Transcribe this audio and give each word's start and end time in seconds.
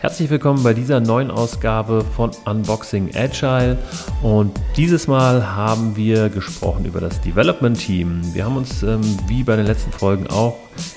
Herzlich 0.00 0.30
willkommen 0.30 0.62
bei 0.62 0.72
dieser 0.72 0.98
neuen 0.98 1.30
Ausgabe 1.30 2.02
von 2.16 2.30
Unboxing 2.46 3.10
Agile 3.14 3.76
und 4.22 4.58
dieses 4.74 5.06
Mal 5.06 5.54
haben 5.54 5.94
wir 5.94 6.30
gesprochen 6.30 6.86
über 6.86 7.02
das 7.02 7.20
Development 7.20 7.78
Team. 7.78 8.22
Wir 8.32 8.46
haben 8.46 8.56
uns 8.56 8.82
ähm, 8.82 9.02
wie 9.26 9.44
bei 9.44 9.56
den 9.56 9.66
letzten 9.66 9.92
Folgen 9.92 10.26
auch 10.28 10.56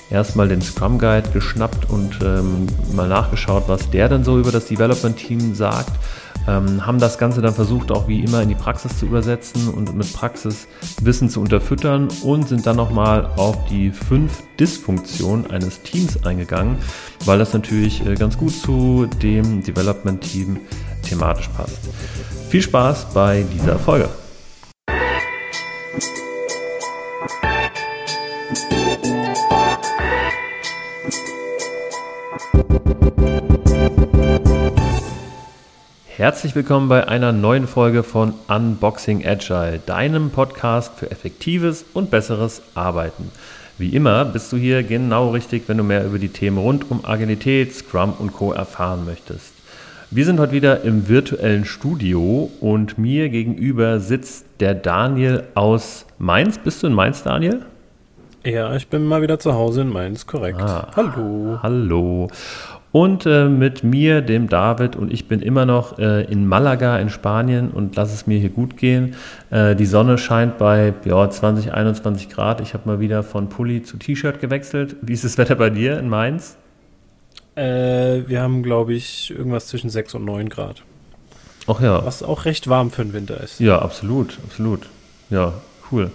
erstmal 0.10 0.48
den 0.48 0.62
Scrum 0.62 1.00
Guide 1.00 1.30
geschnappt 1.34 1.90
und 1.90 2.18
ähm, 2.24 2.66
mal 2.96 3.10
nachgeschaut, 3.10 3.66
was 3.68 3.90
der 3.90 4.08
denn 4.08 4.24
so 4.24 4.40
über 4.40 4.54
das 4.54 4.68
Development 4.68 5.18
Team 5.18 5.54
sagt 5.54 5.92
ähm, 6.48 6.86
haben 6.86 7.00
das 7.00 7.18
Ganze 7.18 7.42
dann 7.42 7.54
versucht, 7.54 7.92
auch 7.92 8.08
wie 8.08 8.22
immer 8.22 8.42
in 8.42 8.50
die 8.50 8.56
Praxis 8.56 8.98
zu 8.98 9.06
übersetzen 9.06 9.70
und 9.70 9.96
mit 9.96 10.12
Praxiswissen 10.14 11.30
zu 11.30 11.42
unterfüttern 11.42 12.10
und 12.24 12.48
sind 12.48 12.66
dann 12.66 12.76
nochmal 12.76 13.30
auf 13.38 13.66
die 13.70 13.92
fünf 13.92 14.44
Dysfunktionen 14.60 15.50
eines 15.52 15.82
Teams 15.82 16.26
eingegangen, 16.26 16.78
weil 17.26 17.40
das 17.40 17.54
natürlich 17.54 18.06
äh, 18.06 18.16
ganz 18.16 18.38
gut 18.38 18.54
zu 18.54 19.08
dem 19.22 19.64
Development-Team 19.64 20.60
thematisch 21.04 21.50
passt. 21.50 21.80
Viel 22.50 22.62
Spaß 22.62 23.14
bei 23.14 23.46
dieser 23.54 23.80
Folge. 23.80 24.10
Herzlich 36.16 36.54
willkommen 36.54 36.90
bei 36.90 37.08
einer 37.08 37.32
neuen 37.32 37.66
Folge 37.66 38.04
von 38.04 38.36
Unboxing 38.48 39.26
Agile, 39.26 39.80
deinem 39.84 40.30
Podcast 40.30 40.94
für 40.96 41.10
effektives 41.10 41.86
und 41.92 42.12
besseres 42.12 42.62
Arbeiten. 42.76 43.32
Wie 43.80 43.96
immer 43.96 44.24
bist 44.24 44.52
du 44.54 44.58
hier 44.58 44.84
genau 44.84 45.32
richtig, 45.32 45.64
wenn 45.66 45.80
du 45.80 45.84
mehr 45.84 46.06
über 46.06 46.20
die 46.20 46.30
Themen 46.30 46.60
rund 46.60 46.92
um 46.92 47.04
Agilität, 47.04 47.74
Scrum 47.74 48.14
und 48.20 48.32
Co. 48.32 48.52
erfahren 48.52 49.06
möchtest. 49.06 49.54
Wir 50.12 50.24
sind 50.26 50.40
heute 50.40 50.52
wieder 50.52 50.84
im 50.84 51.08
virtuellen 51.10 51.66
Studio 51.66 52.52
und 52.62 53.00
mir 53.00 53.30
gegenüber 53.30 54.00
sitzt 54.00 54.46
der 54.60 54.76
Daniel 54.76 55.46
aus 55.56 56.06
Mainz. 56.20 56.60
Bist 56.60 56.84
du 56.84 56.88
in 56.88 56.94
Mainz, 56.94 57.24
Daniel? 57.24 57.66
Ja, 58.44 58.76
ich 58.76 58.88
bin 58.88 59.04
mal 59.06 59.24
wieder 59.24 59.40
zu 59.40 59.56
Hause 59.56 59.82
in 59.82 59.90
Mainz, 59.90 60.28
korrekt. 60.28 60.62
Ah, 60.62 60.92
hallo. 60.96 61.58
Hallo. 61.64 62.30
Und 62.94 63.26
äh, 63.26 63.50
mit 63.50 63.84
mir, 63.84 64.22
dem 64.22 64.48
David, 64.48 64.96
und 64.96 65.12
ich 65.12 65.28
bin 65.28 65.42
immer 65.42 65.66
noch 65.66 65.98
äh, 65.98 66.26
in 66.26 66.46
Malaga 66.46 67.00
in 67.00 67.10
Spanien 67.10 67.72
und 67.72 67.96
lass 67.96 68.14
es 68.14 68.28
mir 68.28 68.38
hier 68.38 68.52
gut 68.52 68.78
gehen. 68.78 69.16
Äh, 69.50 69.76
die 69.76 69.88
Sonne 69.88 70.20
scheint 70.20 70.60
bei 70.60 70.94
ja, 71.04 71.28
20, 71.28 71.74
21 71.74 72.30
Grad. 72.30 72.62
Ich 72.62 72.76
habe 72.76 72.88
mal 72.88 73.00
wieder 73.00 73.24
von 73.24 73.50
Pulli 73.50 73.82
zu 73.82 73.98
T-Shirt 73.98 74.40
gewechselt. 74.40 74.96
Wie 75.02 75.14
ist 75.14 75.24
das 75.24 75.40
Wetter 75.40 75.56
bei 75.56 75.72
dir 75.72 75.98
in 75.98 76.08
Mainz? 76.08 76.56
Äh, 77.56 78.28
wir 78.28 78.44
haben, 78.44 78.62
glaube 78.62 78.94
ich, 78.94 79.34
irgendwas 79.36 79.66
zwischen 79.70 79.90
6 79.90 80.14
und 80.14 80.26
9 80.26 80.50
Grad. 80.50 80.84
Ach 81.66 81.82
ja. 81.82 82.06
Was 82.06 82.22
auch 82.22 82.46
recht 82.46 82.68
warm 82.68 82.92
für 82.92 83.04
den 83.04 83.14
Winter 83.14 83.42
ist. 83.42 83.60
Ja, 83.60 83.80
absolut, 83.80 84.38
absolut. 84.46 84.82
Ja, 85.32 85.54
cool. 85.92 86.12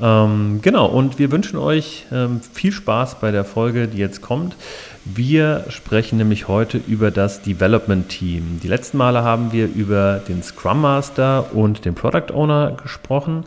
Ähm, 0.00 0.60
genau, 0.62 0.86
und 0.86 1.18
wir 1.18 1.30
wünschen 1.30 1.58
euch 1.58 2.06
ähm, 2.10 2.40
viel 2.52 2.72
Spaß 2.72 3.20
bei 3.20 3.30
der 3.30 3.44
Folge, 3.44 3.88
die 3.88 3.98
jetzt 3.98 4.22
kommt. 4.22 4.56
Wir 5.04 5.64
sprechen 5.68 6.18
nämlich 6.18 6.48
heute 6.48 6.78
über 6.86 7.10
das 7.10 7.42
Development 7.42 8.08
Team. 8.08 8.60
Die 8.62 8.68
letzten 8.68 8.98
Male 8.98 9.22
haben 9.22 9.52
wir 9.52 9.66
über 9.66 10.20
den 10.28 10.42
Scrum 10.42 10.82
Master 10.82 11.54
und 11.54 11.84
den 11.84 11.94
Product 11.94 12.32
Owner 12.34 12.76
gesprochen. 12.82 13.44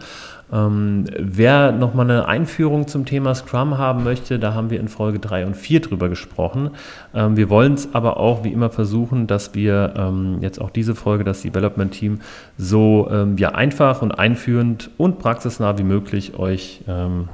Ähm, 0.54 1.06
wer 1.18 1.72
nochmal 1.72 2.10
eine 2.10 2.28
Einführung 2.28 2.88
zum 2.88 3.06
Thema 3.06 3.34
Scrum 3.34 3.78
haben 3.78 4.04
möchte, 4.04 4.38
da 4.38 4.54
haben 4.54 4.70
wir 4.70 4.80
in 4.80 4.88
Folge 4.88 5.20
3 5.20 5.48
und 5.48 5.58
4 5.58 5.82
drüber 5.82 6.10
gesprochen. 6.10 6.72
Ähm, 7.16 7.36
wir 7.36 7.50
wollen 7.50 7.74
es 7.74 7.96
aber 7.96 8.18
auch 8.18 8.44
wie 8.44 8.54
immer 8.54 8.70
versuchen, 8.70 9.26
dass 9.26 9.56
wir 9.56 9.96
ähm, 9.98 10.38
jetzt 10.42 10.62
auch 10.62 10.70
diese 10.70 10.94
Folge, 10.94 11.24
das 11.24 11.42
Development 11.42 11.92
Team, 11.92 12.20
so 12.58 13.08
ähm, 13.12 13.38
ja, 13.38 13.50
einfach 13.50 14.04
und 14.04 14.12
einführend 14.12 14.92
und 14.98 15.18
praxisnah 15.18 15.78
wie 15.80 15.84
möglich 15.84 16.38
euch 16.38 16.82
ähm, 16.88 17.30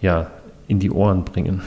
ja, 0.00 0.26
in 0.66 0.80
die 0.80 0.90
Ohren 0.90 1.24
bringen. 1.24 1.62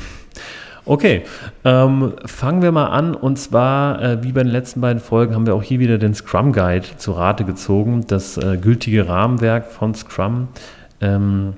Okay, 0.85 1.23
ähm, 1.65 2.13
fangen 2.25 2.61
wir 2.63 2.71
mal 2.71 2.87
an. 2.87 3.13
Und 3.13 3.37
zwar, 3.37 4.01
äh, 4.01 4.23
wie 4.23 4.31
bei 4.31 4.41
den 4.41 4.51
letzten 4.51 4.81
beiden 4.81 4.99
Folgen, 4.99 5.35
haben 5.35 5.45
wir 5.45 5.53
auch 5.53 5.61
hier 5.61 5.79
wieder 5.79 5.99
den 5.99 6.15
Scrum 6.15 6.51
Guide 6.51 6.85
zu 6.97 7.11
Rate 7.11 7.45
gezogen, 7.45 8.05
das 8.07 8.37
äh, 8.37 8.57
gültige 8.57 9.07
Rahmenwerk 9.07 9.67
von 9.67 9.93
Scrum. 9.93 10.47
Ähm, 11.01 11.53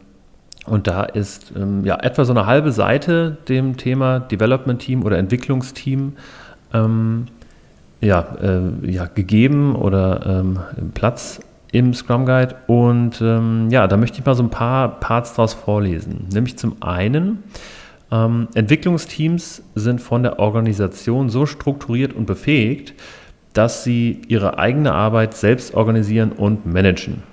und 0.66 0.88
da 0.88 1.04
ist 1.04 1.54
ähm, 1.56 1.84
ja 1.86 2.00
etwa 2.00 2.24
so 2.24 2.34
eine 2.34 2.46
halbe 2.46 2.72
Seite 2.72 3.38
dem 3.50 3.78
Thema 3.78 4.20
Development 4.20 4.80
Team 4.80 5.04
oder 5.04 5.18
Entwicklungsteam 5.18 6.14
ähm, 6.74 7.26
ja, 8.00 8.36
äh, 8.42 8.92
ja, 8.92 9.06
gegeben 9.06 9.76
oder 9.76 10.26
ähm, 10.26 10.60
Platz 10.94 11.40
im 11.72 11.94
Scrum 11.94 12.26
Guide. 12.26 12.56
Und 12.68 13.22
ähm, 13.22 13.70
ja, 13.70 13.88
da 13.88 13.98
möchte 13.98 14.20
ich 14.20 14.26
mal 14.26 14.36
so 14.36 14.44
ein 14.44 14.50
paar 14.50 15.00
Parts 15.00 15.34
daraus 15.34 15.54
vorlesen. 15.54 16.28
Nämlich 16.34 16.58
zum 16.58 16.82
einen, 16.82 17.44
ähm, 18.12 18.48
Entwicklungsteams 18.54 19.64
sind 19.76 20.02
von 20.02 20.24
der 20.24 20.40
Organisation 20.40 21.30
so 21.30 21.46
strukturiert 21.46 22.14
und 22.14 22.26
befähigt, 22.26 22.94
dass 23.54 23.84
sie 23.84 24.22
ihre 24.28 24.58
eigene 24.58 24.94
Arbeit 24.94 25.34
selbst 25.34 25.74
organisieren 25.74 26.32
und 26.32 26.66
managen. 26.66 27.24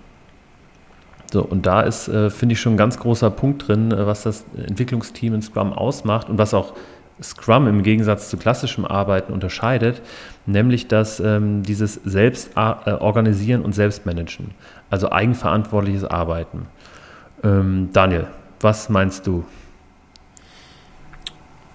So, 1.32 1.42
und 1.42 1.66
da 1.66 1.82
ist, 1.82 2.08
äh, 2.08 2.30
finde 2.30 2.54
ich, 2.54 2.60
schon 2.60 2.74
ein 2.74 2.78
ganz 2.78 2.98
großer 2.98 3.30
Punkt 3.30 3.68
drin, 3.68 3.92
äh, 3.92 4.06
was 4.06 4.22
das 4.22 4.44
Entwicklungsteam 4.56 5.34
in 5.34 5.42
Scrum 5.42 5.72
ausmacht 5.72 6.28
und 6.28 6.38
was 6.38 6.54
auch 6.54 6.74
Scrum 7.22 7.66
im 7.66 7.82
Gegensatz 7.82 8.30
zu 8.30 8.36
klassischem 8.36 8.84
Arbeiten 8.84 9.32
unterscheidet, 9.32 10.02
nämlich 10.46 10.88
dass 10.88 11.20
ähm, 11.20 11.62
dieses 11.62 11.94
Selbst 11.94 12.52
äh, 12.56 12.92
und 12.92 13.72
Selbstmanagen, 13.72 14.52
also 14.88 15.10
eigenverantwortliches 15.10 16.04
Arbeiten. 16.04 16.66
Ähm, 17.42 17.90
Daniel, 17.92 18.28
was 18.60 18.88
meinst 18.88 19.26
du? 19.26 19.44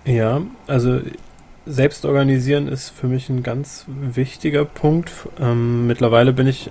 Ja, 0.06 0.42
also 0.68 1.02
selbst 1.66 2.06
organisieren 2.06 2.68
ist 2.68 2.90
für 2.90 3.08
mich 3.08 3.30
ein 3.30 3.44
ganz 3.44 3.86
wichtiger 3.88 4.66
Punkt. 4.66 5.12
Ähm, 5.40 5.88
mittlerweile 5.88 6.34
bin 6.34 6.48
ich 6.48 6.70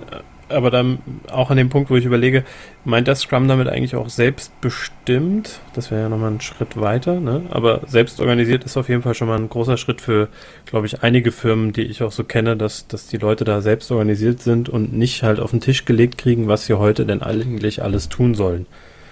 aber 0.49 0.71
dann 0.71 0.99
auch 1.31 1.49
an 1.49 1.57
dem 1.57 1.69
Punkt, 1.69 1.89
wo 1.89 1.95
ich 1.95 2.05
überlege, 2.05 2.43
meint 2.85 3.07
das 3.07 3.21
Scrum 3.21 3.47
damit 3.47 3.67
eigentlich 3.67 3.95
auch 3.95 4.09
selbstbestimmt? 4.09 5.59
Das 5.73 5.91
wäre 5.91 6.01
ja 6.01 6.09
nochmal 6.09 6.31
ein 6.31 6.41
Schritt 6.41 6.79
weiter, 6.79 7.19
ne? 7.19 7.43
Aber 7.49 7.81
selbst 7.87 8.19
organisiert 8.19 8.63
ist 8.63 8.77
auf 8.77 8.89
jeden 8.89 9.01
Fall 9.01 9.13
schon 9.13 9.27
mal 9.27 9.39
ein 9.39 9.49
großer 9.49 9.77
Schritt 9.77 10.01
für, 10.01 10.29
glaube 10.65 10.87
ich, 10.87 11.03
einige 11.03 11.31
Firmen, 11.31 11.73
die 11.73 11.83
ich 11.83 12.03
auch 12.03 12.11
so 12.11 12.23
kenne, 12.23 12.57
dass, 12.57 12.87
dass 12.87 13.07
die 13.07 13.17
Leute 13.17 13.43
da 13.43 13.61
selbst 13.61 13.91
organisiert 13.91 14.41
sind 14.41 14.69
und 14.69 14.93
nicht 14.93 15.23
halt 15.23 15.39
auf 15.39 15.51
den 15.51 15.61
Tisch 15.61 15.85
gelegt 15.85 16.17
kriegen, 16.17 16.47
was 16.47 16.65
sie 16.65 16.73
heute 16.73 17.05
denn 17.05 17.21
eigentlich 17.21 17.81
alles 17.81 18.09
tun 18.09 18.35
sollen. 18.35 18.65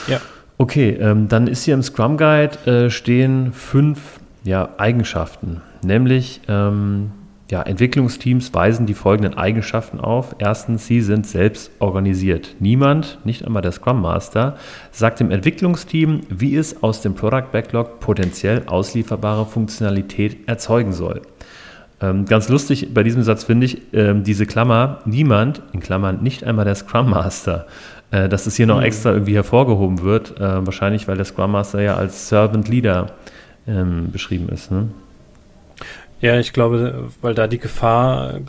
Ja, 0.08 0.14
ja. 0.14 0.20
Okay, 0.58 0.98
ähm, 1.00 1.28
dann 1.28 1.46
ist 1.46 1.62
hier 1.64 1.74
im 1.74 1.82
Scrum 1.82 2.16
Guide 2.16 2.56
äh, 2.66 2.90
stehen 2.90 3.52
fünf 3.52 4.18
ja, 4.44 4.70
Eigenschaften, 4.76 5.60
nämlich 5.82 6.40
ähm, 6.48 7.12
ja, 7.50 7.62
Entwicklungsteams 7.62 8.54
weisen 8.54 8.86
die 8.86 8.94
folgenden 8.94 9.36
Eigenschaften 9.36 9.98
auf. 9.98 10.36
Erstens, 10.38 10.86
sie 10.86 11.00
sind 11.00 11.26
selbst 11.26 11.72
organisiert. 11.80 12.54
Niemand, 12.60 13.18
nicht 13.24 13.44
einmal 13.44 13.62
der 13.62 13.72
Scrum 13.72 14.00
Master, 14.00 14.56
sagt 14.92 15.18
dem 15.18 15.32
Entwicklungsteam, 15.32 16.20
wie 16.28 16.56
es 16.56 16.82
aus 16.82 17.02
dem 17.02 17.14
Product 17.14 17.50
Backlog 17.50 17.98
potenziell 17.98 18.62
auslieferbare 18.66 19.46
Funktionalität 19.46 20.48
erzeugen 20.48 20.92
soll. 20.92 21.22
Ähm, 22.00 22.24
ganz 22.24 22.48
lustig 22.48 22.94
bei 22.94 23.02
diesem 23.02 23.24
Satz 23.24 23.44
finde 23.44 23.66
ich 23.66 23.82
ähm, 23.92 24.22
diese 24.22 24.46
Klammer, 24.46 25.00
niemand, 25.04 25.60
in 25.72 25.80
Klammern 25.80 26.22
nicht 26.22 26.44
einmal 26.44 26.64
der 26.64 26.76
Scrum 26.76 27.10
Master, 27.10 27.66
äh, 28.12 28.28
dass 28.28 28.46
es 28.46 28.56
hier 28.56 28.66
noch 28.66 28.78
mhm. 28.78 28.84
extra 28.84 29.10
irgendwie 29.10 29.34
hervorgehoben 29.34 30.02
wird, 30.02 30.38
äh, 30.38 30.64
wahrscheinlich 30.64 31.08
weil 31.08 31.16
der 31.16 31.26
Scrum 31.26 31.50
Master 31.50 31.82
ja 31.82 31.96
als 31.96 32.28
Servant 32.28 32.68
Leader 32.68 33.08
ähm, 33.66 34.12
beschrieben 34.12 34.48
ist. 34.50 34.70
Ne? 34.70 34.88
Ja, 36.20 36.38
ich 36.38 36.52
glaube, 36.52 37.08
weil 37.22 37.34
da 37.34 37.46
die 37.46 37.58
Gefahr 37.58 38.40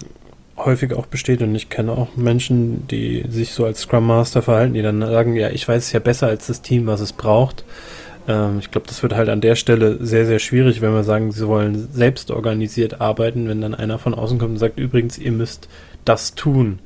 häufig 0.58 0.94
auch 0.94 1.06
besteht 1.06 1.42
und 1.42 1.56
ich 1.56 1.70
kenne 1.70 1.92
auch 1.92 2.16
Menschen, 2.16 2.88
die 2.88 3.26
sich 3.30 3.54
so 3.54 3.66
als 3.66 3.82
Scrum 3.82 4.06
Master 4.06 4.42
verhalten, 4.42 4.74
die 4.74 4.82
dann 4.82 5.02
sagen, 5.02 5.36
ja, 5.36 5.50
ich 5.50 5.68
weiß 5.68 5.86
es 5.86 5.92
ja 5.92 6.00
besser 6.00 6.28
als 6.28 6.48
das 6.48 6.62
Team, 6.62 6.88
was 6.88 7.02
es 7.02 7.14
braucht. 7.14 7.64
Ähm, 8.28 8.60
ich 8.60 8.72
glaube, 8.72 8.88
das 8.88 9.02
wird 9.02 9.16
halt 9.16 9.30
an 9.30 9.42
der 9.42 9.56
Stelle 9.56 9.98
sehr, 10.06 10.26
sehr 10.26 10.40
schwierig, 10.40 10.82
wenn 10.82 10.94
wir 10.94 11.04
sagen, 11.04 11.32
sie 11.32 11.48
wollen 11.48 11.90
selbst 11.92 12.32
organisiert 12.32 13.02
arbeiten, 13.02 13.48
wenn 13.48 13.62
dann 13.62 13.74
einer 13.74 13.98
von 13.98 14.14
außen 14.14 14.38
kommt 14.38 14.52
und 14.52 14.60
sagt, 14.60 14.80
übrigens, 14.80 15.18
ihr 15.18 15.32
müsst 15.32 15.68
das 16.06 16.36
tun. 16.36 16.80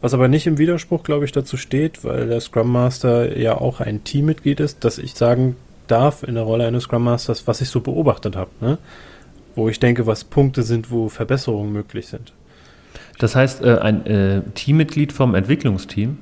Was 0.00 0.14
aber 0.14 0.28
nicht 0.28 0.46
im 0.46 0.56
Widerspruch, 0.56 1.02
glaube 1.02 1.26
ich, 1.26 1.32
dazu 1.32 1.56
steht, 1.56 2.04
weil 2.04 2.28
der 2.28 2.40
Scrum 2.40 2.72
Master 2.72 3.36
ja 3.36 3.60
auch 3.60 3.80
ein 3.80 4.02
Teammitglied 4.02 4.60
ist, 4.60 4.84
dass 4.84 4.98
ich 4.98 5.14
sagen 5.14 5.56
darf 5.88 6.22
in 6.22 6.36
der 6.36 6.44
Rolle 6.44 6.66
eines 6.66 6.84
Scrum 6.84 7.04
Masters, 7.04 7.46
was 7.46 7.60
ich 7.60 7.68
so 7.68 7.80
beobachtet 7.80 8.36
habe. 8.36 8.50
Ne? 8.60 8.78
Wo 9.54 9.68
ich 9.68 9.80
denke, 9.80 10.06
was 10.06 10.24
Punkte 10.24 10.62
sind, 10.62 10.90
wo 10.90 11.08
Verbesserungen 11.08 11.72
möglich 11.72 12.06
sind. 12.06 12.32
Das 13.18 13.36
heißt, 13.36 13.62
äh, 13.62 13.78
ein 13.78 14.06
äh, 14.06 14.42
Teammitglied 14.54 15.12
vom 15.12 15.34
Entwicklungsteam? 15.34 16.18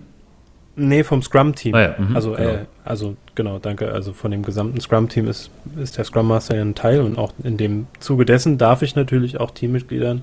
Nee, 0.75 1.03
vom 1.03 1.23
Scrum-Team. 1.23 1.75
Ah 1.75 1.81
ja, 1.81 1.95
mh, 1.99 2.15
also, 2.15 2.33
genau. 2.33 2.51
Äh, 2.51 2.59
also 2.85 3.17
genau, 3.35 3.59
danke. 3.59 3.93
Also 3.93 4.13
von 4.13 4.31
dem 4.31 4.43
gesamten 4.43 4.81
Scrum-Team 4.81 5.29
ist, 5.29 5.51
ist 5.81 5.99
der 5.99 6.05
Scrum 6.05 6.29
Master 6.29 6.57
ja 6.57 6.63
ein 6.63 6.75
Teil 6.75 7.01
und 7.01 7.19
auch 7.19 7.33
in 7.43 7.57
dem 7.57 7.87
Zuge 7.99 8.25
dessen 8.25 8.59
darf 8.59 8.83
ich 8.83 8.95
natürlich 8.95 9.41
auch 9.41 9.51
Teammitgliedern 9.51 10.23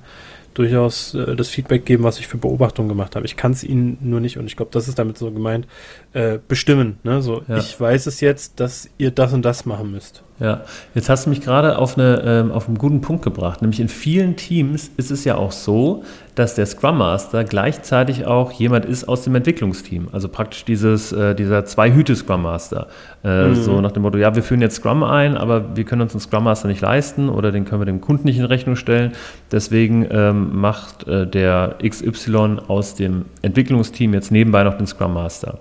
durchaus 0.56 1.14
äh, 1.14 1.36
das 1.36 1.50
Feedback 1.50 1.86
geben, 1.86 2.04
was 2.04 2.20
ich 2.20 2.28
für 2.28 2.38
Beobachtungen 2.38 2.90
gemacht 2.90 3.16
habe. 3.16 3.26
Ich 3.26 3.36
kann 3.36 3.52
es 3.52 3.64
ihnen 3.64 3.98
nur 4.02 4.20
nicht, 4.20 4.38
und 4.38 4.48
ich 4.48 4.56
glaube, 4.56 4.72
das 4.72 4.88
ist 4.88 4.98
damit 4.98 5.18
so 5.18 5.30
gemeint, 5.30 5.68
äh, 6.14 6.40
bestimmen. 6.48 6.98
Ne? 7.04 7.22
So, 7.22 7.44
ja. 7.48 7.58
ich 7.58 7.80
weiß 7.80 8.08
es 8.08 8.22
jetzt, 8.22 8.60
dass 8.60 8.90
ihr 8.98 9.12
das 9.12 9.34
und 9.34 9.44
das 9.44 9.66
machen 9.66 9.92
müsst. 9.92 10.24
Ja, 10.38 10.62
jetzt 10.94 11.10
hast 11.10 11.26
du 11.26 11.30
mich 11.30 11.40
gerade 11.40 11.78
auf, 11.78 11.98
eine, 11.98 12.22
ähm, 12.26 12.52
auf 12.52 12.68
einen 12.68 12.78
guten 12.78 13.00
Punkt 13.00 13.24
gebracht. 13.24 13.62
Nämlich 13.62 13.80
in 13.80 13.88
vielen 13.88 14.36
Teams 14.36 14.92
ist 14.98 15.10
es 15.10 15.24
ja 15.24 15.36
auch 15.36 15.54
so, 15.54 16.04
dass 16.36 16.56
der 16.56 16.66
Scrum 16.66 16.98
Master 16.98 17.46
gleichzeitig 17.46 18.26
auch 18.26 18.52
jemand 18.52 18.84
ist 18.84 19.08
aus 19.08 19.24
dem 19.24 19.34
Entwicklungsteam. 19.36 20.10
Also 20.12 20.28
praktisch 20.28 20.66
dieses, 20.66 21.14
äh, 21.14 21.36
dieser 21.36 21.64
Zwei-Hüte-Scrum 21.64 22.42
Master. 22.42 22.88
Äh, 23.24 23.48
mhm. 23.48 23.56
So 23.56 23.80
nach 23.80 23.94
dem 23.94 24.04
Motto, 24.04 24.18
ja, 24.18 24.36
wir 24.36 24.44
führen 24.44 24.60
jetzt 24.60 24.76
Scrum 24.76 25.04
ein, 25.04 25.38
aber 25.38 25.78
wir 25.78 25.86
können 25.86 26.02
uns 26.02 26.12
einen 26.12 26.20
Scrum 26.20 26.44
Master 26.44 26.68
nicht 26.68 26.82
leisten 26.82 27.30
oder 27.30 27.54
den 27.54 27.64
können 27.64 27.80
wir 27.80 27.86
dem 27.86 28.02
Kunden 28.02 28.26
nicht 28.26 28.38
in 28.38 28.44
Rechnung 28.44 28.76
stellen. 28.76 29.14
Deswegen 29.54 30.06
ähm, 30.12 30.60
macht 30.60 31.08
äh, 31.08 31.26
der 31.26 31.78
XY 31.82 32.58
aus 32.68 32.96
dem 32.96 33.24
Entwicklungsteam 33.42 34.14
jetzt 34.14 34.34
nebenbei 34.34 34.66
noch 34.66 34.78
den 34.78 34.88
Scrum 34.88 35.14
Master. 35.14 35.60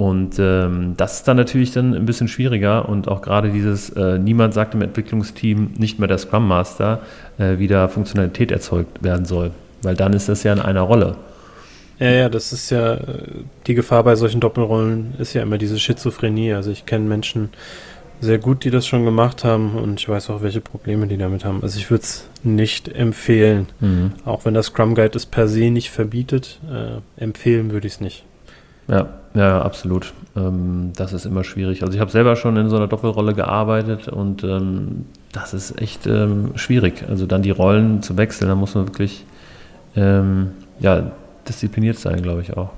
Und 0.00 0.38
ähm, 0.38 0.94
das 0.96 1.18
ist 1.18 1.28
dann 1.28 1.36
natürlich 1.36 1.72
dann 1.72 1.94
ein 1.94 2.06
bisschen 2.06 2.28
schwieriger 2.28 2.88
und 2.88 3.08
auch 3.08 3.22
gerade 3.22 3.50
dieses, 3.50 3.90
äh, 3.90 4.18
niemand 4.18 4.54
sagt 4.54 4.74
im 4.74 4.82
Entwicklungsteam, 4.82 5.72
nicht 5.76 5.98
mehr 5.98 6.08
der 6.08 6.18
Scrum 6.18 6.46
Master, 6.46 7.00
äh, 7.38 7.58
wie 7.58 7.66
da 7.66 7.88
Funktionalität 7.88 8.52
erzeugt 8.52 9.02
werden 9.02 9.26
soll. 9.26 9.50
Weil 9.82 9.94
dann 9.94 10.12
ist 10.12 10.28
das 10.28 10.42
ja 10.42 10.52
in 10.52 10.60
einer 10.60 10.82
Rolle. 10.82 11.16
Ja, 11.98 12.10
ja, 12.10 12.28
das 12.28 12.52
ist 12.52 12.70
ja, 12.70 12.94
äh, 12.94 13.00
die 13.66 13.74
Gefahr 13.74 14.04
bei 14.04 14.14
solchen 14.14 14.40
Doppelrollen 14.40 15.14
ist 15.18 15.34
ja 15.34 15.42
immer 15.42 15.58
diese 15.58 15.78
Schizophrenie. 15.78 16.52
Also 16.52 16.70
ich 16.70 16.86
kenne 16.86 17.04
Menschen 17.06 17.50
sehr 18.20 18.38
gut, 18.38 18.64
die 18.64 18.70
das 18.70 18.86
schon 18.86 19.04
gemacht 19.04 19.44
haben 19.44 19.76
und 19.76 20.00
ich 20.00 20.08
weiß 20.08 20.30
auch, 20.30 20.42
welche 20.42 20.60
Probleme 20.60 21.06
die 21.06 21.16
damit 21.16 21.44
haben. 21.44 21.62
Also 21.62 21.78
ich 21.78 21.90
würde 21.90 22.02
es 22.02 22.28
nicht 22.42 22.88
empfehlen. 22.88 23.66
Mhm. 23.80 24.12
Auch 24.24 24.44
wenn 24.44 24.54
das 24.54 24.66
Scrum 24.66 24.94
Guide 24.94 25.16
es 25.16 25.26
per 25.26 25.48
se 25.48 25.70
nicht 25.70 25.90
verbietet, 25.90 26.60
äh, 26.70 27.22
empfehlen 27.22 27.70
würde 27.70 27.86
ich 27.86 27.94
es 27.94 28.00
nicht. 28.00 28.24
Ja, 28.88 29.17
ja, 29.34 29.62
absolut. 29.62 30.12
Ähm, 30.36 30.92
das 30.96 31.12
ist 31.12 31.26
immer 31.26 31.44
schwierig. 31.44 31.82
Also 31.82 31.94
ich 31.94 32.00
habe 32.00 32.10
selber 32.10 32.36
schon 32.36 32.56
in 32.56 32.68
so 32.68 32.76
einer 32.76 32.86
Doppelrolle 32.86 33.34
gearbeitet 33.34 34.08
und 34.08 34.42
ähm, 34.44 35.06
das 35.32 35.54
ist 35.54 35.80
echt 35.80 36.06
ähm, 36.06 36.52
schwierig. 36.56 37.04
Also 37.08 37.26
dann 37.26 37.42
die 37.42 37.50
Rollen 37.50 38.02
zu 38.02 38.16
wechseln, 38.16 38.48
da 38.48 38.54
muss 38.54 38.74
man 38.74 38.86
wirklich 38.86 39.24
ähm, 39.96 40.52
ja, 40.80 41.10
diszipliniert 41.48 41.98
sein, 41.98 42.22
glaube 42.22 42.42
ich 42.42 42.56
auch. 42.56 42.70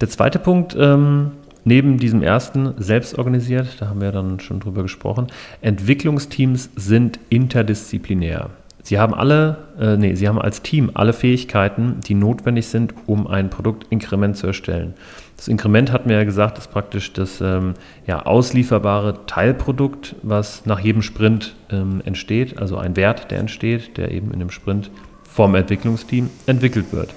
Der 0.00 0.08
zweite 0.08 0.38
Punkt, 0.38 0.74
ähm, 0.78 1.32
neben 1.64 1.98
diesem 1.98 2.22
ersten, 2.22 2.74
selbst 2.78 3.18
organisiert, 3.18 3.76
da 3.80 3.88
haben 3.88 4.00
wir 4.00 4.12
dann 4.12 4.40
schon 4.40 4.60
drüber 4.60 4.82
gesprochen, 4.82 5.26
Entwicklungsteams 5.60 6.70
sind 6.74 7.20
interdisziplinär. 7.28 8.50
Sie 8.82 8.98
haben 8.98 9.14
alle, 9.14 9.68
äh, 9.78 9.96
nee, 9.96 10.14
Sie 10.14 10.26
haben 10.26 10.40
als 10.40 10.62
Team 10.62 10.90
alle 10.94 11.12
Fähigkeiten, 11.12 12.00
die 12.06 12.14
notwendig 12.14 12.68
sind, 12.68 12.94
um 13.06 13.26
ein 13.26 13.50
Produktinkrement 13.50 14.36
zu 14.36 14.46
erstellen. 14.46 14.94
Das 15.36 15.48
Inkrement 15.48 15.92
hatten 15.92 16.08
wir 16.08 16.16
ja 16.16 16.24
gesagt, 16.24 16.58
ist 16.58 16.70
praktisch 16.70 17.12
das 17.12 17.40
ähm, 17.40 17.74
ja, 18.06 18.26
auslieferbare 18.26 19.26
Teilprodukt, 19.26 20.14
was 20.22 20.66
nach 20.66 20.80
jedem 20.80 21.02
Sprint 21.02 21.54
ähm, 21.70 22.02
entsteht, 22.04 22.58
also 22.58 22.76
ein 22.76 22.96
Wert, 22.96 23.30
der 23.30 23.38
entsteht, 23.38 23.96
der 23.96 24.10
eben 24.10 24.32
in 24.32 24.38
dem 24.38 24.50
Sprint 24.50 24.90
vom 25.22 25.54
Entwicklungsteam 25.54 26.28
entwickelt 26.46 26.92
wird. 26.92 27.14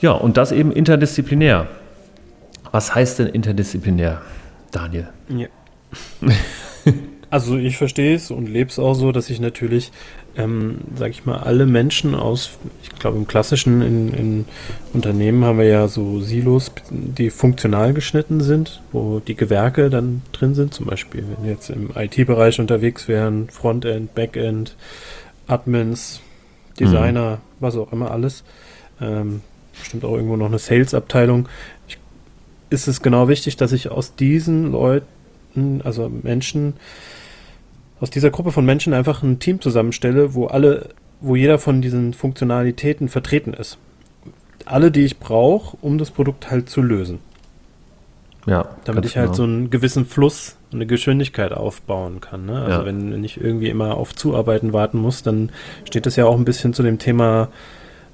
Ja, 0.00 0.12
und 0.12 0.36
das 0.36 0.52
eben 0.52 0.72
interdisziplinär. 0.72 1.68
Was 2.72 2.94
heißt 2.94 3.20
denn 3.20 3.28
interdisziplinär, 3.28 4.20
Daniel? 4.72 5.08
Ja. 5.28 5.46
Also 7.30 7.56
ich 7.56 7.76
verstehe 7.76 8.14
es 8.14 8.30
und 8.30 8.48
lebe 8.48 8.70
es 8.70 8.78
auch 8.78 8.94
so, 8.94 9.12
dass 9.12 9.30
ich 9.30 9.40
natürlich 9.40 9.90
ähm, 10.36 10.78
sag 10.96 11.10
ich 11.10 11.24
mal, 11.24 11.38
alle 11.38 11.66
Menschen 11.66 12.14
aus, 12.14 12.58
ich 12.82 12.90
glaube 12.90 13.16
im 13.16 13.26
klassischen 13.26 13.80
in, 13.80 14.12
in, 14.12 14.44
Unternehmen 14.92 15.44
haben 15.44 15.58
wir 15.58 15.66
ja 15.66 15.88
so 15.88 16.20
Silos, 16.20 16.72
die 16.90 17.30
funktional 17.30 17.94
geschnitten 17.94 18.40
sind, 18.40 18.82
wo 18.92 19.20
die 19.20 19.34
Gewerke 19.34 19.88
dann 19.88 20.22
drin 20.32 20.54
sind. 20.54 20.74
Zum 20.74 20.86
Beispiel, 20.86 21.24
wenn 21.28 21.44
wir 21.44 21.52
jetzt 21.52 21.70
im 21.70 21.90
IT-Bereich 21.94 22.60
unterwegs 22.60 23.08
wären, 23.08 23.48
Frontend, 23.48 24.14
Backend, 24.14 24.76
Admins, 25.46 26.20
Designer, 26.78 27.36
mhm. 27.36 27.40
was 27.60 27.76
auch 27.76 27.92
immer 27.92 28.10
alles. 28.10 28.44
Ähm, 29.00 29.40
bestimmt 29.78 30.04
auch 30.04 30.14
irgendwo 30.14 30.36
noch 30.36 30.46
eine 30.46 30.58
Sales-Abteilung. 30.58 31.48
Ist 32.68 32.88
es 32.88 33.00
genau 33.00 33.28
wichtig, 33.28 33.56
dass 33.56 33.72
ich 33.72 33.90
aus 33.90 34.16
diesen 34.16 34.72
Leuten, 34.72 35.80
also 35.84 36.10
Menschen, 36.10 36.74
aus 38.00 38.10
dieser 38.10 38.30
Gruppe 38.30 38.52
von 38.52 38.64
Menschen 38.64 38.92
einfach 38.92 39.22
ein 39.22 39.38
Team 39.38 39.60
zusammenstelle, 39.60 40.34
wo 40.34 40.46
alle, 40.46 40.90
wo 41.20 41.36
jeder 41.36 41.58
von 41.58 41.80
diesen 41.80 42.14
Funktionalitäten 42.14 43.08
vertreten 43.08 43.54
ist. 43.54 43.78
Alle, 44.64 44.90
die 44.90 45.04
ich 45.04 45.18
brauche, 45.18 45.76
um 45.80 45.98
das 45.98 46.10
Produkt 46.10 46.50
halt 46.50 46.68
zu 46.68 46.82
lösen. 46.82 47.20
Ja. 48.46 48.68
Damit 48.84 49.04
ich 49.04 49.16
halt 49.16 49.28
genau. 49.28 49.36
so 49.36 49.42
einen 49.42 49.70
gewissen 49.70 50.06
Fluss, 50.06 50.56
eine 50.72 50.86
Geschwindigkeit 50.86 51.52
aufbauen 51.52 52.20
kann. 52.20 52.46
Ne? 52.46 52.62
Also 52.62 52.80
ja. 52.80 52.86
wenn, 52.86 53.12
wenn 53.12 53.24
ich 53.24 53.40
irgendwie 53.40 53.68
immer 53.68 53.96
auf 53.96 54.14
Zuarbeiten 54.14 54.72
warten 54.72 54.98
muss, 54.98 55.22
dann 55.22 55.50
steht 55.84 56.06
das 56.06 56.16
ja 56.16 56.26
auch 56.26 56.36
ein 56.36 56.44
bisschen 56.44 56.72
zu 56.72 56.82
dem 56.82 56.98
Thema 56.98 57.48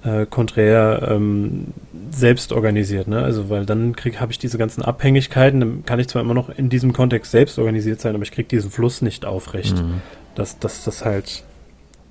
äh, 0.04 0.26
konträr 0.26 1.08
ähm, 1.10 1.68
selbst 2.10 2.52
organisiert, 2.52 3.08
ne? 3.08 3.22
Also 3.22 3.50
weil 3.50 3.66
dann 3.66 3.94
krieg 3.96 4.20
habe 4.20 4.32
ich 4.32 4.38
diese 4.38 4.58
ganzen 4.58 4.82
Abhängigkeiten, 4.82 5.60
dann 5.60 5.84
kann 5.84 5.98
ich 5.98 6.08
zwar 6.08 6.22
immer 6.22 6.34
noch 6.34 6.50
in 6.50 6.68
diesem 6.68 6.92
Kontext 6.92 7.30
selbst 7.30 7.58
organisiert 7.58 8.00
sein, 8.00 8.14
aber 8.14 8.24
ich 8.24 8.32
kriege 8.32 8.48
diesen 8.48 8.70
Fluss 8.70 9.02
nicht 9.02 9.24
aufrecht. 9.24 9.76
Mhm. 9.82 10.00
Dass, 10.34 10.58
dass 10.58 10.82
das 10.84 11.04
halt, 11.04 11.44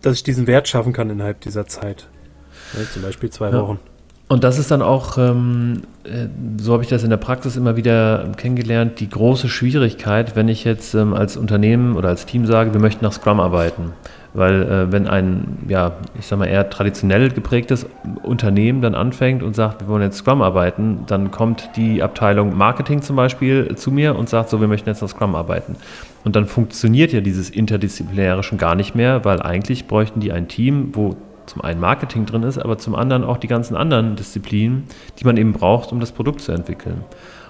dass 0.03 0.13
ich 0.13 0.23
diesen 0.23 0.45
Wert 0.45 0.67
schaffen 0.67 0.93
kann 0.93 1.09
innerhalb 1.09 1.41
dieser 1.41 1.65
Zeit. 1.65 2.07
Ne? 2.77 2.85
Zum 2.93 3.01
Beispiel 3.01 3.31
zwei 3.31 3.49
ja. 3.49 3.61
Wochen. 3.61 3.79
Und 4.27 4.45
das 4.45 4.59
ist 4.59 4.71
dann 4.71 4.81
auch, 4.81 5.17
ähm, 5.17 5.81
äh, 6.05 6.27
so 6.57 6.71
habe 6.71 6.83
ich 6.83 6.89
das 6.89 7.03
in 7.03 7.09
der 7.09 7.17
Praxis 7.17 7.57
immer 7.57 7.75
wieder 7.75 8.31
kennengelernt, 8.37 9.01
die 9.01 9.09
große 9.09 9.49
Schwierigkeit, 9.49 10.37
wenn 10.37 10.47
ich 10.47 10.63
jetzt 10.63 10.93
ähm, 10.93 11.13
als 11.13 11.35
Unternehmen 11.35 11.97
oder 11.97 12.07
als 12.07 12.25
Team 12.25 12.45
sage, 12.45 12.71
wir 12.71 12.79
möchten 12.79 13.03
nach 13.03 13.11
Scrum 13.11 13.41
arbeiten. 13.41 13.91
Weil 14.33 14.63
äh, 14.63 14.91
wenn 14.91 15.07
ein, 15.07 15.59
ja, 15.67 15.93
ich 16.17 16.25
sag 16.25 16.39
mal, 16.39 16.45
eher 16.45 16.69
traditionell 16.69 17.29
geprägtes 17.29 17.85
Unternehmen 18.23 18.81
dann 18.81 18.95
anfängt 18.95 19.43
und 19.43 19.55
sagt, 19.55 19.81
wir 19.81 19.87
wollen 19.89 20.03
jetzt 20.03 20.17
Scrum 20.17 20.41
arbeiten, 20.41 20.99
dann 21.07 21.31
kommt 21.31 21.71
die 21.75 22.01
Abteilung 22.01 22.57
Marketing 22.57 23.01
zum 23.01 23.17
Beispiel 23.17 23.75
zu 23.75 23.91
mir 23.91 24.15
und 24.15 24.29
sagt 24.29 24.49
so, 24.49 24.61
wir 24.61 24.69
möchten 24.69 24.87
jetzt 24.87 25.01
nach 25.01 25.09
Scrum 25.09 25.35
arbeiten. 25.35 25.75
Und 26.23 26.35
dann 26.35 26.45
funktioniert 26.45 27.11
ja 27.11 27.19
dieses 27.19 27.49
Interdisziplinäre 27.49 28.43
schon 28.43 28.57
gar 28.57 28.75
nicht 28.75 28.95
mehr, 28.95 29.25
weil 29.25 29.41
eigentlich 29.41 29.87
bräuchten 29.87 30.21
die 30.21 30.31
ein 30.31 30.47
Team, 30.47 30.91
wo 30.93 31.17
zum 31.45 31.61
einen 31.63 31.81
Marketing 31.81 32.25
drin 32.25 32.43
ist, 32.43 32.57
aber 32.57 32.77
zum 32.77 32.95
anderen 32.95 33.25
auch 33.25 33.37
die 33.37 33.47
ganzen 33.47 33.75
anderen 33.75 34.15
Disziplinen, 34.15 34.83
die 35.19 35.25
man 35.25 35.35
eben 35.35 35.51
braucht, 35.51 35.91
um 35.91 35.99
das 35.99 36.13
Produkt 36.13 36.39
zu 36.41 36.53
entwickeln. 36.53 37.03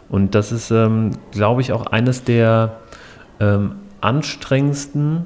Und 0.09 0.33
das 0.33 0.51
ist, 0.51 0.71
ähm, 0.71 1.11
glaube 1.31 1.61
ich, 1.61 1.71
auch 1.71 1.85
eines 1.85 2.23
der 2.23 2.77
ähm, 3.39 3.75
anstrengendsten 4.01 5.25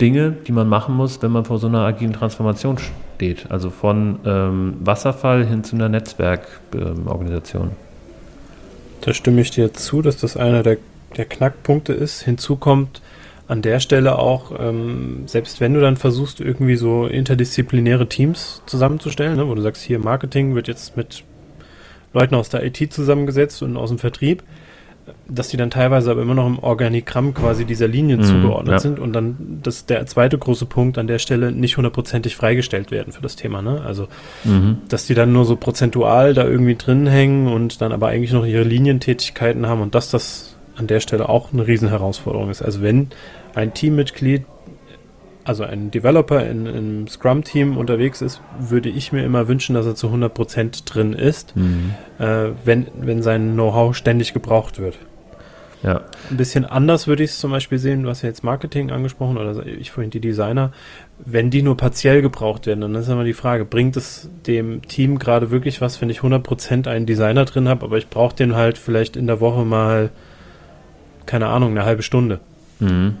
Dinge, 0.00 0.36
die 0.46 0.52
man 0.52 0.68
machen 0.68 0.94
muss, 0.94 1.22
wenn 1.22 1.30
man 1.30 1.44
vor 1.44 1.58
so 1.58 1.66
einer 1.66 1.80
agilen 1.80 2.12
Transformation 2.12 2.78
steht. 3.16 3.50
Also 3.50 3.70
von 3.70 4.18
ähm, 4.24 4.76
Wasserfall 4.80 5.46
hin 5.46 5.64
zu 5.64 5.76
einer 5.76 5.88
Netzwerkorganisation. 5.88 7.68
Ähm, 7.68 7.76
da 9.02 9.14
stimme 9.14 9.40
ich 9.40 9.50
dir 9.50 9.72
zu, 9.72 10.02
dass 10.02 10.16
das 10.16 10.36
einer 10.36 10.62
der, 10.62 10.78
der 11.16 11.24
Knackpunkte 11.24 11.92
ist. 11.92 12.22
Hinzu 12.22 12.56
kommt 12.56 13.00
an 13.48 13.62
der 13.62 13.80
Stelle 13.80 14.18
auch, 14.18 14.52
ähm, 14.58 15.24
selbst 15.26 15.60
wenn 15.60 15.74
du 15.74 15.80
dann 15.80 15.96
versuchst, 15.96 16.40
irgendwie 16.40 16.76
so 16.76 17.06
interdisziplinäre 17.06 18.08
Teams 18.08 18.62
zusammenzustellen, 18.66 19.36
ne, 19.36 19.48
wo 19.48 19.54
du 19.54 19.62
sagst, 19.62 19.82
hier 19.82 19.98
Marketing 19.98 20.54
wird 20.54 20.68
jetzt 20.68 20.96
mit 20.96 21.24
Leuten 22.12 22.36
aus 22.36 22.48
der 22.48 22.64
IT 22.64 22.92
zusammengesetzt 22.92 23.62
und 23.62 23.76
aus 23.76 23.90
dem 23.90 23.98
Vertrieb, 23.98 24.42
dass 25.28 25.48
die 25.48 25.56
dann 25.56 25.70
teilweise 25.70 26.10
aber 26.10 26.22
immer 26.22 26.34
noch 26.34 26.46
im 26.46 26.58
Organigramm 26.58 27.34
quasi 27.34 27.64
dieser 27.64 27.88
Linien 27.88 28.20
mm, 28.20 28.24
zugeordnet 28.24 28.72
ja. 28.72 28.78
sind 28.78 28.98
und 28.98 29.12
dann 29.12 29.60
das 29.62 29.86
der 29.86 30.04
zweite 30.06 30.38
große 30.38 30.66
Punkt 30.66 30.98
an 30.98 31.06
der 31.06 31.18
Stelle 31.18 31.52
nicht 31.52 31.76
hundertprozentig 31.76 32.36
freigestellt 32.36 32.90
werden 32.90 33.12
für 33.12 33.22
das 33.22 33.36
Thema. 33.36 33.62
Ne? 33.62 33.82
Also, 33.84 34.08
mhm. 34.44 34.78
dass 34.88 35.06
die 35.06 35.14
dann 35.14 35.32
nur 35.32 35.44
so 35.44 35.56
prozentual 35.56 36.34
da 36.34 36.44
irgendwie 36.44 36.76
drin 36.76 37.06
hängen 37.06 37.48
und 37.48 37.80
dann 37.80 37.92
aber 37.92 38.08
eigentlich 38.08 38.32
noch 38.32 38.46
ihre 38.46 38.64
Linientätigkeiten 38.64 39.66
haben 39.66 39.82
und 39.82 39.94
dass 39.94 40.10
das 40.10 40.56
an 40.76 40.86
der 40.86 41.00
Stelle 41.00 41.28
auch 41.28 41.52
eine 41.52 41.66
Riesenherausforderung 41.66 42.50
ist. 42.50 42.62
Also 42.62 42.82
wenn 42.82 43.08
ein 43.54 43.74
Teammitglied 43.74 44.44
also 45.50 45.64
ein 45.64 45.90
Developer 45.90 46.48
in 46.48 46.68
einem 46.68 47.08
Scrum-Team 47.08 47.76
unterwegs 47.76 48.22
ist, 48.22 48.40
würde 48.60 48.88
ich 48.88 49.10
mir 49.10 49.24
immer 49.24 49.48
wünschen, 49.48 49.74
dass 49.74 49.84
er 49.84 49.96
zu 49.96 50.06
100% 50.06 50.84
drin 50.84 51.12
ist, 51.12 51.56
mhm. 51.56 51.92
äh, 52.20 52.50
wenn, 52.64 52.86
wenn 52.94 53.20
sein 53.20 53.54
Know-how 53.54 53.96
ständig 53.96 54.32
gebraucht 54.32 54.78
wird. 54.78 54.96
Ja. 55.82 56.02
Ein 56.30 56.36
bisschen 56.36 56.64
anders 56.64 57.08
würde 57.08 57.24
ich 57.24 57.30
es 57.30 57.40
zum 57.40 57.50
Beispiel 57.50 57.78
sehen, 57.78 58.04
du 58.04 58.10
hast 58.10 58.22
ja 58.22 58.28
jetzt 58.28 58.44
Marketing 58.44 58.92
angesprochen 58.92 59.38
oder 59.38 59.66
ich 59.66 59.90
vorhin 59.90 60.12
die 60.12 60.20
Designer, 60.20 60.70
wenn 61.18 61.50
die 61.50 61.62
nur 61.62 61.76
partiell 61.76 62.22
gebraucht 62.22 62.68
werden, 62.68 62.82
dann 62.82 62.94
ist 62.94 63.08
immer 63.08 63.24
die 63.24 63.32
Frage, 63.32 63.64
bringt 63.64 63.96
es 63.96 64.30
dem 64.46 64.82
Team 64.82 65.18
gerade 65.18 65.50
wirklich 65.50 65.80
was, 65.80 66.00
wenn 66.00 66.10
ich 66.10 66.20
100% 66.20 66.86
einen 66.86 67.06
Designer 67.06 67.44
drin 67.44 67.68
habe, 67.68 67.84
aber 67.84 67.98
ich 67.98 68.08
brauche 68.08 68.36
den 68.36 68.54
halt 68.54 68.78
vielleicht 68.78 69.16
in 69.16 69.26
der 69.26 69.40
Woche 69.40 69.64
mal, 69.64 70.10
keine 71.26 71.48
Ahnung, 71.48 71.72
eine 71.72 71.84
halbe 71.84 72.04
Stunde. 72.04 72.38
Mhm. 72.78 73.16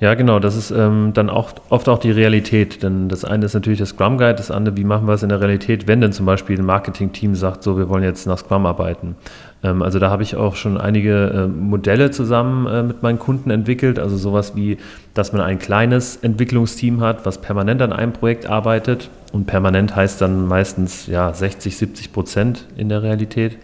Ja, 0.00 0.14
genau, 0.14 0.38
das 0.38 0.56
ist 0.56 0.70
ähm, 0.70 1.12
dann 1.14 1.28
auch 1.28 1.52
oft 1.68 1.88
auch 1.88 1.98
die 1.98 2.10
Realität. 2.10 2.82
Denn 2.82 3.08
das 3.08 3.24
eine 3.24 3.46
ist 3.46 3.54
natürlich 3.54 3.78
das 3.78 3.90
Scrum 3.90 4.18
Guide, 4.18 4.34
das 4.34 4.50
andere, 4.50 4.76
wie 4.76 4.84
machen 4.84 5.06
wir 5.06 5.14
es 5.14 5.22
in 5.22 5.28
der 5.28 5.40
Realität, 5.40 5.86
wenn 5.86 6.00
denn 6.00 6.12
zum 6.12 6.26
Beispiel 6.26 6.58
ein 6.58 6.64
Marketing-Team 6.64 7.34
sagt, 7.34 7.62
so, 7.62 7.76
wir 7.76 7.88
wollen 7.88 8.02
jetzt 8.02 8.26
nach 8.26 8.38
Scrum 8.38 8.66
arbeiten. 8.66 9.16
Ähm, 9.62 9.82
also 9.82 9.98
da 9.98 10.10
habe 10.10 10.22
ich 10.22 10.36
auch 10.36 10.56
schon 10.56 10.78
einige 10.78 11.26
äh, 11.26 11.46
Modelle 11.46 12.10
zusammen 12.10 12.66
äh, 12.66 12.82
mit 12.82 13.02
meinen 13.02 13.18
Kunden 13.18 13.50
entwickelt. 13.50 13.98
Also 13.98 14.16
sowas 14.16 14.56
wie, 14.56 14.78
dass 15.14 15.32
man 15.32 15.42
ein 15.42 15.58
kleines 15.58 16.16
Entwicklungsteam 16.16 17.00
hat, 17.00 17.26
was 17.26 17.38
permanent 17.38 17.82
an 17.82 17.92
einem 17.92 18.12
Projekt 18.12 18.46
arbeitet. 18.46 19.10
Und 19.32 19.46
permanent 19.46 19.94
heißt 19.94 20.20
dann 20.20 20.48
meistens 20.48 21.06
ja 21.06 21.32
60, 21.32 21.76
70 21.76 22.12
Prozent 22.12 22.66
in 22.76 22.88
der 22.88 23.02
Realität. 23.02 23.58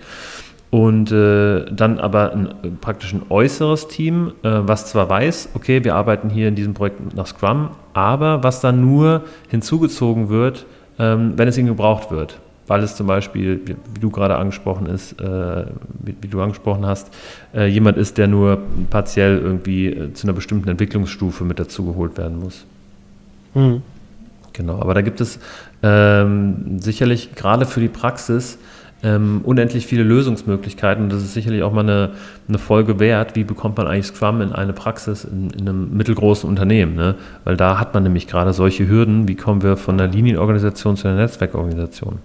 Und 0.76 1.10
äh, 1.10 1.64
dann 1.72 1.98
aber 1.98 2.32
ein, 2.32 2.48
äh, 2.48 2.68
praktisch 2.78 3.14
ein 3.14 3.22
äußeres 3.30 3.88
Team, 3.88 4.32
äh, 4.42 4.50
was 4.60 4.84
zwar 4.84 5.08
weiß, 5.08 5.48
okay, 5.54 5.82
wir 5.84 5.94
arbeiten 5.94 6.28
hier 6.28 6.48
in 6.48 6.54
diesem 6.54 6.74
Projekt 6.74 7.16
nach 7.16 7.26
Scrum, 7.26 7.70
aber 7.94 8.44
was 8.44 8.60
dann 8.60 8.82
nur 8.82 9.22
hinzugezogen 9.48 10.28
wird, 10.28 10.66
ähm, 10.98 11.32
wenn 11.36 11.48
es 11.48 11.56
ihnen 11.56 11.68
gebraucht 11.68 12.10
wird. 12.10 12.40
Weil 12.66 12.82
es 12.82 12.94
zum 12.94 13.06
Beispiel, 13.06 13.62
wie, 13.64 13.74
wie 13.94 14.00
du 14.00 14.10
gerade 14.10 14.36
angesprochen 14.36 14.84
ist, 14.84 15.18
äh, 15.18 15.64
wie, 16.04 16.14
wie, 16.20 16.28
du 16.28 16.42
angesprochen 16.42 16.84
hast, 16.84 17.10
äh, 17.54 17.68
jemand 17.68 17.96
ist, 17.96 18.18
der 18.18 18.26
nur 18.26 18.58
partiell 18.90 19.38
irgendwie 19.38 19.86
äh, 19.86 20.12
zu 20.12 20.26
einer 20.26 20.34
bestimmten 20.34 20.68
Entwicklungsstufe 20.68 21.44
mit 21.44 21.58
dazugeholt 21.58 22.18
werden 22.18 22.38
muss. 22.38 22.66
Mhm. 23.54 23.80
Genau, 24.52 24.78
aber 24.78 24.92
da 24.92 25.00
gibt 25.00 25.22
es 25.22 25.38
ähm, 25.82 26.80
sicherlich 26.80 27.34
gerade 27.34 27.64
für 27.64 27.80
die 27.80 27.88
Praxis 27.88 28.58
ähm, 29.02 29.42
unendlich 29.44 29.86
viele 29.86 30.02
Lösungsmöglichkeiten. 30.02 31.04
Und 31.04 31.12
das 31.12 31.22
ist 31.22 31.34
sicherlich 31.34 31.62
auch 31.62 31.72
mal 31.72 31.82
eine, 31.82 32.10
eine, 32.48 32.58
Folge 32.58 32.98
wert, 32.98 33.36
wie 33.36 33.44
bekommt 33.44 33.76
man 33.76 33.86
eigentlich 33.86 34.06
Scrum 34.06 34.40
in 34.40 34.52
eine 34.52 34.72
Praxis 34.72 35.24
in, 35.24 35.50
in 35.50 35.68
einem 35.68 35.96
mittelgroßen 35.96 36.48
Unternehmen. 36.48 36.94
Ne? 36.94 37.14
Weil 37.44 37.56
da 37.56 37.78
hat 37.78 37.94
man 37.94 38.02
nämlich 38.02 38.26
gerade 38.26 38.52
solche 38.52 38.88
Hürden, 38.88 39.28
wie 39.28 39.34
kommen 39.34 39.62
wir 39.62 39.76
von 39.76 39.98
der 39.98 40.08
Linienorganisation 40.08 40.96
zu 40.96 41.08
einer 41.08 41.18
Netzwerkorganisation. 41.18 42.18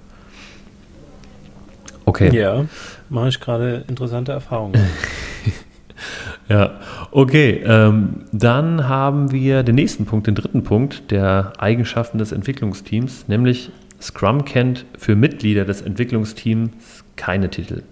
Okay. 2.06 2.36
Ja, 2.36 2.66
mache 3.10 3.30
ich 3.30 3.40
gerade 3.40 3.84
interessante 3.88 4.32
Erfahrungen. 4.32 4.74
ja, 6.50 6.80
okay. 7.12 7.62
Ähm, 7.66 8.25
dann 8.32 8.88
haben 8.88 9.32
wir 9.32 9.63
den 9.63 9.75
nächsten 9.75 10.06
Punkt, 10.06 10.28
den 10.28 10.36
dritten 10.36 10.63
Punkt 10.63 11.12
der 11.12 11.54
Eigenschaften 11.58 12.18
des 12.18 12.32
Entwicklungsteams, 12.32 13.28
nämlich 13.28 13.72
Scrum 14.01 14.46
kennt 14.46 14.86
für 14.98 15.15
Mitglieder 15.15 15.65
des 15.65 15.81
Entwicklungsteams 15.81 16.72
keine 17.15 17.50
Titel. 17.50 17.84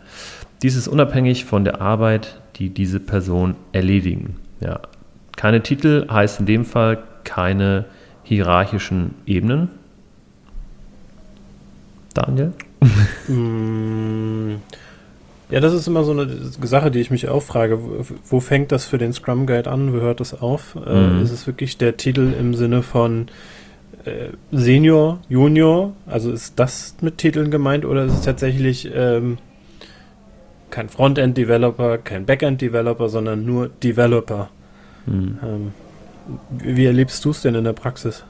Dies 0.62 0.76
ist 0.76 0.88
unabhängig 0.88 1.46
von 1.46 1.64
der 1.64 1.82
Arbeit, 1.82 2.42
die 2.56 2.70
diese 2.70 3.00
Person 3.00 3.56
erledigen. 3.72 4.36
Ja. 4.60 4.82
Keine 5.38 5.64
Titel 5.64 6.08
heißt 6.10 6.42
in 6.42 6.46
dem 6.46 6.66
Fall 6.66 7.04
keine 7.24 7.86
hierarchischen 8.24 9.16
Ebenen. 9.26 9.70
Daniel? 12.14 12.54
Mm, 13.28 14.56
ja, 15.52 15.60
das 15.60 15.74
ist 15.74 15.88
immer 15.88 16.04
so 16.04 16.12
eine 16.12 16.28
Sache, 16.64 16.90
die 16.90 17.00
ich 17.00 17.12
mich 17.12 17.28
auch 17.28 17.44
frage. 17.44 17.80
Wo 18.26 18.40
fängt 18.40 18.72
das 18.72 18.86
für 18.86 18.98
den 18.98 19.14
Scrum 19.14 19.46
Guide 19.46 19.70
an? 19.70 19.94
Wo 19.94 19.98
hört 19.98 20.20
das 20.20 20.40
auf? 20.40 20.76
Äh, 20.84 20.96
mhm. 20.96 21.22
ist 21.22 21.32
es 21.32 21.46
wirklich 21.46 21.78
der 21.78 21.98
Titel 21.98 22.34
im 22.40 22.56
Sinne 22.56 22.82
von 22.82 23.28
äh, 24.06 24.30
Senior, 24.52 25.20
Junior? 25.30 25.94
Also 26.06 26.32
ist 26.32 26.60
das 26.60 26.96
mit 27.02 27.18
Titeln 27.18 27.52
gemeint 27.52 27.86
oder 27.86 28.06
ist 28.06 28.14
es 28.14 28.22
tatsächlich 28.22 28.90
ähm, 28.94 29.38
kein 30.70 30.90
Frontend-Developer, 30.90 31.98
kein 32.00 32.26
Backend-Developer, 32.26 33.10
sondern 33.10 33.46
nur 33.46 33.70
Developer? 33.70 34.50
Hm. 35.06 35.40
Ähm, 35.44 35.72
wie 36.52 36.86
erlebst 36.86 37.26
du 37.26 37.32
es 37.32 37.42
denn 37.42 37.56
in 37.56 37.64
der 37.64 37.74
Praxis? 37.74 38.24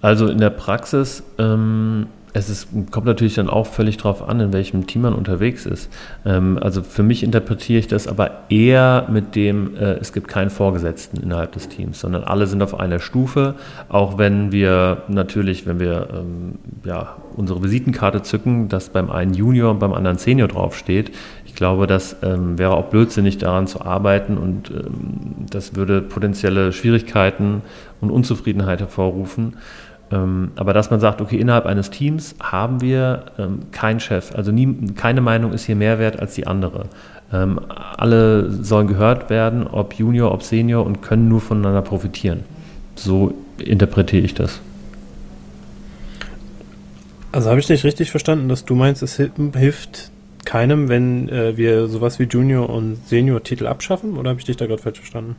Also 0.00 0.28
in 0.28 0.38
der 0.38 0.50
Praxis 0.50 1.22
ähm, 1.38 2.06
es 2.32 2.48
ist, 2.48 2.68
kommt 2.90 3.06
natürlich 3.06 3.34
dann 3.34 3.48
auch 3.48 3.66
völlig 3.66 3.96
darauf 3.96 4.28
an, 4.28 4.40
in 4.40 4.52
welchem 4.52 4.86
Team 4.86 5.02
man 5.02 5.14
unterwegs 5.14 5.66
ist. 5.66 5.90
Ähm, 6.24 6.58
also 6.60 6.82
für 6.82 7.02
mich 7.02 7.22
interpretiere 7.22 7.80
ich 7.80 7.88
das 7.88 8.06
aber 8.06 8.30
eher 8.50 9.08
mit 9.10 9.34
dem, 9.34 9.76
äh, 9.76 9.94
es 9.94 10.12
gibt 10.12 10.28
keinen 10.28 10.50
Vorgesetzten 10.50 11.20
innerhalb 11.20 11.52
des 11.52 11.68
Teams, 11.68 12.00
sondern 12.00 12.24
alle 12.24 12.46
sind 12.46 12.62
auf 12.62 12.78
einer 12.78 13.00
Stufe, 13.00 13.54
auch 13.88 14.18
wenn 14.18 14.52
wir 14.52 15.02
natürlich, 15.08 15.66
wenn 15.66 15.80
wir 15.80 16.08
ähm, 16.12 16.58
ja, 16.84 17.16
unsere 17.36 17.62
Visitenkarte 17.62 18.22
zücken, 18.22 18.68
dass 18.68 18.90
beim 18.90 19.10
einen 19.10 19.34
Junior 19.34 19.70
und 19.72 19.80
beim 19.80 19.92
anderen 19.92 20.18
Senior 20.18 20.48
draufsteht. 20.48 21.10
Ich 21.46 21.56
glaube, 21.56 21.86
das 21.86 22.16
ähm, 22.22 22.58
wäre 22.58 22.74
auch 22.74 22.86
blödsinnig 22.86 23.38
daran 23.38 23.66
zu 23.66 23.82
arbeiten 23.82 24.38
und 24.38 24.70
ähm, 24.70 25.46
das 25.50 25.74
würde 25.74 26.00
potenzielle 26.00 26.72
Schwierigkeiten 26.72 27.62
und 28.00 28.10
Unzufriedenheit 28.10 28.80
hervorrufen. 28.80 29.54
Ähm, 30.12 30.50
aber 30.56 30.72
dass 30.72 30.90
man 30.90 31.00
sagt, 31.00 31.20
okay, 31.20 31.36
innerhalb 31.36 31.66
eines 31.66 31.90
Teams 31.90 32.34
haben 32.40 32.80
wir 32.80 33.26
ähm, 33.38 33.60
keinen 33.70 34.00
Chef, 34.00 34.34
also 34.34 34.50
nie, 34.50 34.92
keine 34.96 35.20
Meinung 35.20 35.52
ist 35.52 35.64
hier 35.64 35.76
mehr 35.76 35.98
wert 35.98 36.18
als 36.18 36.34
die 36.34 36.46
andere. 36.46 36.86
Ähm, 37.32 37.60
alle 37.68 38.50
sollen 38.50 38.88
gehört 38.88 39.30
werden, 39.30 39.66
ob 39.66 39.94
Junior, 39.94 40.32
ob 40.32 40.42
Senior 40.42 40.84
und 40.84 41.00
können 41.00 41.28
nur 41.28 41.40
voneinander 41.40 41.82
profitieren. 41.82 42.40
So 42.96 43.34
interpretiere 43.58 44.24
ich 44.24 44.34
das. 44.34 44.60
Also 47.32 47.48
habe 47.48 47.60
ich 47.60 47.66
dich 47.66 47.84
richtig 47.84 48.10
verstanden, 48.10 48.48
dass 48.48 48.64
du 48.64 48.74
meinst, 48.74 49.02
es 49.04 49.16
hilft 49.16 50.10
keinem, 50.44 50.88
wenn 50.88 51.28
äh, 51.28 51.56
wir 51.56 51.86
sowas 51.86 52.18
wie 52.18 52.24
Junior 52.24 52.68
und 52.68 52.96
Senior-Titel 53.06 53.66
abschaffen? 53.66 54.16
Oder 54.16 54.30
habe 54.30 54.40
ich 54.40 54.46
dich 54.46 54.56
da 54.56 54.66
gerade 54.66 54.82
falsch 54.82 54.98
verstanden? 54.98 55.36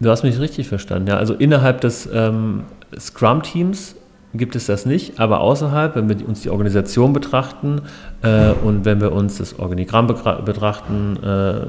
Du 0.00 0.10
hast 0.10 0.22
mich 0.22 0.38
richtig 0.40 0.68
verstanden, 0.68 1.08
ja. 1.08 1.16
Also 1.18 1.34
innerhalb 1.34 1.82
des 1.82 2.08
ähm, 2.12 2.62
Scrum-Teams 2.98 3.96
gibt 4.34 4.56
es 4.56 4.66
das 4.66 4.84
nicht, 4.84 5.20
aber 5.20 5.40
außerhalb, 5.40 5.94
wenn 5.94 6.08
wir 6.08 6.28
uns 6.28 6.42
die 6.42 6.50
Organisation 6.50 7.12
betrachten 7.12 7.82
äh, 8.22 8.50
und 8.50 8.84
wenn 8.84 9.00
wir 9.00 9.12
uns 9.12 9.38
das 9.38 9.58
Organigramm 9.58 10.06
betrachten, 10.06 11.16
äh, 11.22 11.66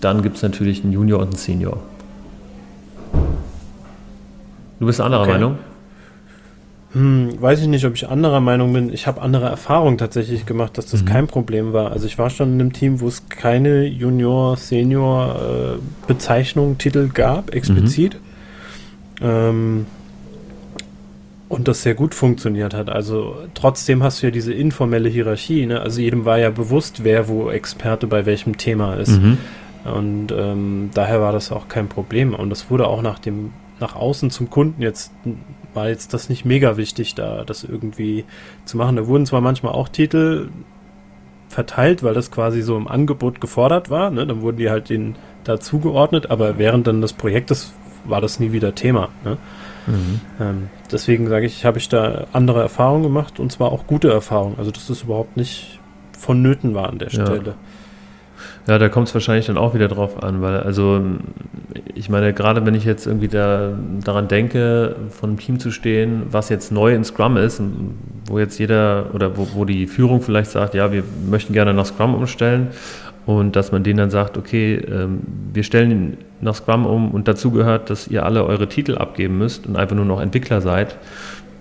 dann 0.00 0.22
gibt 0.22 0.36
es 0.36 0.42
natürlich 0.42 0.84
einen 0.84 0.92
Junior 0.92 1.20
und 1.20 1.28
einen 1.28 1.36
Senior. 1.36 1.78
Du 4.78 4.86
bist 4.86 5.00
anderer 5.00 5.22
okay. 5.22 5.32
Meinung? 5.32 5.58
Hm, 6.92 7.40
weiß 7.40 7.60
ich 7.60 7.66
nicht, 7.66 7.84
ob 7.84 7.94
ich 7.94 8.08
anderer 8.08 8.40
Meinung 8.40 8.72
bin. 8.72 8.92
Ich 8.92 9.06
habe 9.06 9.20
andere 9.20 9.46
Erfahrungen 9.46 9.98
tatsächlich 9.98 10.46
gemacht, 10.46 10.78
dass 10.78 10.86
das 10.86 11.02
mhm. 11.02 11.06
kein 11.06 11.26
Problem 11.26 11.72
war. 11.72 11.90
Also 11.90 12.06
ich 12.06 12.18
war 12.18 12.30
schon 12.30 12.54
in 12.54 12.60
einem 12.60 12.72
Team, 12.72 13.00
wo 13.00 13.08
es 13.08 13.28
keine 13.28 13.84
Junior, 13.84 14.56
Senior 14.56 15.76
äh, 15.76 16.06
Bezeichnung, 16.06 16.78
Titel 16.78 17.08
gab, 17.12 17.52
explizit. 17.52 18.16
Mhm. 19.20 19.26
Ähm, 19.26 19.86
und 21.48 21.68
das 21.68 21.82
sehr 21.82 21.94
gut 21.94 22.14
funktioniert 22.14 22.74
hat. 22.74 22.90
Also 22.90 23.36
trotzdem 23.54 24.02
hast 24.02 24.22
du 24.22 24.26
ja 24.26 24.30
diese 24.30 24.52
informelle 24.52 25.08
Hierarchie. 25.08 25.66
Ne? 25.66 25.80
Also 25.80 26.00
jedem 26.00 26.24
war 26.24 26.38
ja 26.38 26.50
bewusst, 26.50 27.04
wer 27.04 27.28
wo 27.28 27.50
Experte 27.50 28.06
bei 28.06 28.26
welchem 28.26 28.56
Thema 28.56 28.94
ist. 28.94 29.20
Mhm. 29.20 29.38
Und 29.84 30.32
ähm, 30.36 30.90
daher 30.94 31.20
war 31.20 31.32
das 31.32 31.52
auch 31.52 31.68
kein 31.68 31.88
Problem. 31.88 32.34
Und 32.34 32.50
das 32.50 32.70
wurde 32.70 32.88
auch 32.88 33.02
nach 33.02 33.18
dem 33.18 33.52
nach 33.78 33.94
außen 33.94 34.30
zum 34.30 34.48
Kunden 34.48 34.80
jetzt 34.80 35.12
war 35.74 35.90
jetzt 35.90 36.14
das 36.14 36.30
nicht 36.30 36.46
mega 36.46 36.78
wichtig, 36.78 37.14
da 37.14 37.44
das 37.44 37.62
irgendwie 37.62 38.24
zu 38.64 38.78
machen. 38.78 38.96
Da 38.96 39.06
wurden 39.06 39.26
zwar 39.26 39.42
manchmal 39.42 39.72
auch 39.72 39.90
Titel 39.90 40.48
verteilt, 41.48 42.02
weil 42.02 42.14
das 42.14 42.30
quasi 42.30 42.62
so 42.62 42.76
im 42.76 42.88
Angebot 42.88 43.40
gefordert 43.40 43.90
war. 43.90 44.10
Ne? 44.10 44.26
Dann 44.26 44.40
wurden 44.40 44.56
die 44.56 44.70
halt 44.70 44.88
den 44.88 45.14
dazugeordnet, 45.44 46.30
aber 46.30 46.58
während 46.58 46.86
dann 46.86 47.02
des 47.02 47.12
Projektes 47.12 47.74
war 48.04 48.20
das 48.20 48.40
nie 48.40 48.52
wieder 48.52 48.74
Thema. 48.74 49.10
Ne? 49.24 49.36
Mhm. 49.86 50.20
Ähm, 50.40 50.68
deswegen 50.90 51.28
sage 51.28 51.46
ich, 51.46 51.64
habe 51.64 51.78
ich 51.78 51.88
da 51.88 52.26
andere 52.32 52.60
Erfahrungen 52.60 53.02
gemacht 53.02 53.40
und 53.40 53.52
zwar 53.52 53.72
auch 53.72 53.86
gute 53.86 54.10
Erfahrungen. 54.10 54.56
Also 54.58 54.70
dass 54.70 54.86
das 54.86 55.02
überhaupt 55.02 55.36
nicht 55.36 55.80
vonnöten 56.18 56.74
war 56.74 56.88
an 56.88 56.98
der 56.98 57.10
Stelle. 57.10 57.42
Ja. 57.44 57.54
Ja, 58.66 58.78
da 58.78 58.88
kommt 58.88 59.06
es 59.06 59.14
wahrscheinlich 59.14 59.46
dann 59.46 59.58
auch 59.58 59.74
wieder 59.74 59.86
drauf 59.86 60.22
an, 60.24 60.42
weil, 60.42 60.58
also, 60.58 61.00
ich 61.94 62.08
meine, 62.08 62.32
gerade 62.32 62.66
wenn 62.66 62.74
ich 62.74 62.84
jetzt 62.84 63.06
irgendwie 63.06 63.28
da, 63.28 63.78
daran 64.02 64.26
denke, 64.26 64.96
von 65.10 65.30
einem 65.30 65.38
Team 65.38 65.60
zu 65.60 65.70
stehen, 65.70 66.24
was 66.32 66.48
jetzt 66.48 66.72
neu 66.72 66.92
in 66.92 67.04
Scrum 67.04 67.36
ist, 67.36 67.62
wo 68.26 68.40
jetzt 68.40 68.58
jeder 68.58 69.14
oder 69.14 69.36
wo, 69.36 69.46
wo 69.54 69.64
die 69.64 69.86
Führung 69.86 70.20
vielleicht 70.20 70.50
sagt, 70.50 70.74
ja, 70.74 70.90
wir 70.90 71.04
möchten 71.30 71.52
gerne 71.52 71.74
nach 71.74 71.86
Scrum 71.86 72.14
umstellen 72.14 72.68
und 73.24 73.54
dass 73.54 73.70
man 73.70 73.84
denen 73.84 73.98
dann 73.98 74.10
sagt, 74.10 74.36
okay, 74.36 74.74
ähm, 74.76 75.20
wir 75.52 75.62
stellen 75.62 75.90
ihn 75.90 76.16
nach 76.46 76.54
Scrum 76.54 76.86
um 76.86 77.10
und 77.10 77.28
dazu 77.28 77.50
gehört, 77.50 77.90
dass 77.90 78.08
ihr 78.08 78.24
alle 78.24 78.44
eure 78.44 78.68
Titel 78.68 78.96
abgeben 78.96 79.38
müsst 79.38 79.66
und 79.66 79.76
einfach 79.76 79.96
nur 79.96 80.06
noch 80.06 80.20
Entwickler 80.20 80.60
seid 80.60 80.96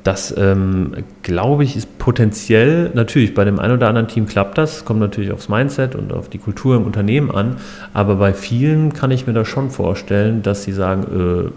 das, 0.06 0.36
ähm, 0.38 0.94
glaube 1.24 1.64
ich, 1.64 1.76
ist 1.76 1.98
potenziell, 1.98 2.92
natürlich, 2.94 3.34
bei 3.34 3.44
dem 3.44 3.58
einen 3.58 3.74
oder 3.74 3.88
anderen 3.88 4.08
Team 4.08 4.28
klappt 4.28 4.56
das, 4.56 4.86
kommt 4.86 5.00
natürlich 5.00 5.32
aufs 5.32 5.50
Mindset 5.50 5.96
und 5.96 6.14
auf 6.14 6.30
die 6.30 6.38
Kultur 6.38 6.76
im 6.76 6.84
Unternehmen 6.84 7.32
an, 7.32 7.58
aber 7.92 8.16
bei 8.16 8.36
vielen 8.36 8.94
kann 8.94 9.10
ich 9.10 9.26
mir 9.26 9.34
das 9.34 9.48
schon 9.48 9.72
vorstellen, 9.72 10.44
dass 10.44 10.64
sie 10.64 10.74
sagen, 10.74 11.50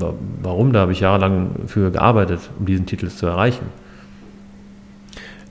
äh, 0.00 0.08
warum, 0.42 0.72
da 0.72 0.80
habe 0.80 0.92
ich 0.92 1.00
jahrelang 1.00 1.50
für 1.66 1.90
gearbeitet, 1.90 2.40
um 2.58 2.64
diesen 2.64 2.86
Titel 2.86 3.08
zu 3.08 3.26
erreichen. 3.26 3.66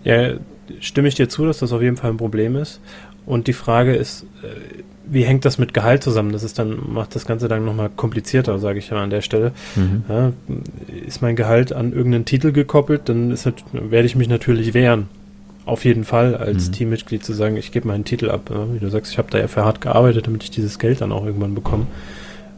Ja, 0.03 0.31
stimme 0.79 1.09
ich 1.09 1.15
dir 1.15 1.29
zu, 1.29 1.45
dass 1.45 1.59
das 1.59 1.71
auf 1.71 1.83
jeden 1.83 1.97
Fall 1.97 2.09
ein 2.09 2.17
Problem 2.17 2.55
ist. 2.55 2.81
Und 3.27 3.45
die 3.45 3.53
Frage 3.53 3.95
ist, 3.95 4.25
äh, 4.41 4.83
wie 5.13 5.23
hängt 5.23 5.45
das 5.45 5.57
mit 5.57 5.73
Gehalt 5.73 6.03
zusammen? 6.03 6.31
Das 6.31 6.43
ist 6.43 6.59
dann, 6.59 6.91
macht 6.91 7.15
das 7.15 7.25
Ganze 7.25 7.47
dann 7.47 7.63
nochmal 7.65 7.89
komplizierter, 7.95 8.57
sage 8.59 8.79
ich 8.79 8.89
ja 8.89 8.97
an 8.97 9.09
der 9.09 9.21
Stelle. 9.21 9.51
Mhm. 9.75 10.03
Ja, 10.09 10.33
ist 11.05 11.21
mein 11.21 11.35
Gehalt 11.35 11.73
an 11.73 11.93
irgendeinen 11.93 12.25
Titel 12.25 12.51
gekoppelt, 12.51 13.09
dann 13.09 13.31
ist, 13.31 13.49
werde 13.71 14.05
ich 14.05 14.15
mich 14.15 14.27
natürlich 14.27 14.73
wehren. 14.73 15.07
Auf 15.65 15.85
jeden 15.85 16.03
Fall 16.03 16.35
als 16.35 16.67
mhm. 16.67 16.73
Teammitglied 16.73 17.23
zu 17.23 17.31
sagen, 17.33 17.55
ich 17.55 17.71
gebe 17.71 17.87
meinen 17.87 18.03
Titel 18.03 18.29
ab. 18.29 18.51
Wie 18.73 18.79
du 18.79 18.89
sagst, 18.89 19.13
ich 19.13 19.17
habe 19.17 19.29
da 19.31 19.37
ja 19.37 19.47
für 19.47 19.63
hart 19.63 19.79
gearbeitet, 19.79 20.27
damit 20.27 20.43
ich 20.43 20.51
dieses 20.51 20.77
Geld 20.77 20.99
dann 20.99 21.13
auch 21.13 21.25
irgendwann 21.25 21.55
bekomme. 21.55 21.87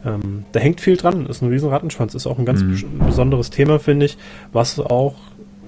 Ähm, 0.04 0.44
da 0.52 0.60
hängt 0.60 0.80
viel 0.80 0.96
dran, 0.96 1.26
ist 1.26 1.42
ein 1.42 1.48
riesen 1.48 1.68
Rattenschwanz, 1.68 2.14
ist 2.14 2.26
auch 2.26 2.38
ein 2.38 2.44
ganz 2.44 2.62
mhm. 2.62 3.00
besonderes 3.06 3.50
Thema, 3.50 3.78
finde 3.78 4.06
ich, 4.06 4.18
was 4.52 4.80
auch 4.80 5.14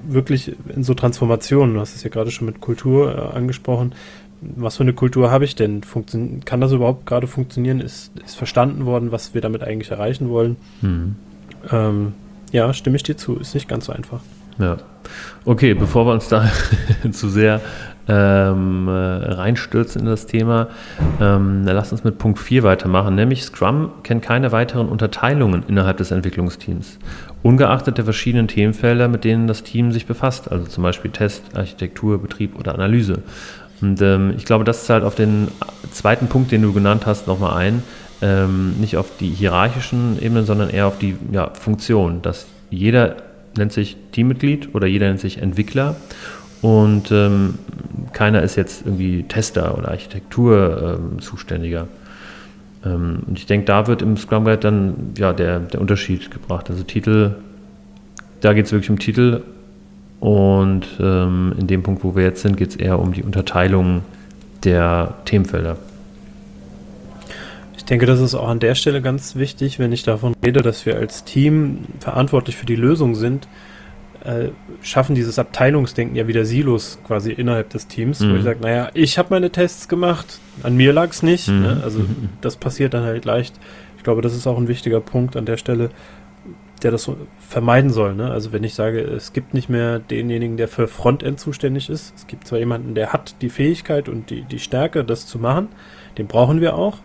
wirklich 0.06 0.52
in 0.74 0.84
so 0.84 0.94
Transformationen, 0.94 1.74
du 1.74 1.80
hast 1.80 1.94
es 1.94 2.02
ja 2.02 2.10
gerade 2.10 2.30
schon 2.30 2.46
mit 2.46 2.60
Kultur 2.60 3.14
äh, 3.14 3.36
angesprochen, 3.36 3.92
was 4.40 4.76
für 4.76 4.82
eine 4.82 4.92
Kultur 4.92 5.30
habe 5.30 5.44
ich 5.44 5.54
denn? 5.54 5.82
Funktion 5.82 6.40
kann 6.44 6.60
das 6.60 6.72
überhaupt 6.72 7.06
gerade 7.06 7.26
funktionieren? 7.26 7.80
Ist, 7.80 8.12
ist 8.24 8.36
verstanden 8.36 8.86
worden, 8.86 9.12
was 9.12 9.34
wir 9.34 9.40
damit 9.40 9.62
eigentlich 9.62 9.90
erreichen 9.90 10.28
wollen? 10.28 10.56
Mhm. 10.80 11.16
Ähm, 11.70 12.12
ja, 12.52 12.72
stimme 12.72 12.96
ich 12.96 13.02
dir 13.02 13.16
zu. 13.16 13.36
Ist 13.36 13.54
nicht 13.54 13.68
ganz 13.68 13.86
so 13.86 13.92
einfach. 13.92 14.20
Ja. 14.58 14.76
Okay, 15.44 15.74
bevor 15.74 16.06
wir 16.06 16.12
uns 16.12 16.28
da 16.28 16.50
zu 17.12 17.28
sehr 17.28 17.60
ähm, 18.08 18.88
äh, 18.88 18.90
reinstürzen 18.90 20.02
in 20.02 20.06
das 20.06 20.26
Thema, 20.26 20.68
ähm, 21.20 21.64
lass 21.64 21.92
uns 21.92 22.04
mit 22.04 22.18
Punkt 22.18 22.38
4 22.38 22.62
weitermachen, 22.62 23.14
nämlich 23.14 23.44
Scrum 23.44 23.90
kennt 24.02 24.22
keine 24.22 24.50
weiteren 24.50 24.88
Unterteilungen 24.88 25.62
innerhalb 25.68 25.98
des 25.98 26.10
Entwicklungsteams, 26.10 26.98
ungeachtet 27.42 27.98
der 27.98 28.04
verschiedenen 28.04 28.48
Themenfelder, 28.48 29.08
mit 29.08 29.24
denen 29.24 29.46
das 29.46 29.62
Team 29.62 29.92
sich 29.92 30.06
befasst, 30.06 30.50
also 30.50 30.66
zum 30.66 30.82
Beispiel 30.82 31.10
Test, 31.10 31.56
Architektur, 31.56 32.20
Betrieb 32.20 32.58
oder 32.58 32.74
Analyse. 32.74 33.22
Und 33.80 34.02
ähm, 34.02 34.34
ich 34.36 34.44
glaube, 34.44 34.64
das 34.64 34.84
zahlt 34.86 35.04
auf 35.04 35.14
den 35.14 35.48
zweiten 35.92 36.28
Punkt, 36.28 36.50
den 36.50 36.62
du 36.62 36.72
genannt 36.72 37.06
hast, 37.06 37.26
nochmal 37.26 37.56
ein. 37.56 37.82
Ähm, 38.20 38.74
nicht 38.80 38.96
auf 38.96 39.10
die 39.20 39.28
hierarchischen 39.28 40.20
Ebenen, 40.20 40.44
sondern 40.44 40.70
eher 40.70 40.88
auf 40.88 40.98
die 40.98 41.16
ja, 41.30 41.50
Funktion, 41.54 42.20
dass 42.22 42.46
jeder 42.70 43.16
nennt 43.56 43.72
sich 43.72 43.96
Teammitglied 44.12 44.74
oder 44.74 44.86
jeder 44.86 45.06
nennt 45.06 45.20
sich 45.20 45.38
Entwickler 45.38 45.96
und 46.60 47.12
ähm, 47.12 47.54
keiner 48.12 48.42
ist 48.42 48.56
jetzt 48.56 48.84
irgendwie 48.84 49.22
Tester 49.22 49.78
oder 49.78 49.88
Architektur 49.88 50.98
ähm, 50.98 51.20
zuständiger. 51.20 51.86
Ähm, 52.84 53.20
und 53.26 53.38
ich 53.38 53.46
denke, 53.46 53.66
da 53.66 53.86
wird 53.86 54.02
im 54.02 54.16
Scrum 54.16 54.44
Guide 54.44 54.58
dann 54.58 55.12
ja, 55.16 55.32
der, 55.32 55.60
der 55.60 55.80
Unterschied 55.80 56.30
gebracht. 56.30 56.70
Also 56.70 56.82
Titel, 56.82 57.36
da 58.40 58.52
geht 58.52 58.66
es 58.66 58.72
wirklich 58.72 58.90
um 58.90 58.98
Titel 58.98 59.42
und 60.20 60.86
ähm, 61.00 61.54
in 61.58 61.66
dem 61.66 61.82
Punkt, 61.82 62.02
wo 62.02 62.16
wir 62.16 62.24
jetzt 62.24 62.42
sind, 62.42 62.56
geht 62.56 62.70
es 62.70 62.76
eher 62.76 62.98
um 62.98 63.12
die 63.12 63.22
Unterteilung 63.22 64.02
der 64.64 65.14
Themenfelder. 65.24 65.76
Ich 67.76 67.84
denke, 67.84 68.06
das 68.06 68.20
ist 68.20 68.34
auch 68.34 68.48
an 68.48 68.60
der 68.60 68.74
Stelle 68.74 69.00
ganz 69.00 69.36
wichtig, 69.36 69.78
wenn 69.78 69.92
ich 69.92 70.02
davon 70.02 70.34
rede, 70.44 70.62
dass 70.62 70.84
wir 70.84 70.96
als 70.96 71.24
Team 71.24 71.84
verantwortlich 72.00 72.56
für 72.56 72.66
die 72.66 72.76
Lösung 72.76 73.14
sind, 73.14 73.48
äh, 74.24 74.48
schaffen 74.82 75.14
dieses 75.14 75.38
Abteilungsdenken 75.38 76.16
ja 76.16 76.26
wieder 76.26 76.44
Silos 76.44 76.98
quasi 77.06 77.30
innerhalb 77.32 77.70
des 77.70 77.86
Teams, 77.86 78.20
mhm. 78.20 78.32
wo 78.32 78.36
ich 78.36 78.42
sage, 78.42 78.60
naja, 78.60 78.90
ich 78.94 79.16
habe 79.16 79.28
meine 79.30 79.50
Tests 79.50 79.88
gemacht, 79.88 80.40
an 80.62 80.76
mir 80.76 80.92
lag 80.92 81.10
es 81.10 81.22
nicht. 81.22 81.48
Mhm. 81.48 81.60
Ne? 81.60 81.80
Also 81.82 82.00
mhm. 82.00 82.30
das 82.40 82.56
passiert 82.56 82.94
dann 82.94 83.04
halt 83.04 83.24
leicht. 83.24 83.54
Ich 83.96 84.02
glaube, 84.02 84.20
das 84.20 84.34
ist 84.34 84.46
auch 84.46 84.58
ein 84.58 84.68
wichtiger 84.68 85.00
Punkt 85.00 85.36
an 85.36 85.46
der 85.46 85.56
Stelle, 85.56 85.90
der 86.80 86.90
das 86.90 87.10
vermeiden 87.38 87.90
soll. 87.90 88.14
Ne? 88.14 88.30
Also 88.30 88.52
wenn 88.52 88.64
ich 88.64 88.74
sage, 88.74 89.00
es 89.00 89.32
gibt 89.32 89.54
nicht 89.54 89.68
mehr 89.68 89.98
denjenigen, 89.98 90.56
der 90.56 90.68
für 90.68 90.88
Frontend 90.88 91.40
zuständig 91.40 91.88
ist. 91.90 92.14
Es 92.16 92.26
gibt 92.26 92.46
zwar 92.46 92.58
jemanden, 92.58 92.94
der 92.94 93.12
hat 93.12 93.36
die 93.42 93.50
Fähigkeit 93.50 94.08
und 94.08 94.30
die, 94.30 94.42
die 94.42 94.58
Stärke, 94.58 95.04
das 95.04 95.26
zu 95.26 95.38
machen. 95.38 95.68
Den 96.16 96.26
brauchen 96.26 96.60
wir 96.60 96.76
auch. 96.76 96.98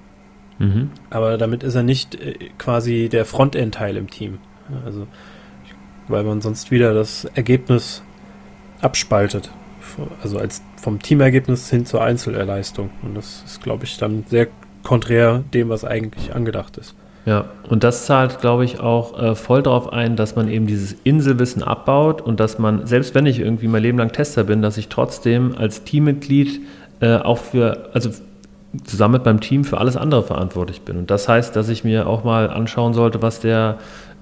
Mhm. 0.59 0.91
Aber 1.09 1.37
damit 1.37 1.63
ist 1.63 1.75
er 1.75 1.83
nicht 1.83 2.15
äh, 2.15 2.49
quasi 2.57 3.09
der 3.09 3.25
Frontend-Teil 3.25 3.97
im 3.97 4.09
Team. 4.09 4.39
Also, 4.85 5.07
weil 6.07 6.23
man 6.23 6.41
sonst 6.41 6.71
wieder 6.71 6.93
das 6.93 7.25
Ergebnis 7.25 8.03
abspaltet. 8.81 9.51
Also 10.21 10.37
als 10.37 10.63
vom 10.75 11.01
Teamergebnis 11.01 11.69
hin 11.69 11.85
zur 11.85 12.03
Einzelleistung. 12.03 12.89
Und 13.01 13.15
das 13.15 13.43
ist, 13.45 13.63
glaube 13.63 13.85
ich, 13.85 13.97
dann 13.97 14.25
sehr 14.27 14.47
konträr 14.83 15.43
dem, 15.53 15.69
was 15.69 15.85
eigentlich 15.85 16.35
angedacht 16.35 16.77
ist. 16.77 16.95
Ja, 17.25 17.45
und 17.69 17.85
das 17.85 18.05
zahlt, 18.05 18.41
glaube 18.41 18.65
ich, 18.65 18.81
auch 18.81 19.17
äh, 19.17 19.35
voll 19.35 19.63
darauf 19.63 19.93
ein, 19.93 20.17
dass 20.17 20.35
man 20.35 20.49
eben 20.49 20.67
dieses 20.67 20.93
Inselwissen 21.03 21.63
abbaut 21.63 22.21
und 22.21 22.39
dass 22.41 22.59
man, 22.59 22.85
selbst 22.85 23.15
wenn 23.15 23.25
ich 23.25 23.39
irgendwie 23.39 23.69
mein 23.69 23.81
Leben 23.81 23.97
lang 23.97 24.11
Tester 24.11 24.43
bin, 24.43 24.61
dass 24.61 24.77
ich 24.77 24.89
trotzdem 24.89 25.55
als 25.57 25.85
Teammitglied 25.85 26.61
äh, 26.99 27.15
auch 27.15 27.37
für, 27.37 27.89
also 27.93 28.09
zusammen 28.83 29.13
mit 29.13 29.25
meinem 29.25 29.39
Team 29.39 29.63
für 29.63 29.77
alles 29.77 29.95
andere 29.95 30.23
verantwortlich 30.23 30.81
bin. 30.81 30.97
Und 30.97 31.11
das 31.11 31.29
heißt, 31.29 31.55
dass 31.55 31.69
ich 31.69 31.83
mir 31.83 32.07
auch 32.07 32.25
mal 32.25 32.49
anschauen 32.49 32.93
sollte, 32.93 33.21
was 33.21 33.39
der, 33.39 33.77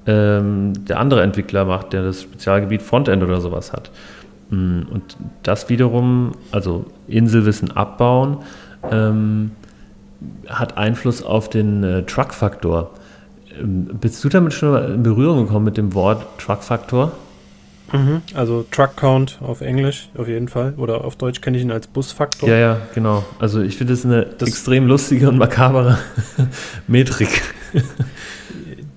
ähm, 0.06 0.74
der 0.88 1.00
andere 1.00 1.24
Entwickler 1.24 1.66
macht, 1.66 1.94
der 1.94 2.04
das 2.04 2.22
Spezialgebiet 2.22 2.82
Frontend 2.82 3.24
oder 3.24 3.42
sowas 3.42 3.74
hat. 3.74 3.90
Mm, 4.50 4.82
und 4.92 5.18
das 5.42 5.70
wiederum, 5.70 6.34
also 6.52 6.86
Inselwissen 7.08 7.72
abbauen, 7.72 8.40
ähm, 8.92 9.52
hat 10.48 10.78
Einfluss 10.78 11.24
auf 11.24 11.50
den 11.50 11.84
äh, 11.84 12.04
Truck-Faktor. 12.04 12.92
Ähm, 13.60 13.90
bist 14.00 14.24
du 14.24 14.30
damit 14.30 14.54
schon 14.54 14.94
in 14.94 15.04
Berührung 15.04 15.46
gekommen 15.46 15.66
mit 15.66 15.78
dem 15.78 15.94
Wort 15.94 16.26
Truck-Faktor? 16.40 17.12
Mhm, 17.92 18.22
also 18.34 18.66
Truck 18.72 18.96
Count 18.96 19.40
auf 19.42 19.62
Englisch 19.62 20.10
auf 20.18 20.28
jeden 20.28 20.48
Fall. 20.48 20.74
Oder 20.78 21.04
auf 21.04 21.16
Deutsch 21.16 21.42
kenne 21.42 21.58
ich 21.58 21.64
ihn 21.64 21.72
als 21.72 21.88
Busfaktor. 21.88 22.48
Ja, 22.48 22.56
ja, 22.56 22.78
genau. 22.94 23.26
Also 23.40 23.62
ich 23.62 23.78
finde 23.78 23.94
das 23.94 24.06
eine 24.06 24.26
das 24.26 24.48
extrem 24.48 24.88
lustige 24.88 25.28
und 25.28 25.38
makabere 25.38 25.98
Metrik. 26.88 27.42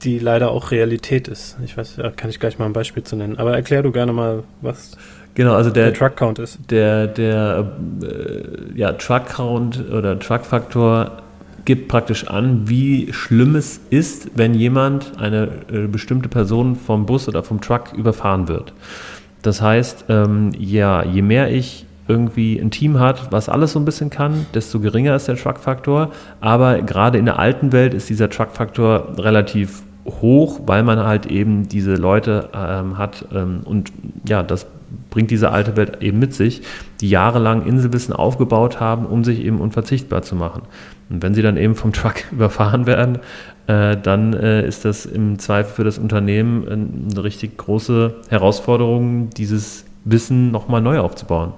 die 0.05 0.19
leider 0.19 0.51
auch 0.51 0.71
Realität 0.71 1.29
ist. 1.29 1.57
Ich 1.65 1.77
weiß, 1.77 1.97
kann 2.17 2.29
ich 2.29 2.39
gleich 2.39 2.59
mal 2.59 2.67
ein 2.67 2.73
Beispiel 2.73 3.03
zu 3.03 3.17
nennen. 3.17 3.39
Aber 3.39 3.55
erklär 3.55 3.83
du 3.83 3.91
gerne 3.91 4.13
mal, 4.13 4.45
was 4.61 4.97
Genau, 5.35 5.55
also 5.55 5.71
der, 5.71 5.91
der 5.91 5.95
Truck 5.95 6.17
Count 6.17 6.39
ist. 6.39 6.59
Der, 6.71 7.07
der 7.09 7.73
äh, 8.03 8.79
ja, 8.79 8.93
Truck 8.93 9.27
Count 9.27 9.85
oder 9.91 10.19
Truck 10.19 10.45
Faktor 10.45 11.23
gibt 11.65 11.89
praktisch 11.89 12.29
an, 12.29 12.69
wie 12.69 13.13
schlimm 13.13 13.57
es 13.57 13.81
ist, 13.91 14.31
wenn 14.37 14.55
jemand, 14.55 15.19
eine 15.19 15.49
äh, 15.73 15.87
bestimmte 15.87 16.29
Person 16.29 16.77
vom 16.77 17.07
Bus 17.07 17.27
oder 17.29 17.43
vom 17.43 17.61
Truck 17.61 17.93
überfahren 17.97 18.49
wird. 18.49 18.73
Das 19.43 19.61
heißt, 19.61 20.07
ähm, 20.09 20.53
ja, 20.59 21.05
je 21.05 21.23
mehr 21.23 21.51
ich 21.51 21.87
irgendwie 22.07 22.59
ein 22.59 22.71
Team 22.71 22.99
hat, 23.01 23.33
was 23.33 23.49
alles 23.49 23.73
so 23.73 23.79
ein 23.79 23.85
bisschen 23.85 24.11
kann, 24.11 24.47
desto 24.55 24.79
geringer 24.79 25.17
ist 25.17 25.27
der 25.27 25.37
Truck-Faktor. 25.37 26.11
Aber 26.41 26.83
gerade 26.83 27.19
in 27.19 27.25
der 27.25 27.39
alten 27.39 27.73
Welt 27.73 27.95
ist 27.95 28.11
dieser 28.11 28.29
Truck-Faktor 28.29 29.15
relativ 29.19 29.83
hoch, 30.07 30.61
weil 30.67 30.83
man 30.83 30.99
halt 30.99 31.27
eben 31.27 31.67
diese 31.67 31.95
Leute 31.95 32.51
ähm, 32.55 32.99
hat 32.99 33.25
ähm, 33.35 33.61
und 33.65 33.91
ja, 34.29 34.43
das 34.43 34.67
bringt 35.11 35.31
diese 35.31 35.51
alte 35.51 35.77
Welt 35.77 36.03
eben 36.03 36.19
mit 36.19 36.35
sich, 36.35 36.63
die 37.01 37.09
jahrelang 37.09 37.67
Inselwissen 37.67 38.15
aufgebaut 38.15 38.81
haben, 38.81 39.07
um 39.07 39.25
sich 39.25 39.41
eben 39.41 39.61
unverzichtbar 39.61 40.23
zu 40.23 40.37
machen. 40.37 40.63
Und 41.11 41.23
wenn 41.23 41.35
sie 41.35 41.43
dann 41.43 41.57
eben 41.57 41.75
vom 41.75 41.93
Truck 41.93 42.15
überfahren 42.33 42.87
werden, 42.87 43.19
äh, 43.67 43.97
dann 43.97 44.33
äh, 44.35 44.67
ist 44.67 44.85
das 44.85 45.07
im 45.07 45.39
Zweifel 45.39 45.73
für 45.75 45.85
das 45.85 45.99
Unternehmen 45.99 47.09
eine 47.11 47.25
richtig 47.25 47.57
große 47.57 48.15
Herausforderung, 48.29 49.31
dieses 49.31 49.85
Wissen 50.05 50.51
nochmal 50.51 50.81
neu 50.81 50.99
aufzubauen. 50.99 51.53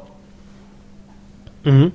Mhm. 1.64 1.92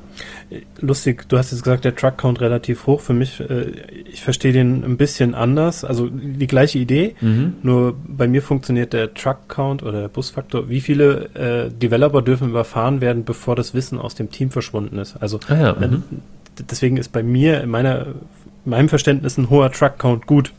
Lustig, 0.82 1.30
du 1.30 1.38
hast 1.38 1.52
jetzt 1.52 1.64
gesagt, 1.64 1.86
der 1.86 1.96
Truck-Count 1.96 2.42
relativ 2.42 2.86
hoch. 2.86 3.00
Für 3.00 3.14
mich, 3.14 3.40
äh, 3.40 3.72
ich 4.12 4.22
verstehe 4.22 4.52
den 4.52 4.84
ein 4.84 4.98
bisschen 4.98 5.34
anders. 5.34 5.86
Also 5.86 6.10
die 6.10 6.48
gleiche 6.48 6.78
Idee, 6.78 7.16
mhm. 7.22 7.54
nur 7.64 7.96
bei 8.06 8.28
mir 8.28 8.42
funktioniert 8.42 8.92
der 8.92 9.14
Truck-Count 9.14 9.82
oder 9.82 10.02
der 10.02 10.08
Busfaktor. 10.10 10.68
Wie 10.68 10.82
viele 10.82 11.30
äh, 11.36 11.70
Developer 11.70 12.22
dürfen 12.22 12.50
überfahren 12.50 13.00
werden, 13.00 13.24
bevor 13.24 13.56
das 13.56 13.74
Wissen 13.74 13.98
aus 13.98 14.16
dem 14.16 14.30
Team 14.30 14.52
verschwunden 14.52 14.98
ist? 14.98 15.16
Also 15.22 15.40
ah 15.48 15.56
ja, 15.56 15.72
äh, 15.72 16.00
deswegen 16.70 16.98
ist 16.98 17.14
bei 17.14 17.24
mir 17.24 17.62
in 17.62 17.70
meiner, 17.70 18.08
meinem 18.66 18.90
Verständnis 18.90 19.38
ein 19.38 19.50
hoher 19.50 19.72
Truck-Count 19.72 20.28
gut. 20.28 20.52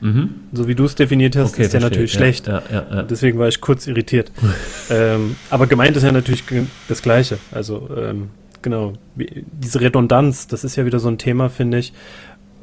Mhm. 0.00 0.30
So 0.52 0.68
wie 0.68 0.74
du 0.74 0.84
es 0.84 0.94
definiert 0.94 1.36
hast, 1.36 1.54
okay, 1.54 1.62
ist 1.62 1.72
der 1.72 1.80
natürlich 1.80 2.12
ja, 2.12 2.18
schlecht. 2.18 2.46
Ja, 2.48 2.62
ja, 2.72 3.02
Deswegen 3.02 3.38
war 3.38 3.48
ich 3.48 3.60
kurz 3.60 3.86
irritiert. 3.86 4.30
ähm, 4.90 5.36
aber 5.50 5.66
gemeint 5.66 5.96
ist 5.96 6.02
ja 6.02 6.12
natürlich 6.12 6.44
das 6.88 7.02
Gleiche. 7.02 7.38
Also 7.52 7.88
ähm, 7.96 8.30
genau. 8.62 8.94
Diese 9.16 9.80
Redundanz, 9.80 10.46
das 10.46 10.64
ist 10.64 10.76
ja 10.76 10.86
wieder 10.86 10.98
so 10.98 11.08
ein 11.08 11.18
Thema, 11.18 11.48
finde 11.48 11.78
ich, 11.78 11.92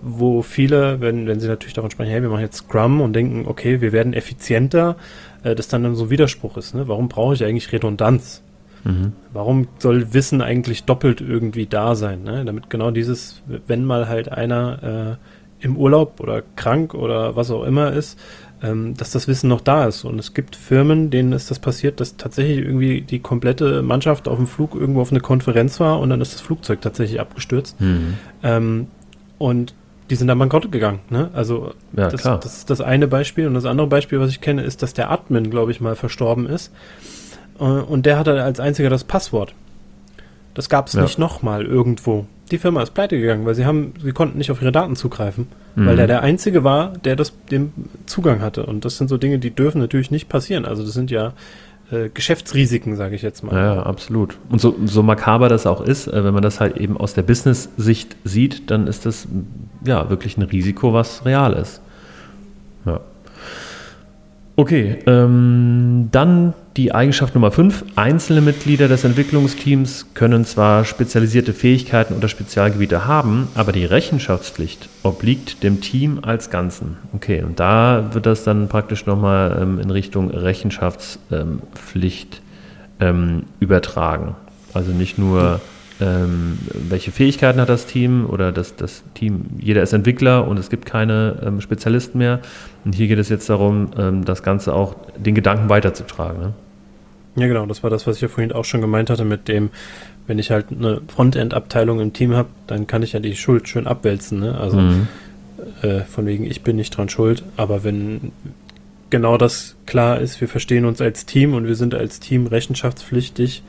wo 0.01 0.41
viele, 0.41 1.01
wenn, 1.01 1.27
wenn 1.27 1.39
sie 1.39 1.47
natürlich 1.47 1.73
davon 1.73 1.91
sprechen, 1.91 2.11
hey, 2.11 2.21
wir 2.21 2.29
machen 2.29 2.41
jetzt 2.41 2.57
Scrum 2.57 3.01
und 3.01 3.13
denken, 3.13 3.45
okay, 3.47 3.81
wir 3.81 3.91
werden 3.91 4.13
effizienter, 4.13 4.95
äh, 5.43 5.55
das 5.55 5.67
dann, 5.67 5.83
dann 5.83 5.95
so 5.95 6.05
ein 6.05 6.09
Widerspruch 6.09 6.57
ist. 6.57 6.73
Ne? 6.73 6.87
Warum 6.87 7.09
brauche 7.09 7.33
ich 7.33 7.43
eigentlich 7.43 7.71
Redundanz? 7.71 8.41
Mhm. 8.83 9.13
Warum 9.33 9.67
soll 9.77 10.13
Wissen 10.13 10.41
eigentlich 10.41 10.85
doppelt 10.85 11.21
irgendwie 11.21 11.65
da 11.65 11.95
sein? 11.95 12.23
Ne? 12.23 12.45
Damit 12.45 12.69
genau 12.69 12.91
dieses, 12.91 13.41
wenn 13.67 13.83
mal 13.83 14.07
halt 14.07 14.31
einer 14.31 15.17
äh, 15.19 15.25
im 15.61 15.77
Urlaub 15.77 16.19
oder 16.19 16.43
krank 16.55 16.93
oder 16.93 17.35
was 17.35 17.51
auch 17.51 17.63
immer 17.63 17.93
ist, 17.93 18.17
ähm, 18.61 18.95
dass 18.95 19.11
das 19.11 19.27
Wissen 19.27 19.49
noch 19.49 19.61
da 19.61 19.85
ist. 19.85 20.03
Und 20.03 20.19
es 20.19 20.33
gibt 20.33 20.55
Firmen, 20.55 21.09
denen 21.09 21.31
ist 21.31 21.51
das 21.51 21.59
passiert, 21.59 21.99
dass 21.99 22.17
tatsächlich 22.17 22.57
irgendwie 22.59 23.01
die 23.01 23.19
komplette 23.19 23.81
Mannschaft 23.81 24.27
auf 24.27 24.37
dem 24.37 24.47
Flug 24.47 24.75
irgendwo 24.75 25.01
auf 25.01 25.11
eine 25.11 25.21
Konferenz 25.21 25.79
war 25.79 25.99
und 25.99 26.09
dann 26.09 26.21
ist 26.21 26.33
das 26.33 26.41
Flugzeug 26.41 26.81
tatsächlich 26.81 27.19
abgestürzt. 27.19 27.79
Mhm. 27.79 28.17
Ähm, 28.43 28.87
und 29.37 29.73
die 30.09 30.15
sind 30.15 30.27
dann 30.27 30.39
bankrott 30.39 30.71
gegangen. 30.71 30.99
Ne? 31.09 31.29
Also 31.33 31.73
ja, 31.93 32.09
das, 32.09 32.23
das, 32.23 32.57
ist 32.57 32.69
das 32.69 32.81
eine 32.81 33.07
Beispiel. 33.07 33.47
Und 33.47 33.53
das 33.53 33.65
andere 33.65 33.87
Beispiel, 33.87 34.19
was 34.19 34.31
ich 34.31 34.41
kenne, 34.41 34.63
ist, 34.63 34.81
dass 34.81 34.93
der 34.93 35.11
Admin, 35.11 35.49
glaube 35.49 35.71
ich, 35.71 35.81
mal 35.81 35.95
verstorben 35.95 36.47
ist. 36.47 36.71
Äh, 37.59 37.63
und 37.63 38.05
der 38.05 38.17
hatte 38.17 38.43
als 38.43 38.59
einziger 38.59 38.89
das 38.89 39.03
Passwort. 39.03 39.53
Das 40.53 40.69
gab 40.69 40.87
es 40.87 40.93
ja. 40.93 41.01
nicht 41.01 41.19
nochmal 41.19 41.65
irgendwo 41.65 42.25
die 42.51 42.57
Firma 42.57 42.81
ist 42.81 42.93
pleite 42.93 43.19
gegangen, 43.19 43.45
weil 43.45 43.55
sie 43.55 43.65
haben, 43.65 43.93
sie 44.01 44.11
konnten 44.11 44.37
nicht 44.37 44.51
auf 44.51 44.61
ihre 44.61 44.71
Daten 44.71 44.95
zugreifen, 44.95 45.47
mhm. 45.75 45.85
weil 45.85 45.95
der 45.95 46.07
der 46.07 46.21
einzige 46.21 46.63
war, 46.63 46.93
der 47.03 47.15
das 47.15 47.33
den 47.51 47.73
Zugang 48.05 48.41
hatte. 48.41 48.65
Und 48.65 48.85
das 48.85 48.97
sind 48.97 49.07
so 49.07 49.17
Dinge, 49.17 49.39
die 49.39 49.51
dürfen 49.51 49.79
natürlich 49.79 50.11
nicht 50.11 50.29
passieren. 50.29 50.65
Also 50.65 50.83
das 50.83 50.93
sind 50.93 51.11
ja 51.11 51.33
äh, 51.91 52.09
Geschäftsrisiken, 52.09 52.95
sage 52.95 53.15
ich 53.15 53.21
jetzt 53.21 53.43
mal. 53.43 53.55
Ja, 53.55 53.83
absolut. 53.83 54.37
Und 54.49 54.61
so, 54.61 54.75
so 54.85 55.03
makaber 55.03 55.49
das 55.49 55.65
auch 55.65 55.81
ist, 55.81 56.07
äh, 56.07 56.23
wenn 56.23 56.33
man 56.33 56.43
das 56.43 56.59
halt 56.59 56.77
eben 56.77 56.97
aus 56.97 57.13
der 57.13 57.23
Business-Sicht 57.23 58.15
sieht, 58.23 58.71
dann 58.71 58.87
ist 58.87 59.05
das 59.05 59.27
ja 59.85 60.09
wirklich 60.09 60.37
ein 60.37 60.43
Risiko, 60.43 60.93
was 60.93 61.25
real 61.25 61.53
ist. 61.53 61.81
Ja. 62.85 62.99
Okay, 64.55 64.99
ähm, 65.05 66.09
dann 66.11 66.53
die 66.79 66.93
Eigenschaft 66.93 67.35
Nummer 67.35 67.51
5. 67.51 67.83
Einzelne 67.97 68.39
Mitglieder 68.39 68.87
des 68.87 69.03
Entwicklungsteams 69.03 70.13
können 70.13 70.45
zwar 70.45 70.85
spezialisierte 70.85 71.51
Fähigkeiten 71.51 72.13
oder 72.13 72.29
Spezialgebiete 72.29 73.05
haben, 73.05 73.49
aber 73.53 73.73
die 73.73 73.83
Rechenschaftspflicht 73.83 74.87
obliegt 75.03 75.61
dem 75.61 75.81
Team 75.81 76.19
als 76.21 76.49
Ganzen. 76.49 76.95
Okay, 77.11 77.43
und 77.43 77.59
da 77.59 78.11
wird 78.13 78.25
das 78.25 78.45
dann 78.45 78.69
praktisch 78.69 79.05
nochmal 79.05 79.59
ähm, 79.61 79.79
in 79.79 79.89
Richtung 79.89 80.31
Rechenschaftspflicht 80.31 82.41
ähm, 83.01 83.43
übertragen. 83.59 84.37
Also 84.73 84.93
nicht 84.93 85.17
nur 85.17 85.59
ähm, 85.99 86.59
welche 86.87 87.11
Fähigkeiten 87.11 87.59
hat 87.59 87.67
das 87.67 87.87
Team 87.87 88.25
oder 88.25 88.53
das, 88.53 88.77
das 88.77 89.03
Team, 89.15 89.47
jeder 89.59 89.83
ist 89.83 89.91
Entwickler 89.91 90.47
und 90.47 90.57
es 90.57 90.69
gibt 90.69 90.85
keine 90.85 91.41
ähm, 91.45 91.59
Spezialisten 91.59 92.19
mehr. 92.19 92.39
Und 92.85 92.95
hier 92.95 93.09
geht 93.09 93.19
es 93.19 93.27
jetzt 93.27 93.49
darum, 93.49 93.89
ähm, 93.97 94.23
das 94.23 94.43
Ganze 94.43 94.73
auch 94.73 94.95
den 95.17 95.35
Gedanken 95.35 95.67
weiterzutragen. 95.67 96.39
Ne? 96.39 96.53
Ja, 97.35 97.47
genau, 97.47 97.65
das 97.65 97.83
war 97.83 97.89
das, 97.89 98.07
was 98.07 98.17
ich 98.17 98.21
ja 98.21 98.27
vorhin 98.27 98.51
auch 98.51 98.65
schon 98.65 98.81
gemeint 98.81 99.09
hatte 99.09 99.23
mit 99.23 99.47
dem, 99.47 99.69
wenn 100.27 100.39
ich 100.39 100.51
halt 100.51 100.67
eine 100.71 101.01
Frontend-Abteilung 101.07 101.99
im 101.99 102.13
Team 102.13 102.35
habe, 102.35 102.49
dann 102.67 102.87
kann 102.87 103.03
ich 103.03 103.13
ja 103.13 103.19
die 103.19 103.35
Schuld 103.35 103.67
schön 103.67 103.87
abwälzen. 103.87 104.39
Ne? 104.39 104.57
Also 104.57 104.77
mhm. 104.77 105.07
äh, 105.81 106.01
von 106.01 106.25
wegen, 106.25 106.45
ich 106.45 106.61
bin 106.61 106.75
nicht 106.75 106.95
dran 106.95 107.09
schuld, 107.09 107.43
aber 107.57 107.83
wenn 107.83 108.31
genau 109.09 109.37
das 109.37 109.75
klar 109.85 110.19
ist, 110.19 110.39
wir 110.41 110.47
verstehen 110.47 110.85
uns 110.85 111.01
als 111.01 111.25
Team 111.25 111.53
und 111.53 111.67
wir 111.67 111.75
sind 111.75 111.95
als 111.95 112.19
Team 112.19 112.47
rechenschaftspflichtig, 112.47 113.63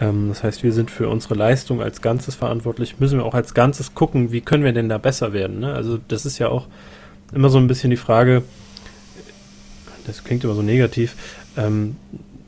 ähm, 0.00 0.28
das 0.28 0.42
heißt, 0.42 0.62
wir 0.62 0.72
sind 0.72 0.90
für 0.90 1.08
unsere 1.08 1.34
Leistung 1.34 1.80
als 1.80 2.02
Ganzes 2.02 2.34
verantwortlich, 2.34 2.98
müssen 3.00 3.18
wir 3.18 3.24
auch 3.24 3.34
als 3.34 3.54
Ganzes 3.54 3.94
gucken, 3.94 4.32
wie 4.32 4.40
können 4.40 4.64
wir 4.64 4.72
denn 4.72 4.88
da 4.88 4.98
besser 4.98 5.32
werden. 5.32 5.60
Ne? 5.60 5.72
Also 5.72 5.98
das 6.08 6.26
ist 6.26 6.38
ja 6.38 6.48
auch 6.48 6.66
immer 7.32 7.48
so 7.48 7.58
ein 7.58 7.66
bisschen 7.66 7.90
die 7.90 7.96
Frage, 7.96 8.42
das 10.06 10.24
klingt 10.24 10.44
immer 10.44 10.54
so 10.54 10.62
negativ, 10.62 11.14
ähm, 11.56 11.96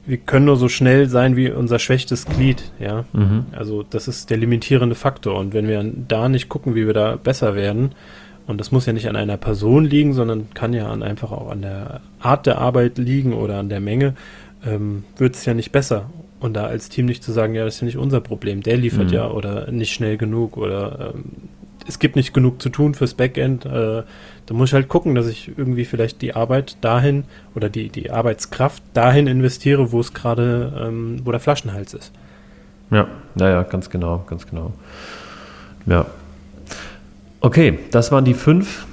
wir 0.07 0.19
können 0.19 0.47
nur 0.47 0.57
so 0.57 0.69
schnell 0.69 1.09
sein 1.09 1.37
wie 1.37 1.51
unser 1.51 1.79
schwächstes 1.79 2.27
Glied, 2.27 2.71
ja. 2.79 3.05
Mhm. 3.13 3.47
Also 3.53 3.83
das 3.83 4.09
ist 4.09 4.31
der 4.31 4.37
limitierende 4.37 4.95
Faktor. 4.95 5.39
Und 5.39 5.53
wenn 5.53 5.69
wir 5.69 5.85
da 5.85 6.29
nicht 6.29 6.49
gucken, 6.49 6.75
wie 6.75 6.87
wir 6.87 6.95
da 6.95 7.17
besser 7.17 7.55
werden, 7.55 7.93
und 8.47 8.59
das 8.59 8.71
muss 8.71 8.87
ja 8.87 8.93
nicht 8.93 9.09
an 9.09 9.17
einer 9.17 9.37
Person 9.37 9.85
liegen, 9.85 10.13
sondern 10.13 10.49
kann 10.55 10.73
ja 10.73 10.89
an 10.89 11.03
einfach 11.03 11.33
auch 11.33 11.51
an 11.51 11.63
der 11.63 12.01
Art 12.21 12.47
der 12.47 12.59
Arbeit 12.59 12.97
liegen 12.97 13.33
oder 13.33 13.59
an 13.59 13.69
der 13.69 13.81
Menge, 13.81 14.15
ähm, 14.65 15.03
wird 15.17 15.35
es 15.35 15.45
ja 15.45 15.55
nicht 15.55 15.73
besser. 15.73 16.11
Und 16.39 16.55
da 16.55 16.67
als 16.67 16.89
Team 16.89 17.07
nicht 17.07 17.25
zu 17.25 17.33
sagen, 17.33 17.55
ja, 17.55 17.65
das 17.65 17.77
ist 17.77 17.81
ja 17.81 17.87
nicht 17.87 17.97
unser 17.97 18.21
Problem, 18.21 18.63
der 18.63 18.77
liefert 18.77 19.09
mhm. 19.09 19.15
ja 19.15 19.29
oder 19.29 19.71
nicht 19.73 19.93
schnell 19.93 20.17
genug 20.17 20.57
oder 20.57 21.13
ähm, 21.15 21.25
es 21.89 21.99
gibt 21.99 22.17
nicht 22.17 22.33
genug 22.35 22.61
zu 22.63 22.69
tun 22.69 22.95
fürs 22.95 23.15
Backend. 23.15 23.65
Äh, 23.65 24.03
da 24.47 24.55
muss 24.55 24.71
ich 24.71 24.75
halt 24.75 24.89
gucken, 24.89 25.15
dass 25.15 25.27
ich 25.27 25.53
irgendwie 25.57 25.85
vielleicht 25.85 26.23
die 26.23 26.35
Arbeit 26.35 26.77
dahin 26.81 27.25
oder 27.55 27.69
die, 27.69 27.89
die 27.89 28.11
Arbeitskraft 28.11 28.83
dahin 28.95 29.27
investiere, 29.27 29.93
wo 29.93 30.01
es 30.01 30.15
gerade, 30.15 30.73
ähm, 30.81 31.21
wo 31.25 31.33
der 31.33 31.41
Flaschenhals 31.41 31.95
ist. 31.95 32.13
Ja, 32.91 33.09
ja, 33.35 33.49
ja, 33.49 33.63
ganz 33.65 33.91
genau, 33.91 34.25
ganz 34.29 34.47
genau. 34.47 34.73
Ja. 35.87 36.07
Okay, 37.41 37.79
das 37.91 38.13
waren 38.13 38.25
die 38.25 38.35
fünf 38.35 38.87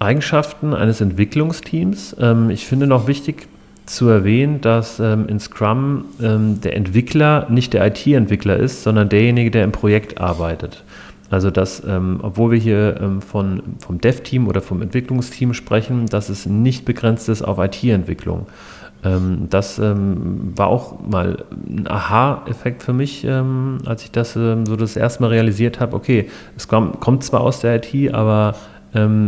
Eigenschaften 0.00 0.74
eines 0.74 1.00
Entwicklungsteams. 1.00 2.16
Ähm, 2.18 2.50
ich 2.50 2.66
finde 2.66 2.86
noch 2.86 3.06
wichtig, 3.06 3.48
zu 3.88 4.08
erwähnen, 4.08 4.60
dass 4.60 5.00
ähm, 5.00 5.26
in 5.28 5.40
Scrum 5.40 6.04
ähm, 6.22 6.60
der 6.60 6.76
Entwickler 6.76 7.46
nicht 7.48 7.72
der 7.72 7.86
IT-Entwickler 7.86 8.56
ist, 8.56 8.82
sondern 8.82 9.08
derjenige, 9.08 9.50
der 9.50 9.64
im 9.64 9.72
Projekt 9.72 10.20
arbeitet. 10.20 10.84
Also 11.30 11.50
dass, 11.50 11.82
ähm, 11.86 12.20
obwohl 12.22 12.52
wir 12.52 12.58
hier 12.58 12.98
ähm, 13.00 13.20
von, 13.20 13.62
vom 13.80 14.00
Dev-Team 14.00 14.48
oder 14.48 14.62
vom 14.62 14.80
Entwicklungsteam 14.80 15.52
sprechen, 15.52 16.06
dass 16.06 16.28
es 16.28 16.46
nicht 16.46 16.84
begrenzt 16.84 17.28
ist 17.28 17.42
auf 17.42 17.58
IT-Entwicklung. 17.58 18.46
Ähm, 19.04 19.46
das 19.50 19.78
ähm, 19.78 20.52
war 20.56 20.68
auch 20.68 21.06
mal 21.06 21.44
ein 21.68 21.86
Aha-Effekt 21.86 22.82
für 22.82 22.94
mich, 22.94 23.26
als 23.28 24.04
ich 24.04 24.10
das 24.10 24.32
so 24.32 24.76
das 24.76 24.96
erste 24.96 25.22
Mal 25.22 25.28
realisiert 25.28 25.80
habe. 25.80 25.94
Okay, 25.94 26.30
es 26.56 26.66
kommt, 26.66 27.00
kommt 27.00 27.24
zwar 27.24 27.42
aus 27.42 27.60
der 27.60 27.76
IT, 27.76 28.14
aber 28.14 28.54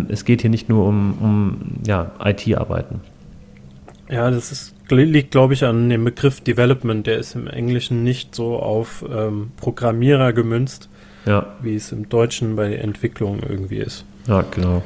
es 0.08 0.24
geht 0.24 0.40
hier 0.40 0.48
nicht 0.48 0.70
nur 0.70 0.86
um, 0.86 1.18
um 1.20 1.56
ja, 1.86 2.12
IT-Arbeiten. 2.24 3.00
Ja, 4.10 4.28
das 4.30 4.50
ist, 4.50 4.74
liegt, 4.90 5.30
glaube 5.30 5.54
ich, 5.54 5.64
an 5.64 5.88
dem 5.88 6.04
Begriff 6.04 6.40
Development. 6.40 7.06
Der 7.06 7.18
ist 7.18 7.36
im 7.36 7.46
Englischen 7.46 8.02
nicht 8.02 8.34
so 8.34 8.58
auf 8.58 9.04
ähm, 9.08 9.52
Programmierer 9.56 10.32
gemünzt, 10.32 10.89
ja. 11.26 11.46
wie 11.60 11.76
es 11.76 11.92
im 11.92 12.08
Deutschen 12.08 12.56
bei 12.56 12.74
Entwicklung 12.74 13.40
irgendwie 13.46 13.78
ist. 13.78 14.04
Ja, 14.26 14.42
genau. 14.50 14.82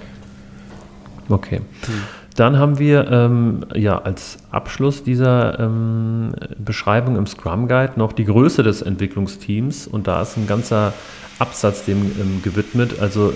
Okay. 1.28 1.58
Hm. 1.86 1.94
Dann 2.36 2.58
haben 2.58 2.78
wir 2.78 3.08
ähm, 3.10 3.64
ja 3.74 3.98
als 3.98 4.38
Abschluss 4.50 5.04
dieser 5.04 5.58
ähm, 5.60 6.32
Beschreibung 6.58 7.16
im 7.16 7.26
Scrum 7.26 7.68
Guide 7.68 7.92
noch 7.96 8.12
die 8.12 8.24
Größe 8.24 8.64
des 8.64 8.82
Entwicklungsteams 8.82 9.86
und 9.86 10.08
da 10.08 10.22
ist 10.22 10.36
ein 10.36 10.48
ganzer 10.48 10.94
Absatz 11.38 11.84
dem 11.84 12.02
ähm, 12.20 12.42
gewidmet. 12.42 12.98
Also 13.00 13.32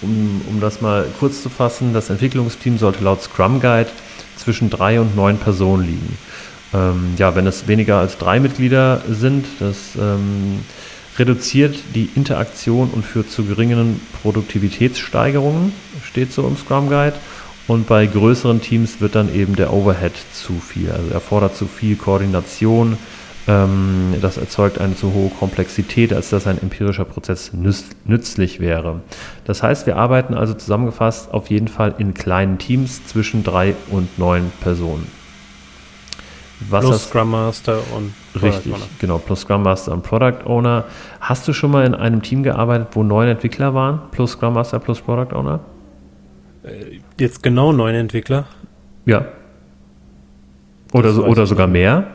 um, 0.00 0.40
um 0.48 0.60
das 0.60 0.80
mal 0.80 1.04
kurz 1.18 1.42
zu 1.42 1.50
fassen, 1.50 1.92
das 1.92 2.08
Entwicklungsteam 2.08 2.78
sollte 2.78 3.04
laut 3.04 3.22
Scrum 3.22 3.60
Guide 3.60 3.90
zwischen 4.36 4.70
drei 4.70 4.98
und 4.98 5.14
neun 5.14 5.36
Personen 5.36 5.84
liegen. 5.84 6.18
Ähm, 6.72 7.14
ja, 7.18 7.36
wenn 7.36 7.46
es 7.46 7.68
weniger 7.68 7.98
als 7.98 8.16
drei 8.16 8.40
Mitglieder 8.40 9.02
sind, 9.08 9.46
das 9.60 9.94
ähm, 10.00 10.60
reduziert 11.18 11.76
die 11.94 12.10
Interaktion 12.14 12.90
und 12.90 13.04
führt 13.04 13.30
zu 13.30 13.44
geringen 13.44 14.00
Produktivitätssteigerungen, 14.22 15.72
steht 16.04 16.32
so 16.32 16.46
im 16.46 16.56
Scrum 16.56 16.88
Guide. 16.88 17.14
Und 17.66 17.86
bei 17.86 18.04
größeren 18.04 18.60
Teams 18.60 19.00
wird 19.00 19.14
dann 19.14 19.34
eben 19.34 19.56
der 19.56 19.72
Overhead 19.72 20.12
zu 20.34 20.54
viel, 20.54 20.90
also 20.90 21.10
erfordert 21.10 21.56
zu 21.56 21.66
viel 21.66 21.96
Koordination. 21.96 22.98
Ähm, 23.46 24.14
das 24.20 24.36
erzeugt 24.36 24.78
eine 24.78 24.94
zu 24.96 25.14
hohe 25.14 25.30
Komplexität, 25.30 26.12
als 26.12 26.28
dass 26.28 26.46
ein 26.46 26.60
empirischer 26.60 27.06
Prozess 27.06 27.52
nützlich 27.54 28.60
wäre. 28.60 29.00
Das 29.44 29.62
heißt, 29.62 29.86
wir 29.86 29.96
arbeiten 29.96 30.34
also 30.34 30.52
zusammengefasst 30.52 31.32
auf 31.32 31.48
jeden 31.48 31.68
Fall 31.68 31.94
in 31.98 32.12
kleinen 32.12 32.58
Teams 32.58 33.06
zwischen 33.06 33.44
drei 33.44 33.74
und 33.90 34.18
neun 34.18 34.52
Personen. 34.60 35.06
Was 36.70 36.84
plus 36.84 37.04
Scrum 37.08 37.30
Master 37.30 37.78
und 37.96 38.12
Product 38.32 38.46
Richtig, 38.46 38.74
Owner. 38.74 38.84
genau, 38.98 39.18
plus 39.18 39.40
Scrum 39.40 39.62
Master 39.62 39.92
und 39.92 40.02
Product 40.02 40.46
Owner. 40.46 40.84
Hast 41.20 41.46
du 41.46 41.52
schon 41.52 41.70
mal 41.70 41.84
in 41.86 41.94
einem 41.94 42.22
Team 42.22 42.42
gearbeitet, 42.42 42.88
wo 42.92 43.02
neun 43.02 43.28
Entwickler 43.28 43.74
waren, 43.74 44.00
plus 44.10 44.32
Scrum 44.32 44.54
Master, 44.54 44.78
plus 44.78 45.00
Product 45.00 45.34
Owner? 45.34 45.60
Äh, 46.62 47.00
jetzt 47.18 47.42
genau 47.42 47.72
neun 47.72 47.94
Entwickler? 47.94 48.46
Ja. 49.04 49.26
Oder, 50.92 51.12
so, 51.12 51.24
oder 51.24 51.46
sogar 51.46 51.66
mehr? 51.66 52.06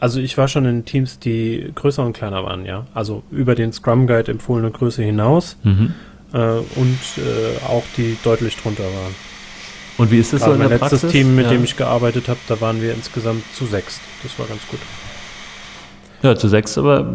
Also 0.00 0.20
ich 0.20 0.38
war 0.38 0.48
schon 0.48 0.64
in 0.64 0.84
Teams, 0.84 1.18
die 1.18 1.72
größer 1.74 2.04
und 2.04 2.12
kleiner 2.12 2.44
waren, 2.44 2.64
ja. 2.64 2.86
Also 2.94 3.22
über 3.30 3.54
den 3.54 3.72
Scrum 3.72 4.06
Guide 4.06 4.30
empfohlene 4.30 4.70
Größe 4.70 5.02
hinaus 5.02 5.56
mhm. 5.64 5.92
äh, 6.32 6.38
und 6.38 6.98
äh, 7.16 7.66
auch 7.68 7.84
die 7.96 8.16
deutlich 8.22 8.56
drunter 8.56 8.84
waren. 8.84 9.14
Und 9.98 10.10
wie 10.10 10.18
ist 10.18 10.32
das 10.32 10.40
Gerade 10.40 10.56
so 10.56 10.62
in 10.62 10.68
der 10.70 10.78
Praxis? 10.78 11.02
Mein 11.02 11.10
letztes 11.10 11.12
Team, 11.12 11.36
mit 11.36 11.44
ja. 11.46 11.52
dem 11.52 11.64
ich 11.64 11.76
gearbeitet 11.76 12.28
habe, 12.28 12.38
da 12.48 12.60
waren 12.60 12.80
wir 12.80 12.94
insgesamt 12.94 13.42
zu 13.52 13.66
sechs. 13.66 14.00
Das 14.22 14.38
war 14.38 14.46
ganz 14.46 14.60
gut. 14.68 14.80
Ja, 16.22 16.34
zu 16.34 16.48
sechs, 16.48 16.76
aber 16.78 17.06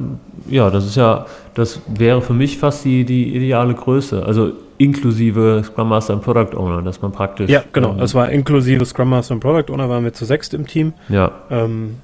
ja, 0.48 0.70
das 0.70 0.86
ist 0.86 0.96
ja, 0.96 1.26
das 1.56 1.82
wäre 1.88 2.22
für 2.22 2.34
mich 2.34 2.58
fast 2.58 2.86
die, 2.86 3.04
die 3.04 3.36
ideale 3.36 3.74
Größe. 3.74 4.26
Also 4.26 4.54
inklusive 4.78 5.62
Scrum 5.66 5.90
Master 5.90 6.14
und 6.14 6.22
Product 6.22 6.58
Owner, 6.58 6.82
dass 6.82 7.02
man 7.02 7.12
praktisch. 7.12 7.50
Ja, 7.50 7.64
genau. 7.74 7.94
Ähm, 7.94 8.00
es 8.00 8.14
war 8.14 8.30
inklusive 8.30 8.86
Scrum 8.86 9.10
Master 9.10 9.34
und 9.34 9.40
Product 9.40 9.74
Owner, 9.74 9.90
waren 9.90 10.04
wir 10.04 10.14
zu 10.14 10.26
sechst 10.26 10.54
im 10.54 10.68
Team. 10.68 10.94
Ja. 11.10 11.32
Ähm, 11.50 11.98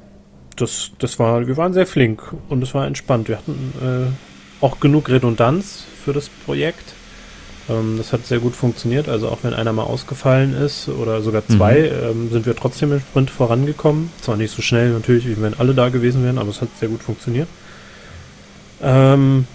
das, 0.57 0.91
das 0.99 1.19
war, 1.19 1.47
wir 1.47 1.55
waren 1.55 1.73
sehr 1.73 1.87
flink 1.87 2.21
und 2.49 2.61
es 2.63 2.73
war 2.73 2.85
entspannt. 2.85 3.29
Wir 3.29 3.37
hatten 3.37 3.73
äh, 3.81 4.63
auch 4.63 4.79
genug 4.81 5.09
Redundanz 5.09 5.85
für 6.03 6.11
das 6.11 6.27
Projekt. 6.29 6.95
Ähm, 7.69 7.95
das 7.97 8.13
hat 8.13 8.25
sehr 8.25 8.39
gut 8.39 8.55
funktioniert. 8.55 9.07
Also 9.07 9.29
auch 9.29 9.39
wenn 9.43 9.53
einer 9.53 9.73
mal 9.73 9.83
ausgefallen 9.83 10.53
ist 10.53 10.89
oder 10.89 11.21
sogar 11.21 11.47
zwei, 11.47 11.79
mhm. 11.79 12.09
ähm, 12.09 12.31
sind 12.31 12.45
wir 12.45 12.55
trotzdem 12.55 12.91
im 12.91 12.99
Sprint 12.99 13.29
vorangekommen. 13.29 14.11
Zwar 14.21 14.37
nicht 14.37 14.55
so 14.55 14.61
schnell 14.61 14.89
natürlich, 14.89 15.27
wie 15.27 15.41
wenn 15.41 15.59
alle 15.59 15.73
da 15.73 15.89
gewesen 15.89 16.23
wären, 16.23 16.37
aber 16.37 16.49
es 16.49 16.61
hat 16.61 16.69
sehr 16.79 16.89
gut 16.89 17.03
funktioniert. 17.03 17.47
Ähm, 18.81 19.45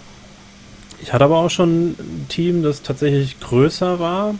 ich 1.03 1.13
hatte 1.13 1.25
aber 1.25 1.39
auch 1.39 1.51
schon 1.51 1.91
ein 1.91 2.27
Team, 2.29 2.63
das 2.63 2.83
tatsächlich 2.83 3.41
größer 3.41 3.99
war. 3.99 4.35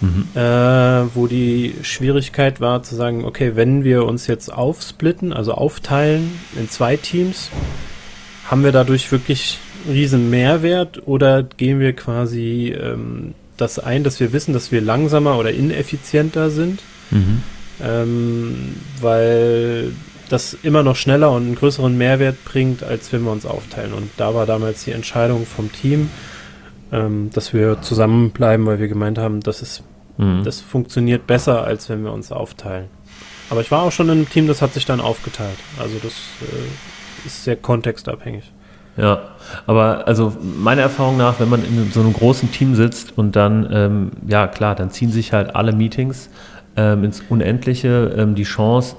Mhm. 0.00 0.26
Äh, 0.34 1.14
wo 1.14 1.28
die 1.28 1.76
Schwierigkeit 1.82 2.60
war 2.60 2.82
zu 2.82 2.96
sagen, 2.96 3.24
okay, 3.24 3.52
wenn 3.54 3.84
wir 3.84 4.04
uns 4.04 4.26
jetzt 4.26 4.52
aufsplitten, 4.52 5.32
also 5.32 5.52
aufteilen 5.54 6.40
in 6.58 6.68
zwei 6.68 6.96
Teams, 6.96 7.50
haben 8.50 8.64
wir 8.64 8.72
dadurch 8.72 9.12
wirklich 9.12 9.60
riesen 9.88 10.30
Mehrwert 10.30 11.06
oder 11.06 11.42
gehen 11.42 11.80
wir 11.80 11.94
quasi 11.94 12.74
ähm, 12.78 13.34
das 13.56 13.78
ein, 13.78 14.04
dass 14.04 14.20
wir 14.20 14.32
wissen, 14.32 14.52
dass 14.52 14.72
wir 14.72 14.80
langsamer 14.80 15.38
oder 15.38 15.52
ineffizienter 15.52 16.50
sind, 16.50 16.82
mhm. 17.10 17.42
ähm, 17.82 18.74
weil 19.00 19.92
das 20.28 20.56
immer 20.62 20.82
noch 20.82 20.96
schneller 20.96 21.30
und 21.30 21.42
einen 21.42 21.54
größeren 21.54 21.96
Mehrwert 21.96 22.44
bringt, 22.44 22.82
als 22.82 23.12
wenn 23.12 23.22
wir 23.22 23.32
uns 23.32 23.44
aufteilen. 23.44 23.92
Und 23.92 24.10
da 24.16 24.34
war 24.34 24.46
damals 24.46 24.84
die 24.84 24.92
Entscheidung 24.92 25.44
vom 25.44 25.70
Team, 25.70 26.08
ähm, 26.90 27.30
dass 27.32 27.52
wir 27.52 27.82
zusammenbleiben, 27.82 28.64
weil 28.66 28.78
wir 28.78 28.88
gemeint 28.88 29.18
haben, 29.18 29.40
das 29.40 29.60
ist, 29.60 29.82
mhm. 30.16 30.42
das 30.44 30.60
funktioniert 30.60 31.26
besser, 31.26 31.64
als 31.64 31.88
wenn 31.88 32.02
wir 32.02 32.12
uns 32.12 32.32
aufteilen. 32.32 32.86
Aber 33.50 33.60
ich 33.60 33.70
war 33.70 33.82
auch 33.82 33.92
schon 33.92 34.06
in 34.06 34.12
einem 34.12 34.30
Team, 34.30 34.46
das 34.46 34.62
hat 34.62 34.72
sich 34.72 34.86
dann 34.86 35.00
aufgeteilt. 35.00 35.58
Also 35.78 35.96
das 36.02 36.14
äh, 36.40 37.26
ist 37.26 37.44
sehr 37.44 37.56
kontextabhängig. 37.56 38.50
Ja, 38.96 39.20
aber 39.66 40.06
also 40.06 40.36
meiner 40.42 40.82
Erfahrung 40.82 41.16
nach, 41.16 41.40
wenn 41.40 41.48
man 41.48 41.64
in 41.64 41.90
so 41.90 42.00
einem 42.00 42.12
großen 42.12 42.52
Team 42.52 42.74
sitzt 42.74 43.16
und 43.16 43.36
dann, 43.36 43.68
ähm, 43.72 44.10
ja 44.26 44.46
klar, 44.46 44.74
dann 44.74 44.90
ziehen 44.90 45.10
sich 45.10 45.32
halt 45.32 45.56
alle 45.56 45.72
Meetings 45.72 46.28
ähm, 46.76 47.04
ins 47.04 47.22
Unendliche. 47.28 48.14
Ähm, 48.16 48.34
die 48.34 48.42
Chance, 48.42 48.96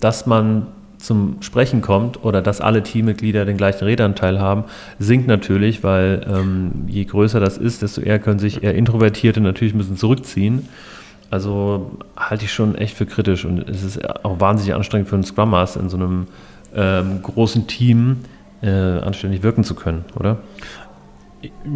dass 0.00 0.26
man 0.26 0.68
zum 1.04 1.36
Sprechen 1.40 1.82
kommt 1.82 2.24
oder 2.24 2.40
dass 2.40 2.62
alle 2.62 2.82
Teammitglieder 2.82 3.44
den 3.44 3.58
gleichen 3.58 3.84
Redanteil 3.84 4.40
haben, 4.40 4.64
sinkt 4.98 5.28
natürlich, 5.28 5.84
weil 5.84 6.26
ähm, 6.26 6.86
je 6.86 7.04
größer 7.04 7.40
das 7.40 7.58
ist, 7.58 7.82
desto 7.82 8.00
eher 8.00 8.18
können 8.18 8.38
sich 8.38 8.62
eher 8.62 8.74
Introvertierte 8.74 9.40
natürlich 9.40 9.74
bisschen 9.74 9.98
zurückziehen. 9.98 10.66
Also 11.30 11.98
halte 12.16 12.44
ich 12.44 12.52
schon 12.52 12.74
echt 12.74 12.96
für 12.96 13.06
kritisch 13.06 13.44
und 13.44 13.68
es 13.68 13.82
ist 13.82 14.24
auch 14.24 14.40
wahnsinnig 14.40 14.74
anstrengend 14.74 15.08
für 15.08 15.16
einen 15.16 15.24
Scrum 15.24 15.50
Master 15.50 15.80
in 15.80 15.90
so 15.90 15.96
einem 15.96 16.26
ähm, 16.74 17.22
großen 17.22 17.66
Team 17.66 18.18
äh, 18.64 18.98
anständig 18.98 19.42
wirken 19.42 19.62
zu 19.62 19.74
können, 19.74 20.04
oder? 20.18 20.38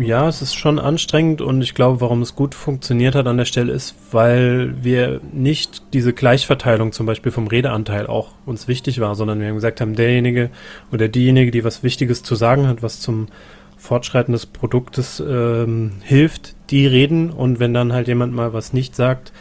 Ja, 0.01 0.27
es 0.29 0.41
ist 0.41 0.55
schon 0.55 0.79
anstrengend 0.79 1.43
und 1.43 1.61
ich 1.61 1.75
glaube, 1.75 2.01
warum 2.01 2.23
es 2.23 2.35
gut 2.35 2.55
funktioniert 2.55 3.15
hat 3.15 3.27
an 3.27 3.37
der 3.37 3.45
Stelle 3.45 3.73
ist, 3.73 3.95
weil 4.13 4.83
wir 4.83 5.21
nicht 5.33 5.83
diese 5.93 6.15
Gleichverteilung 6.15 6.93
zum 6.93 7.05
Beispiel 7.05 7.33
vom 7.33 7.47
Redeanteil 7.47 8.07
auch 8.07 8.33
uns 8.47 8.67
wichtig 8.67 8.99
war, 9.01 9.15
sondern 9.15 9.41
wir 9.41 9.49
haben 9.49 9.57
gesagt 9.57 9.83
haben, 9.83 9.95
derjenige 9.95 10.49
oder 10.91 11.09
diejenige, 11.09 11.51
die 11.51 11.65
was 11.65 11.83
Wichtiges 11.83 12.23
zu 12.23 12.35
sagen 12.35 12.67
hat, 12.67 12.83
was 12.83 13.01
zum 13.01 13.29
Fortschreiten 13.77 14.33
des 14.33 14.47
Produktes 14.47 15.21
ähm, 15.21 15.93
hilft, 16.03 16.55
die 16.71 16.87
reden 16.87 17.31
und 17.31 17.61
wenn 17.61 17.75
dann 17.75 17.93
halt 17.93 18.09
jemand 18.09 18.33
mal 18.33 18.55
was 18.55 18.73
nicht 18.73 18.97
sagt, 18.97 19.33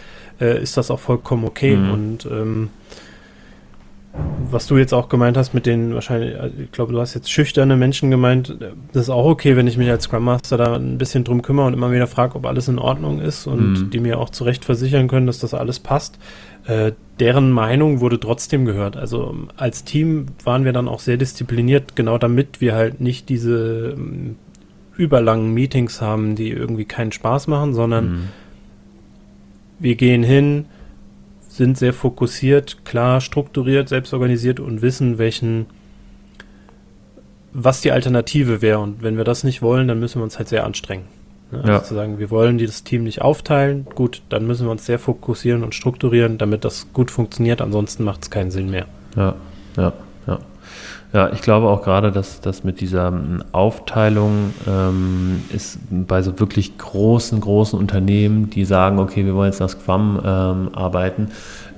äh, 0.42 0.62
ist 0.62 0.76
das 0.76 0.92
auch 0.92 1.00
vollkommen 1.00 1.46
okay 1.46 1.78
mhm. 1.78 1.92
und 1.92 2.26
ähm, 2.26 2.70
was 4.51 4.67
du 4.67 4.77
jetzt 4.77 4.93
auch 4.93 5.10
gemeint 5.10 5.38
hast 5.38 5.53
mit 5.53 5.65
den 5.65 5.93
wahrscheinlich, 5.93 6.36
äh, 6.36 6.49
ich 6.63 6.71
glaube, 6.71 6.93
du 6.93 6.99
hast 6.99 7.13
jetzt 7.13 7.32
schüchterne 7.32 7.75
Menschen 7.75 8.12
gemeint, 8.12 8.56
das 8.93 9.03
ist 9.03 9.10
auch 9.10 9.25
okay, 9.25 9.56
wenn 9.56 9.67
ich 9.67 9.77
mich 9.77 9.89
als 9.89 10.06
Scrum 10.06 10.23
Master 10.23 10.58
da 10.58 10.75
ein 10.75 10.97
bisschen 10.97 11.23
drum 11.23 11.41
kümmere 11.41 11.67
und 11.67 11.73
immer 11.73 11.91
wieder 11.91 12.08
frage, 12.08 12.36
ob 12.36 12.45
alles 12.45 12.67
in 12.67 12.80
Ordnung 12.80 13.19
ist 13.19 13.47
und 13.47 13.73
mhm. 13.73 13.89
die 13.89 13.99
mir 13.99 14.19
auch 14.19 14.30
zu 14.30 14.43
Recht 14.43 14.65
versichern 14.65 15.08
können, 15.08 15.27
dass 15.27 15.39
das 15.39 15.53
alles 15.53 15.80
passt. 15.80 16.17
Äh, 16.65 16.93
deren 17.19 17.51
Meinung 17.51 17.99
wurde 17.99 18.19
trotzdem 18.19 18.65
gehört. 18.65 18.97
Also 18.97 19.36
als 19.56 19.84
Team 19.84 20.27
waren 20.43 20.65
wir 20.65 20.73
dann 20.73 20.88
auch 20.88 20.99
sehr 20.99 21.17
diszipliniert, 21.17 21.95
genau 21.95 22.17
damit 22.17 22.62
wir 22.62 22.75
halt 22.75 23.01
nicht 23.01 23.30
diese 23.30 23.95
ähm, 23.97 24.36
überlangen 24.97 25.53
Meetings 25.53 26.01
haben, 26.01 26.36
die 26.36 26.49
irgendwie 26.49 26.86
keinen 26.86 27.12
Spaß 27.12 27.47
machen, 27.47 27.73
sondern 27.73 28.10
mhm. 28.10 28.23
wir 29.80 29.95
gehen 29.95 30.23
hin, 30.23 30.65
sind 31.58 31.78
sehr 31.78 31.93
fokussiert, 31.93 32.86
klar 32.86 33.20
strukturiert, 33.22 33.89
selbstorganisiert 33.89 34.60
und 34.60 34.82
wissen, 34.82 35.17
welchen, 35.17 35.65
was 37.54 37.82
die 37.82 37.91
Alternative 37.91 38.62
wäre. 38.62 38.80
Und 38.80 39.04
wenn 39.04 39.17
wir 39.17 39.24
das 39.24 39.43
nicht 39.43 39.62
wollen, 39.62 39.88
dann 39.88 40.00
müssen 40.00 40.20
wir 40.20 40.24
uns 40.24 40.38
halt 40.38 40.48
sehr 40.48 40.65
anstrengen. 40.65 41.06
Ne? 41.52 41.60
Also 41.60 41.72
ja. 41.72 41.84
zu 41.84 41.96
sagen, 41.96 42.20
wir 42.20 42.30
wollen 42.30 42.58
das 42.58 42.84
Team 42.84 43.04
nicht 43.04 43.22
aufteilen, 43.22 43.86
gut, 43.96 44.22
dann 44.30 44.46
müssen 44.48 44.67
wir 44.67 44.72
uns 44.72 44.86
sehr 44.86 45.00
fokussieren 45.00 45.63
und 45.63 45.76
strukturieren, 45.76 46.38
damit 46.38 46.63
das 46.63 46.88
gut 46.93 47.12
funktioniert. 47.12 47.62
Ansonsten 47.62 48.04
macht 48.04 48.24
es 48.24 48.30
keinen 48.30 48.52
Sinn 48.52 48.70
mehr. 48.70 48.86
Ja, 49.15 49.36
ja, 49.76 49.93
ja. 51.17 51.34
Ich 51.34 51.41
glaube 51.41 51.67
auch 51.67 51.82
gerade, 51.82 52.12
dass 52.12 52.41
das 52.41 52.63
mit 52.63 52.80
dieser 52.80 53.08
ähm, 53.08 53.43
Aufteilung 53.51 54.53
ähm, 54.67 55.43
ist 55.49 55.80
bei 55.89 56.21
so 56.21 56.39
wirklich 56.39 56.77
großen, 56.77 57.41
großen 57.41 57.77
Unternehmen, 57.77 58.49
die 58.49 58.65
sagen, 58.65 58.99
okay, 58.99 59.25
wir 59.25 59.34
wollen 59.36 59.51
jetzt 59.51 59.60
nach 59.60 59.69
Scrum 59.69 60.19
ähm, 60.23 60.69
arbeiten, 60.73 61.30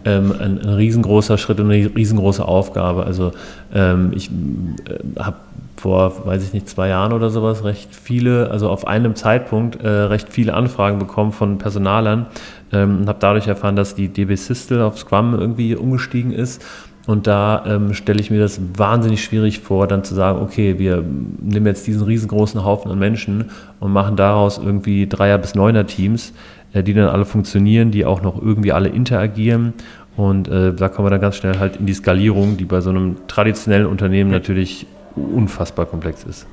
ähm, 0.05 0.33
ein, 0.39 0.59
ein, 0.59 0.69
riesengroßer 0.69 1.37
Schritt 1.37 1.59
und 1.59 1.71
eine 1.71 1.95
riesengroße 1.95 2.45
Aufgabe. 2.45 3.05
Also 3.05 3.31
ähm, 3.73 4.11
ich 4.13 4.29
äh, 4.29 5.19
habe 5.19 5.37
vor, 5.77 6.25
weiß 6.25 6.43
ich 6.43 6.53
nicht, 6.53 6.67
zwei 6.67 6.89
Jahren 6.89 7.13
oder 7.13 7.29
sowas 7.29 7.63
recht 7.63 7.95
viele, 7.95 8.51
also 8.51 8.69
auf 8.69 8.85
einem 8.85 9.15
Zeitpunkt 9.15 9.81
äh, 9.81 9.87
recht 9.87 10.27
viele 10.29 10.53
Anfragen 10.53 10.99
bekommen 10.99 11.31
von 11.31 11.57
Personalern 11.57 12.27
ähm, 12.73 12.99
und 12.99 13.07
habe 13.07 13.19
dadurch 13.21 13.47
erfahren, 13.47 13.77
dass 13.77 13.95
die 13.95 14.09
DB 14.09 14.35
Systel 14.35 14.81
auf 14.81 14.99
Scrum 14.99 15.33
irgendwie 15.33 15.75
umgestiegen 15.75 16.33
ist 16.33 16.61
und 17.09 17.25
da 17.25 17.63
ähm, 17.65 17.95
stelle 17.95 18.19
ich 18.19 18.29
mir 18.29 18.39
das 18.39 18.61
wahnsinnig 18.77 19.23
schwierig 19.23 19.61
vor, 19.61 19.87
dann 19.87 20.03
zu 20.03 20.13
sagen, 20.13 20.43
okay, 20.43 20.77
wir 20.77 21.03
nehmen 21.41 21.65
jetzt 21.65 21.87
diesen 21.87 22.03
riesengroßen 22.03 22.63
Haufen 22.63 22.91
an 22.91 22.99
Menschen 22.99 23.45
und 23.79 23.91
machen 23.91 24.15
daraus 24.15 24.59
irgendwie 24.59 25.07
Dreier- 25.07 25.39
bis 25.39 25.55
Neuner-Teams. 25.55 26.33
äh, 26.71 26.83
die 26.83 26.93
dann 26.93 27.09
alle 27.09 27.25
funktionieren, 27.25 27.89
die 27.89 28.05
auch 28.05 28.21
noch 28.21 28.39
irgendwie 28.39 28.73
alle 28.73 28.89
interagieren. 28.89 29.73
Und 30.17 30.49
äh, 30.49 30.71
da 30.71 30.87
kommen 30.87 31.07
wir 31.07 31.09
dann 31.09 31.19
ganz 31.19 31.37
schnell 31.37 31.57
halt 31.57 31.77
in 31.77 31.87
die 31.87 31.95
Skalierung, 31.95 32.57
die 32.57 32.65
bei 32.65 32.79
so 32.79 32.91
einem 32.91 33.15
traditionellen 33.27 33.87
Unternehmen 33.87 34.29
natürlich 34.29 34.85
unfassbar 35.15 35.87
komplex 35.87 36.23
ist. 36.25 36.45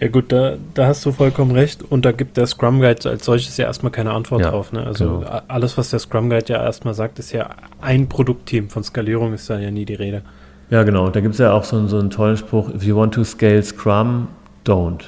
Ja 0.00 0.08
gut, 0.08 0.32
da, 0.32 0.54
da 0.74 0.86
hast 0.86 1.04
du 1.06 1.12
vollkommen 1.12 1.52
recht. 1.52 1.82
Und 1.82 2.04
da 2.04 2.12
gibt 2.12 2.36
der 2.36 2.46
Scrum 2.46 2.80
Guide 2.80 3.08
als 3.08 3.24
solches 3.24 3.56
ja 3.56 3.66
erstmal 3.66 3.92
keine 3.92 4.12
Antwort 4.12 4.42
ja, 4.42 4.50
drauf. 4.50 4.72
Ne? 4.72 4.84
Also 4.84 5.20
genau. 5.20 5.40
alles, 5.48 5.78
was 5.78 5.90
der 5.90 6.00
Scrum 6.00 6.30
Guide 6.30 6.52
ja 6.52 6.62
erstmal 6.62 6.94
sagt, 6.94 7.18
ist 7.18 7.32
ja 7.32 7.50
ein 7.80 8.08
Produktteam. 8.08 8.68
Von 8.68 8.82
Skalierung 8.82 9.32
ist 9.32 9.48
da 9.48 9.58
ja 9.58 9.70
nie 9.70 9.84
die 9.84 9.94
Rede. 9.94 10.22
Ja, 10.70 10.82
genau. 10.82 11.10
Da 11.10 11.20
gibt 11.20 11.34
es 11.34 11.38
ja 11.38 11.52
auch 11.52 11.64
so, 11.64 11.86
so 11.86 11.98
einen 11.98 12.10
tollen 12.10 12.36
Spruch, 12.36 12.74
if 12.74 12.82
you 12.82 12.96
want 12.96 13.14
to 13.14 13.24
scale 13.24 13.62
Scrum, 13.62 14.28
don't. 14.64 15.04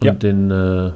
Und 0.00 0.04
ja. 0.04 0.12
den 0.12 0.50
äh, 0.50 0.92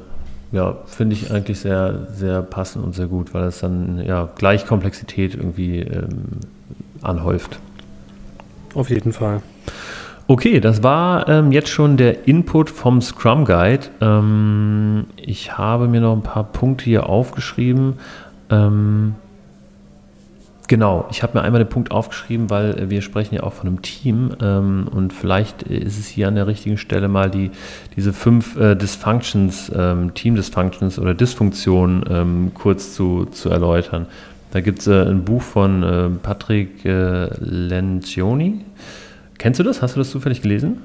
ja, 0.51 0.77
finde 0.85 1.15
ich 1.15 1.31
eigentlich 1.31 1.59
sehr, 1.59 2.07
sehr 2.13 2.41
passend 2.41 2.85
und 2.85 2.95
sehr 2.95 3.07
gut, 3.07 3.33
weil 3.33 3.45
es 3.45 3.59
dann 3.59 4.01
ja 4.05 4.29
gleich 4.35 4.65
Komplexität 4.65 5.35
irgendwie 5.35 5.79
ähm, 5.79 6.39
anhäuft. 7.01 7.59
Auf 8.73 8.89
jeden 8.89 9.13
Fall. 9.13 9.41
Okay, 10.29 10.59
das 10.59 10.83
war 10.83 11.29
ähm, 11.29 11.53
jetzt 11.53 11.69
schon 11.69 11.95
der 11.95 12.27
Input 12.27 12.69
vom 12.69 13.01
Scrum 13.01 13.45
Guide. 13.45 13.87
Ähm, 14.01 15.05
ich 15.15 15.57
habe 15.57 15.87
mir 15.87 16.01
noch 16.01 16.13
ein 16.13 16.21
paar 16.21 16.43
Punkte 16.43 16.83
hier 16.83 17.07
aufgeschrieben. 17.07 17.93
Ähm, 18.49 19.15
genau, 20.67 21.07
ich 21.11 21.23
habe 21.23 21.37
mir 21.37 21.45
einmal 21.45 21.63
den 21.63 21.69
Punkt 21.69 21.91
aufgeschrieben, 21.91 22.49
weil 22.49 22.89
wir 22.89 23.01
sprechen 23.01 23.35
ja 23.35 23.43
auch 23.43 23.53
von 23.53 23.67
einem 23.67 23.81
Team 23.81 24.35
ähm, 24.41 24.89
und 24.91 25.13
vielleicht 25.13 25.63
ist 25.63 25.97
es 25.97 26.07
hier 26.07 26.27
an 26.27 26.35
der 26.35 26.45
richtigen 26.45 26.77
Stelle 26.77 27.07
mal 27.07 27.31
die, 27.31 27.51
diese 27.95 28.11
fünf 28.11 28.57
äh, 28.57 28.75
Dysfunctions, 28.75 29.71
ähm, 29.73 30.13
Team-Dysfunctions 30.13 30.99
oder 30.99 31.13
Dysfunktionen 31.13 32.03
ähm, 32.09 32.51
kurz 32.53 32.93
zu, 32.93 33.27
zu 33.31 33.49
erläutern. 33.49 34.07
Da 34.51 34.59
gibt 34.59 34.79
es 34.79 34.87
äh, 34.87 35.03
ein 35.03 35.23
Buch 35.23 35.41
von 35.41 35.83
äh, 35.83 36.09
Patrick 36.21 36.83
äh, 36.83 37.29
Lencioni. 37.39 38.65
Kennst 39.37 39.59
du 39.59 39.63
das? 39.63 39.81
Hast 39.81 39.95
du 39.95 39.99
das 39.99 40.09
zufällig 40.09 40.41
gelesen? 40.41 40.77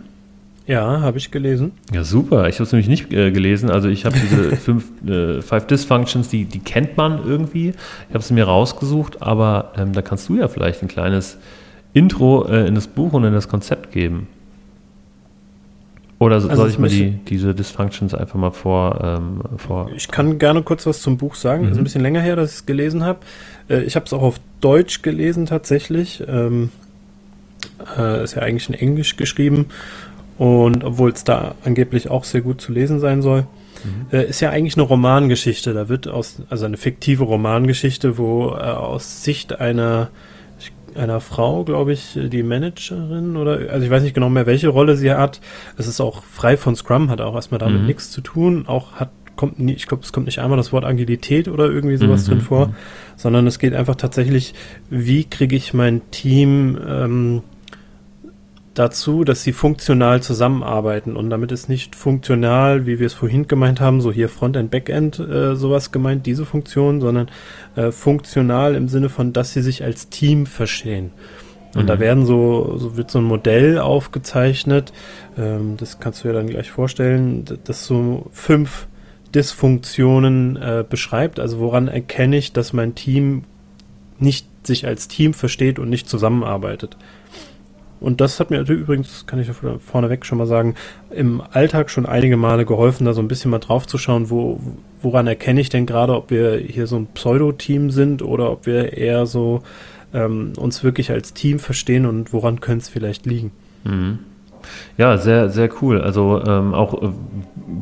Ja, 0.67 1.01
habe 1.01 1.19
ich 1.19 1.31
gelesen. 1.31 1.73
Ja, 1.93 2.05
super. 2.05 2.49
Ich 2.49 2.57
habe 2.57 2.65
es 2.65 2.73
nämlich 2.73 2.89
nicht 2.89 3.13
äh, 3.13 3.33
gelesen. 3.33 3.71
Also 3.71 3.89
ich 3.89 4.05
habe 4.05 4.17
diese 4.19 4.57
fünf, 4.57 4.85
äh, 5.07 5.43
Five 5.43 5.67
Dysfunctions, 5.67 6.29
die, 6.29 6.45
die 6.45 6.61
kennt 6.61 6.97
man 6.97 7.25
irgendwie. 7.27 7.71
Ich 7.71 8.15
habe 8.15 8.21
es 8.21 8.31
mir 8.31 8.45
rausgesucht, 8.45 9.23
aber 9.23 9.73
ähm, 9.77 9.93
da 9.93 10.03
kannst 10.03 10.29
du 10.29 10.37
ja 10.37 10.47
vielleicht 10.49 10.83
ein 10.83 10.89
kleines 10.89 11.39
Intro 11.95 12.47
äh, 12.47 12.67
in 12.67 12.75
das 12.75 12.87
Buch 12.87 13.13
und 13.13 13.25
in 13.25 13.33
das 13.33 13.49
Konzept 13.49 13.91
geben. 13.91 14.29
Oder 16.21 16.37
also 16.37 16.55
soll 16.55 16.69
ich 16.69 16.79
mal 16.79 16.89
die, 16.89 17.19
diese 17.29 17.53
Dysfunctions 17.53 18.15
einfach 18.15 18.37
mal 18.37 18.53
vor, 18.53 19.01
ähm, 19.03 19.41
vor. 19.57 19.91
Ich 19.97 20.07
kann 20.07 20.39
gerne 20.39 20.63
kurz 20.63 20.87
was 20.87 21.03
zum 21.03 21.17
Buch 21.17 21.35
sagen. 21.35 21.65
Mhm. 21.65 21.73
ist 21.73 21.79
ein 21.79 21.85
bisschen 21.85 22.03
länger 22.03 22.21
her, 22.21 22.37
dass 22.37 22.51
ich 22.51 22.57
es 22.59 22.67
gelesen 22.67 23.03
habe. 23.03 23.19
Äh, 23.69 23.83
ich 23.83 23.97
habe 23.97 24.07
es 24.07 24.13
auch 24.13 24.23
auf 24.23 24.39
Deutsch 24.61 25.03
gelesen 25.03 25.47
tatsächlich. 25.47 26.23
Ähm, 26.29 26.71
äh, 27.97 28.23
ist 28.23 28.35
ja 28.35 28.43
eigentlich 28.43 28.69
in 28.69 28.75
Englisch 28.75 29.17
geschrieben. 29.17 29.67
Und 30.39 30.83
obwohl 30.83 31.11
es 31.11 31.25
da 31.25 31.55
angeblich 31.65 32.11
auch 32.11 32.25
sehr 32.25 32.41
gut 32.41 32.61
zu 32.61 32.73
lesen 32.73 33.01
sein 33.01 33.23
soll, 33.23 33.47
mhm. 33.85 34.07
äh, 34.11 34.25
ist 34.25 34.41
ja 34.41 34.51
eigentlich 34.51 34.77
eine 34.77 34.85
Romangeschichte. 34.85 35.73
Da 35.75 35.89
wird 35.89 36.09
aus, 36.09 36.43
also 36.49 36.65
eine 36.65 36.77
fiktive 36.77 37.25
Romangeschichte, 37.25 38.19
wo 38.19 38.51
äh, 38.51 38.63
aus 38.63 39.23
Sicht 39.23 39.61
einer, 39.61 40.11
einer 40.95 41.21
Frau, 41.21 41.65
glaube 41.65 41.93
ich, 41.93 42.19
die 42.21 42.43
Managerin 42.43 43.37
oder, 43.37 43.71
also 43.71 43.85
ich 43.85 43.91
weiß 43.91 44.03
nicht 44.03 44.15
genau 44.15 44.31
mehr, 44.31 44.47
welche 44.47 44.69
Rolle 44.69 44.97
sie 44.97 45.13
hat. 45.13 45.41
Es 45.77 45.87
ist 45.87 46.01
auch 46.01 46.25
frei 46.25 46.57
von 46.57 46.75
Scrum, 46.77 47.11
hat 47.11 47.21
auch 47.21 47.35
erstmal 47.35 47.61
damit 47.61 47.83
mhm. 47.83 47.87
nichts 47.87 48.11
zu 48.11 48.21
tun. 48.21 48.65
Auch 48.67 48.93
hat 48.93 49.11
kommt 49.37 49.59
nie, 49.59 49.73
ich 49.73 49.87
glaube, 49.87 50.03
es 50.03 50.13
kommt 50.13 50.27
nicht 50.27 50.41
einmal 50.41 50.59
das 50.59 50.73
Wort 50.73 50.85
Agilität 50.85 51.49
oder 51.49 51.65
irgendwie 51.65 51.97
sowas 51.97 52.27
mhm. 52.27 52.31
drin 52.31 52.41
vor, 52.43 52.67
mhm. 52.69 52.75
sondern 53.17 53.47
es 53.47 53.59
geht 53.59 53.75
einfach 53.75 53.97
tatsächlich, 53.97 54.55
wie 54.91 55.25
kriege 55.25 55.57
ich 55.57 55.73
mein 55.73 56.03
Team 56.11 56.79
ähm, 56.87 57.43
dazu, 58.75 59.25
dass 59.25 59.43
sie 59.43 59.53
funktional 59.53 60.23
zusammenarbeiten. 60.23 61.17
Und 61.17 61.31
damit 61.31 61.53
ist 61.53 61.69
nicht 61.69 61.95
funktional, 61.95 62.87
wie 62.87 62.99
wir 62.99 63.07
es 63.07 63.15
vorhin 63.15 63.47
gemeint 63.47 63.81
haben, 63.81 64.01
so 64.01 64.13
hier 64.13 64.29
Frontend, 64.29 64.71
Backend, 64.71 65.19
äh, 65.19 65.55
sowas 65.57 65.93
gemeint, 65.93 66.27
diese 66.27 66.47
Funktion, 66.47 67.01
sondern 67.01 67.29
äh, 67.77 67.91
funktional 67.91 68.75
im 68.75 68.89
Sinne 68.89 69.09
von, 69.09 69.33
dass 69.33 69.53
sie 69.53 69.63
sich 69.63 69.85
als 69.85 70.09
Team 70.09 70.47
verstehen. 70.47 71.13
Und 71.75 71.85
mhm. 71.85 71.87
da 71.87 71.99
werden 72.01 72.27
so, 72.27 72.77
so 72.79 72.97
wird 72.97 73.11
so 73.11 73.19
ein 73.19 73.25
Modell 73.25 73.79
aufgezeichnet, 73.79 74.93
ähm, 75.39 75.77
das 75.77 76.01
kannst 76.01 76.25
du 76.25 76.29
dir 76.29 76.35
dann 76.35 76.49
gleich 76.49 76.71
vorstellen, 76.71 77.45
das 77.65 77.87
so 77.87 78.27
fünf 78.33 78.87
Dysfunktionen 79.35 80.57
äh, 80.57 80.85
beschreibt. 80.89 81.41
Also 81.41 81.59
woran 81.59 81.89
erkenne 81.89 82.37
ich, 82.37 82.53
dass 82.53 82.73
mein 82.73 82.95
Team 82.95 83.45
nicht 84.19 84.47
sich 84.67 84.87
als 84.87 85.09
Team 85.09 85.35
versteht 85.35 85.79
und 85.79 85.89
nicht 85.89 86.09
zusammenarbeitet. 86.09 86.97
Und 88.03 88.21
das 88.21 88.41
hat 88.41 88.51
mir 88.51 88.61
übrigens, 88.69 89.27
kann 89.27 89.39
ich 89.41 89.49
vorneweg 89.51 90.27
schon 90.27 90.39
mal 90.39 90.47
sagen, 90.47 90.75
im 91.11 91.41
Alltag 91.41 91.89
schon 91.89 92.05
einige 92.05 92.37
Male 92.37 92.67
geholfen, 92.67 93.05
da 93.05 93.13
so 93.13 93.23
ein 93.23 93.29
bisschen 93.29 93.51
mal 93.51 93.61
drauf 93.61 93.87
zu 93.87 93.97
schauen, 93.97 94.29
wo, 94.29 94.61
woran 95.01 95.27
erkenne 95.27 95.61
ich 95.61 95.69
denn 95.69 95.87
gerade, 95.87 96.15
ob 96.15 96.31
wir 96.31 96.57
hier 96.57 96.87
so 96.87 96.97
ein 96.97 97.07
Pseudo-Team 97.07 97.91
sind 97.91 98.23
oder 98.23 98.51
ob 98.51 98.67
wir 98.67 98.95
eher 98.95 99.27
so 99.27 99.63
ähm, 100.13 100.53
uns 100.57 100.83
wirklich 100.83 101.11
als 101.11 101.33
Team 101.33 101.59
verstehen 101.59 102.05
und 102.07 102.33
woran 102.33 102.61
könnte 102.61 102.83
es 102.83 102.89
vielleicht 102.89 103.25
liegen. 103.27 103.53
Mhm. 103.85 104.19
Ja, 104.99 105.17
sehr, 105.19 105.49
sehr 105.49 105.69
cool. 105.81 106.01
Also 106.01 106.43
ähm, 106.47 106.75
auch, 106.75 107.03
äh, 107.03 107.09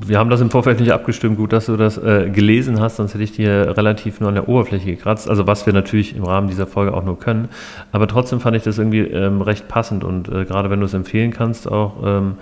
wir 0.06 0.18
haben 0.18 0.30
das 0.30 0.40
im 0.40 0.50
Vorfeld 0.50 0.80
nicht 0.80 0.92
abgestimmt. 0.92 1.36
Gut, 1.36 1.52
dass 1.52 1.66
du 1.66 1.76
das 1.76 1.98
äh, 1.98 2.30
gelesen 2.30 2.80
hast, 2.80 2.96
sonst 2.96 3.14
hätte 3.14 3.24
ich 3.24 3.32
dir 3.32 3.74
relativ 3.76 4.20
nur 4.20 4.28
an 4.28 4.34
der 4.34 4.48
Oberfläche 4.48 4.86
gekratzt. 4.86 5.28
Also 5.28 5.46
was 5.46 5.66
wir 5.66 5.72
natürlich 5.72 6.16
im 6.16 6.24
Rahmen 6.24 6.48
dieser 6.48 6.66
Folge 6.66 6.94
auch 6.94 7.04
nur 7.04 7.18
können. 7.18 7.48
Aber 7.92 8.06
trotzdem 8.06 8.40
fand 8.40 8.56
ich 8.56 8.62
das 8.62 8.78
irgendwie 8.78 9.00
ähm, 9.00 9.42
recht 9.42 9.68
passend 9.68 10.04
und 10.04 10.28
äh, 10.28 10.44
gerade 10.44 10.70
wenn 10.70 10.80
du 10.80 10.86
es 10.86 10.94
empfehlen 10.94 11.32
kannst, 11.32 11.70
auch, 11.70 11.94
ähm, 12.04 12.34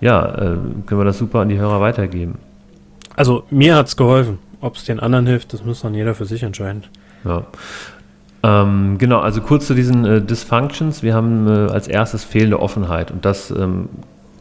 ja, 0.00 0.24
äh, 0.24 0.56
können 0.86 1.00
wir 1.00 1.04
das 1.04 1.18
super 1.18 1.40
an 1.40 1.48
die 1.48 1.58
Hörer 1.58 1.80
weitergeben. 1.80 2.36
Also 3.16 3.44
mir 3.50 3.76
hat 3.76 3.86
es 3.86 3.96
geholfen. 3.96 4.38
Ob 4.60 4.76
es 4.76 4.84
den 4.84 4.98
anderen 4.98 5.26
hilft, 5.26 5.52
das 5.52 5.64
muss 5.64 5.80
dann 5.82 5.94
jeder 5.94 6.14
für 6.14 6.24
sich 6.24 6.42
entscheiden. 6.42 6.84
Ja. 7.24 7.44
Ähm, 8.44 8.98
genau, 8.98 9.20
also 9.20 9.40
kurz 9.40 9.66
zu 9.66 9.74
diesen 9.74 10.04
äh, 10.04 10.20
Dysfunctions. 10.20 11.02
Wir 11.02 11.14
haben 11.14 11.48
äh, 11.48 11.72
als 11.72 11.88
erstes 11.88 12.24
fehlende 12.24 12.60
Offenheit 12.60 13.10
und 13.10 13.24
das 13.24 13.50
ähm, 13.50 13.88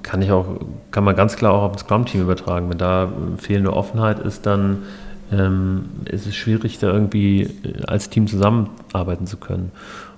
kann 0.02 0.22
ich 0.22 0.30
auch, 0.30 0.46
kann 0.92 1.06
man 1.06 1.16
ganz 1.16 1.38
klar 1.38 1.54
auch 1.54 1.64
auf 1.64 1.72
das 1.72 1.82
Scrum-Team 1.84 2.22
übertragen. 2.22 2.70
Wenn 2.70 2.78
da 2.78 3.06
äh, 3.06 3.08
fehlende 3.38 3.72
Offenheit 3.72 4.20
ist, 4.20 4.46
dann 4.46 4.80
ähm, 5.32 5.86
ist 6.04 6.28
es 6.28 6.36
schwierig, 6.36 6.80
da 6.80 6.92
irgendwie 6.92 7.44
äh, 7.44 7.86
als 7.88 8.10
Team 8.10 8.28
zusammenarbeiten 8.28 9.26
zu 9.26 9.38
können. 9.38 9.72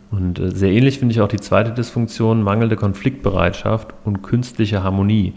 Und 0.10 0.40
äh, 0.40 0.50
sehr 0.50 0.72
ähnlich 0.72 0.98
finde 0.98 1.14
ich 1.14 1.22
auch 1.22 1.28
die 1.28 1.40
zweite 1.40 1.70
Dysfunktion, 1.70 2.42
mangelnde 2.42 2.78
Konfliktbereitschaft 2.78 3.94
und 4.04 4.24
künstliche 4.24 4.82
Harmonie. 4.82 5.34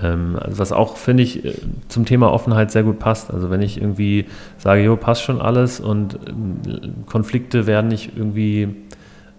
Also 0.00 0.58
was 0.58 0.72
auch, 0.72 0.96
finde 0.96 1.22
ich, 1.22 1.44
äh, 1.44 1.54
zum 1.88 2.04
Thema 2.04 2.32
Offenheit 2.32 2.70
sehr 2.70 2.82
gut 2.82 2.98
passt. 2.98 3.32
Also 3.32 3.50
wenn 3.50 3.62
ich 3.62 3.80
irgendwie 3.80 4.26
sage, 4.58 4.82
jo, 4.82 4.96
passt 4.96 5.22
schon 5.22 5.40
alles 5.40 5.80
und 5.80 6.18
ähm, 6.28 7.04
Konflikte 7.06 7.66
werden 7.66 7.88
nicht 7.88 8.12
irgendwie 8.16 8.68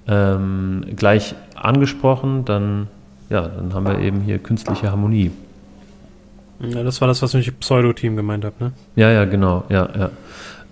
ähm, 0.08 0.86
gleich 0.96 1.36
angesprochen, 1.56 2.46
dann, 2.46 2.88
ja, 3.30 3.48
dann 3.48 3.74
haben 3.74 3.86
wir 3.86 4.00
eben 4.00 4.22
hier 4.22 4.40
künstliche 4.40 4.92
Harmonie. 4.92 5.32
Ja, 6.60 6.84
das 6.84 7.00
war 7.00 7.08
das, 7.08 7.22
was 7.22 7.34
ich 7.36 7.48
mit 7.48 7.60
Pseudo-Team 7.62 8.18
gemeint 8.18 8.44
habe, 8.44 8.56
ne? 8.60 8.72
Ja, 8.96 9.10
ja, 9.12 9.26
genau, 9.26 9.64
ja, 9.70 9.88
ja. 9.98 10.10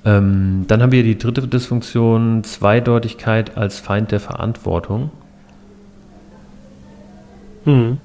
Ähm, 0.03 0.65
dann 0.67 0.81
haben 0.81 0.91
wir 0.91 1.03
die 1.03 1.17
dritte 1.17 1.47
Dysfunktion, 1.47 2.43
Zweideutigkeit 2.43 3.57
als 3.57 3.79
Feind 3.79 4.11
der 4.11 4.19
Verantwortung. 4.19 5.11
Mhm. 7.65 7.99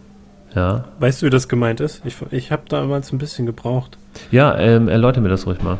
Ja. 0.55 0.85
Weißt 0.99 1.23
du, 1.23 1.27
wie 1.27 1.31
das 1.31 1.49
gemeint 1.49 1.81
ist? 1.81 2.03
Ich, 2.05 2.17
ich 2.31 2.53
habe 2.53 2.63
damals 2.69 3.13
ein 3.13 3.19
bisschen 3.19 3.47
gebraucht. 3.47 3.97
Ja, 4.31 4.59
ähm, 4.59 4.89
erläutere 4.89 5.23
mir 5.23 5.29
das 5.29 5.47
ruhig 5.47 5.63
mal. 5.63 5.79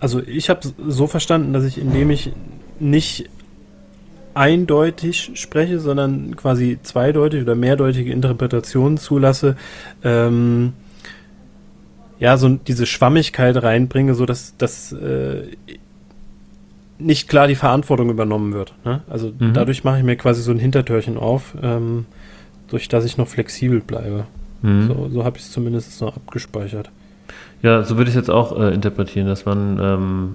Also 0.00 0.22
ich 0.26 0.48
habe 0.50 0.60
so 0.88 1.06
verstanden, 1.06 1.52
dass 1.52 1.64
ich, 1.64 1.78
indem 1.78 2.10
ich 2.10 2.32
nicht 2.78 3.28
eindeutig 4.34 5.32
spreche, 5.34 5.80
sondern 5.80 6.36
quasi 6.36 6.78
zweideutig 6.82 7.42
oder 7.42 7.54
mehrdeutige 7.54 8.12
Interpretationen 8.12 8.96
zulasse, 8.96 9.56
ähm, 10.02 10.72
ja, 12.18 12.36
so 12.36 12.48
diese 12.48 12.86
Schwammigkeit 12.86 13.62
reinbringe, 13.62 14.14
so 14.14 14.26
dass, 14.26 14.56
dass 14.56 14.92
äh, 14.92 15.42
nicht 16.98 17.28
klar 17.28 17.48
die 17.48 17.54
Verantwortung 17.54 18.10
übernommen 18.10 18.52
wird. 18.52 18.74
Ne? 18.84 19.00
Also 19.08 19.32
mhm. 19.38 19.54
dadurch 19.54 19.84
mache 19.84 19.98
ich 19.98 20.04
mir 20.04 20.16
quasi 20.16 20.42
so 20.42 20.50
ein 20.50 20.58
Hintertürchen 20.58 21.16
auf. 21.16 21.54
Ähm, 21.62 22.06
durch 22.70 22.88
das 22.88 23.04
ich 23.04 23.18
noch 23.18 23.28
flexibel 23.28 23.80
bleibe. 23.80 24.24
Mhm. 24.62 24.88
So, 24.88 25.08
so 25.12 25.24
habe 25.24 25.36
ich 25.36 25.44
es 25.44 25.52
zumindest 25.52 26.00
noch 26.00 26.16
abgespeichert. 26.16 26.90
Ja, 27.62 27.82
so 27.82 27.96
würde 27.96 28.10
ich 28.10 28.16
es 28.16 28.20
jetzt 28.20 28.30
auch 28.30 28.58
äh, 28.58 28.72
interpretieren, 28.72 29.26
dass 29.26 29.44
man 29.44 29.78
ähm, 29.80 30.34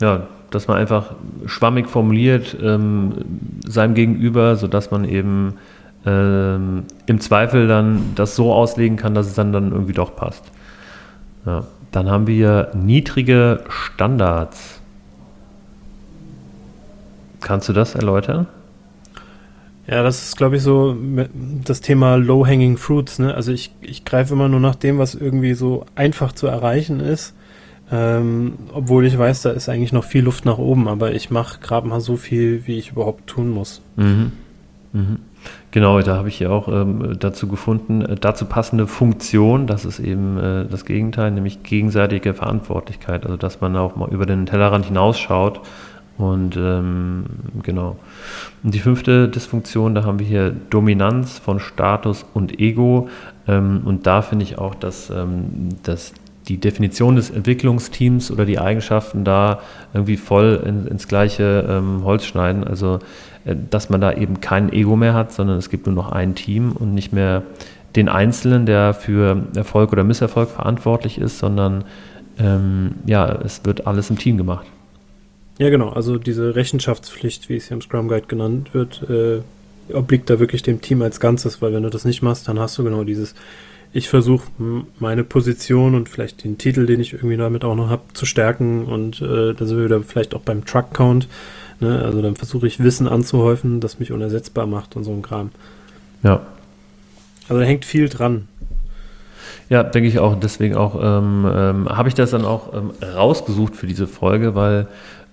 ja, 0.00 0.26
dass 0.50 0.68
man 0.68 0.78
einfach 0.78 1.14
schwammig 1.46 1.88
formuliert 1.88 2.56
ähm, 2.62 3.12
seinem 3.66 3.94
Gegenüber, 3.94 4.56
sodass 4.56 4.90
man 4.90 5.04
eben 5.04 5.54
ähm, 6.04 6.84
im 7.06 7.20
Zweifel 7.20 7.68
dann 7.68 8.12
das 8.14 8.36
so 8.36 8.52
auslegen 8.52 8.96
kann, 8.96 9.14
dass 9.14 9.26
es 9.26 9.34
dann, 9.34 9.52
dann 9.52 9.72
irgendwie 9.72 9.92
doch 9.92 10.14
passt. 10.16 10.44
Ja. 11.46 11.64
Dann 11.92 12.10
haben 12.10 12.26
wir 12.26 12.70
niedrige 12.74 13.64
Standards. 13.68 14.80
Kannst 17.40 17.68
du 17.68 17.72
das 17.72 17.94
erläutern? 17.94 18.46
Ja, 19.92 20.02
das 20.02 20.22
ist, 20.22 20.38
glaube 20.38 20.56
ich, 20.56 20.62
so 20.62 20.96
das 21.66 21.82
Thema 21.82 22.16
Low-Hanging 22.16 22.78
Fruits. 22.78 23.18
Ne? 23.18 23.34
Also 23.34 23.52
ich, 23.52 23.74
ich 23.82 24.06
greife 24.06 24.32
immer 24.32 24.48
nur 24.48 24.58
nach 24.58 24.74
dem, 24.74 24.96
was 24.96 25.14
irgendwie 25.14 25.52
so 25.52 25.84
einfach 25.94 26.32
zu 26.32 26.46
erreichen 26.46 27.00
ist. 27.00 27.34
Ähm, 27.90 28.54
obwohl 28.72 29.04
ich 29.04 29.18
weiß, 29.18 29.42
da 29.42 29.50
ist 29.50 29.68
eigentlich 29.68 29.92
noch 29.92 30.04
viel 30.04 30.24
Luft 30.24 30.46
nach 30.46 30.56
oben, 30.56 30.88
aber 30.88 31.12
ich 31.12 31.30
mache 31.30 31.60
gerade 31.60 31.86
mal 31.86 32.00
so 32.00 32.16
viel, 32.16 32.66
wie 32.66 32.78
ich 32.78 32.92
überhaupt 32.92 33.26
tun 33.26 33.50
muss. 33.50 33.82
Mhm. 33.96 34.32
Mhm. 34.94 35.18
Genau, 35.72 36.00
da 36.00 36.16
habe 36.16 36.28
ich 36.28 36.40
ja 36.40 36.48
auch 36.48 36.68
ähm, 36.68 37.18
dazu 37.20 37.46
gefunden, 37.46 38.00
äh, 38.00 38.14
dazu 38.14 38.46
passende 38.46 38.86
Funktion, 38.86 39.66
das 39.66 39.84
ist 39.84 40.00
eben 40.00 40.38
äh, 40.38 40.64
das 40.64 40.86
Gegenteil, 40.86 41.32
nämlich 41.32 41.64
gegenseitige 41.64 42.32
Verantwortlichkeit, 42.32 43.26
also 43.26 43.36
dass 43.36 43.60
man 43.60 43.76
auch 43.76 43.94
mal 43.96 44.08
über 44.10 44.24
den 44.24 44.46
Tellerrand 44.46 44.86
hinausschaut 44.86 45.60
und 46.22 46.56
ähm, 46.56 47.24
genau. 47.64 47.96
Und 48.62 48.72
die 48.72 48.78
fünfte 48.78 49.28
Dysfunktion, 49.28 49.96
da 49.96 50.04
haben 50.04 50.20
wir 50.20 50.26
hier 50.26 50.54
Dominanz 50.70 51.40
von 51.40 51.58
Status 51.58 52.24
und 52.32 52.60
Ego. 52.60 53.08
Ähm, 53.48 53.82
und 53.84 54.06
da 54.06 54.22
finde 54.22 54.44
ich 54.44 54.56
auch, 54.56 54.76
dass, 54.76 55.10
ähm, 55.10 55.70
dass 55.82 56.12
die 56.46 56.58
Definition 56.58 57.16
des 57.16 57.30
Entwicklungsteams 57.30 58.30
oder 58.30 58.44
die 58.44 58.60
Eigenschaften 58.60 59.24
da 59.24 59.58
irgendwie 59.94 60.16
voll 60.16 60.62
in, 60.64 60.86
ins 60.86 61.08
gleiche 61.08 61.66
ähm, 61.68 62.04
Holz 62.04 62.24
schneiden. 62.24 62.62
Also, 62.62 63.00
äh, 63.44 63.56
dass 63.70 63.90
man 63.90 64.00
da 64.00 64.12
eben 64.12 64.40
kein 64.40 64.72
Ego 64.72 64.94
mehr 64.94 65.14
hat, 65.14 65.32
sondern 65.32 65.58
es 65.58 65.70
gibt 65.70 65.86
nur 65.86 65.94
noch 65.96 66.12
ein 66.12 66.36
Team 66.36 66.70
und 66.70 66.94
nicht 66.94 67.12
mehr 67.12 67.42
den 67.96 68.08
Einzelnen, 68.08 68.64
der 68.64 68.94
für 68.94 69.42
Erfolg 69.56 69.90
oder 69.90 70.04
Misserfolg 70.04 70.50
verantwortlich 70.50 71.18
ist, 71.18 71.40
sondern 71.40 71.82
ähm, 72.38 72.92
ja, 73.06 73.26
es 73.26 73.64
wird 73.64 73.88
alles 73.88 74.08
im 74.08 74.18
Team 74.18 74.36
gemacht. 74.36 74.66
Ja, 75.58 75.70
genau. 75.70 75.90
Also 75.90 76.18
diese 76.18 76.54
Rechenschaftspflicht, 76.54 77.48
wie 77.48 77.56
es 77.56 77.68
hier 77.68 77.76
im 77.76 77.82
Scrum 77.82 78.08
Guide 78.08 78.26
genannt 78.26 78.74
wird, 78.74 79.02
äh, 79.08 79.42
obliegt 79.92 80.30
da 80.30 80.38
wirklich 80.40 80.62
dem 80.62 80.80
Team 80.80 81.02
als 81.02 81.20
Ganzes, 81.20 81.60
weil 81.60 81.72
wenn 81.72 81.82
du 81.82 81.90
das 81.90 82.04
nicht 82.04 82.22
machst, 82.22 82.48
dann 82.48 82.58
hast 82.58 82.78
du 82.78 82.84
genau 82.84 83.04
dieses, 83.04 83.34
ich 83.92 84.08
versuche 84.08 84.44
meine 84.98 85.24
Position 85.24 85.94
und 85.94 86.08
vielleicht 86.08 86.44
den 86.44 86.56
Titel, 86.56 86.86
den 86.86 87.00
ich 87.00 87.12
irgendwie 87.12 87.36
damit 87.36 87.64
auch 87.64 87.74
noch 87.74 87.90
habe, 87.90 88.02
zu 88.14 88.24
stärken 88.24 88.86
und 88.86 89.20
äh, 89.20 89.52
da 89.54 89.66
sind 89.66 89.76
wir 89.76 89.84
wieder 89.84 90.02
vielleicht 90.02 90.34
auch 90.34 90.40
beim 90.40 90.64
Truck 90.64 90.94
Count. 90.94 91.28
Ne? 91.80 92.00
Also 92.02 92.22
dann 92.22 92.36
versuche 92.36 92.66
ich 92.66 92.82
Wissen 92.82 93.06
anzuhäufen, 93.06 93.80
das 93.80 93.98
mich 93.98 94.12
unersetzbar 94.12 94.66
macht 94.66 94.96
und 94.96 95.04
so 95.04 95.12
ein 95.12 95.22
Kram. 95.22 95.50
Ja. 96.22 96.46
Also 97.48 97.60
da 97.60 97.66
hängt 97.66 97.84
viel 97.84 98.08
dran. 98.08 98.48
Ja, 99.68 99.82
denke 99.82 100.08
ich 100.08 100.18
auch. 100.18 100.38
Deswegen 100.38 100.76
auch 100.76 100.94
ähm, 101.02 101.46
ähm, 101.52 101.88
habe 101.88 102.08
ich 102.08 102.14
das 102.14 102.30
dann 102.30 102.44
auch 102.44 102.72
ähm, 102.74 102.90
rausgesucht 103.02 103.74
für 103.74 103.86
diese 103.86 104.06
Folge, 104.06 104.54
weil 104.54 104.86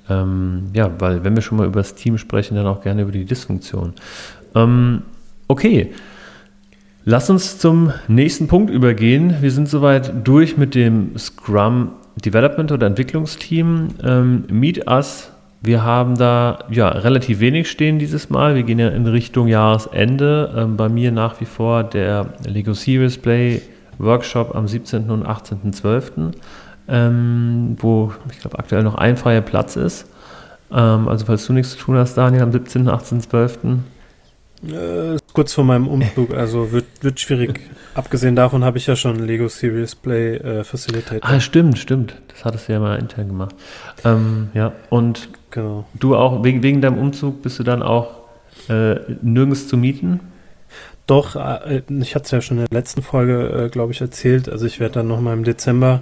ähm, 0.09 0.65
ja, 0.73 0.91
weil 0.99 1.23
wenn 1.23 1.35
wir 1.35 1.41
schon 1.41 1.57
mal 1.57 1.67
über 1.67 1.79
das 1.79 1.95
Team 1.95 2.17
sprechen, 2.17 2.55
dann 2.55 2.67
auch 2.67 2.81
gerne 2.81 3.03
über 3.03 3.11
die 3.11 3.25
Dysfunktion. 3.25 3.93
Ähm, 4.55 5.03
okay. 5.47 5.91
Lass 7.05 7.29
uns 7.29 7.57
zum 7.57 7.93
nächsten 8.07 8.47
Punkt 8.47 8.69
übergehen. 8.69 9.35
Wir 9.41 9.51
sind 9.51 9.69
soweit 9.69 10.27
durch 10.27 10.57
mit 10.57 10.75
dem 10.75 11.17
Scrum 11.17 11.93
Development 12.23 12.71
oder 12.71 12.87
Entwicklungsteam. 12.87 13.89
Ähm, 14.03 14.43
Meet 14.49 14.87
Us. 14.87 15.31
Wir 15.61 15.83
haben 15.83 16.17
da 16.17 16.59
ja 16.69 16.87
relativ 16.89 17.39
wenig 17.39 17.69
stehen 17.69 17.99
dieses 17.99 18.29
Mal. 18.29 18.55
Wir 18.55 18.63
gehen 18.63 18.79
ja 18.79 18.89
in 18.89 19.07
Richtung 19.07 19.47
Jahresende. 19.47 20.53
Ähm, 20.55 20.77
bei 20.77 20.87
mir 20.87 21.11
nach 21.11 21.39
wie 21.41 21.45
vor 21.45 21.83
der 21.83 22.33
Lego 22.45 22.73
Series 22.73 23.17
Play 23.17 23.61
Workshop 23.97 24.55
am 24.55 24.67
17. 24.67 25.09
und 25.09 25.25
18.12 25.25 26.33
ähm, 26.89 27.77
wo 27.79 28.13
ich 28.31 28.39
glaube 28.39 28.59
aktuell 28.59 28.83
noch 28.83 28.95
ein 28.95 29.17
freier 29.17 29.41
Platz 29.41 29.75
ist. 29.75 30.07
Ähm, 30.71 31.07
also 31.07 31.25
falls 31.25 31.45
du 31.45 31.53
nichts 31.53 31.71
zu 31.71 31.77
tun 31.77 31.97
hast, 31.97 32.15
Daniel, 32.15 32.43
am 32.43 32.51
17., 32.51 32.87
18., 32.87 33.21
12. 33.21 33.59
Äh, 34.67 35.17
kurz 35.33 35.53
vor 35.53 35.63
meinem 35.63 35.87
Umzug, 35.87 36.33
also 36.33 36.71
wird, 36.71 36.85
wird 37.01 37.19
schwierig. 37.19 37.61
Abgesehen 37.93 38.35
davon 38.35 38.63
habe 38.63 38.77
ich 38.77 38.87
ja 38.87 38.95
schon 38.95 39.19
Lego 39.19 39.47
Serious 39.47 39.95
Play 39.95 40.35
äh, 40.35 40.63
Facilitator. 40.63 41.29
Ah, 41.29 41.39
stimmt, 41.39 41.79
stimmt. 41.79 42.15
Das 42.27 42.45
hattest 42.45 42.67
du 42.67 42.73
ja 42.73 42.79
mal 42.79 42.99
intern 42.99 43.27
gemacht. 43.27 43.55
Ähm, 44.03 44.49
ja, 44.53 44.73
und 44.89 45.29
genau. 45.51 45.85
du 45.93 46.15
auch, 46.15 46.43
wegen, 46.43 46.61
wegen 46.61 46.81
deinem 46.81 46.97
Umzug 46.97 47.41
bist 47.41 47.57
du 47.59 47.63
dann 47.63 47.81
auch 47.81 48.19
äh, 48.67 48.95
nirgends 49.21 49.67
zu 49.67 49.77
mieten? 49.77 50.19
Doch, 51.07 51.35
äh, 51.35 51.81
ich 52.01 52.15
hatte 52.15 52.25
es 52.25 52.31
ja 52.31 52.41
schon 52.41 52.57
in 52.57 52.65
der 52.69 52.77
letzten 52.77 53.01
Folge, 53.01 53.65
äh, 53.65 53.69
glaube 53.69 53.93
ich, 53.93 54.01
erzählt. 54.01 54.49
Also 54.49 54.65
ich 54.65 54.79
werde 54.79 54.95
dann 54.95 55.07
nochmal 55.07 55.35
im 55.35 55.43
Dezember 55.43 56.01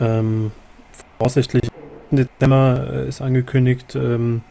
ähm, 0.00 0.52
voraussichtlich 1.18 1.70
Dezember 2.10 2.86
äh, 2.90 3.08
ist 3.08 3.20
angekündigt, 3.20 3.94
ähm, 3.94 4.42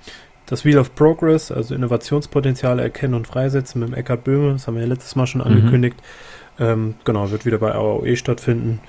das 0.46 0.64
Wheel 0.64 0.78
of 0.78 0.96
Progress, 0.96 1.52
also 1.52 1.76
Innovationspotenziale 1.76 2.82
erkennen 2.82 3.16
und 3.16 3.28
freisetzen 3.28 3.82
mit 3.82 3.90
dem 3.90 3.96
Eckhard 3.96 4.24
Böhme, 4.24 4.54
das 4.54 4.68
haben 4.68 4.76
wir 4.76 4.84
ja 4.84 4.88
letztes 4.88 5.16
Mal 5.16 5.28
schon 5.28 5.42
mhm. 5.42 5.48
angekündigt. 5.48 5.98
Mhm. 6.58 6.66
Ähm, 6.66 6.96
genau, 7.04 7.30
wird 7.30 7.46
wieder 7.46 7.58
bei 7.58 7.74
AOE 7.74 8.16
stattfinden. 8.16 8.80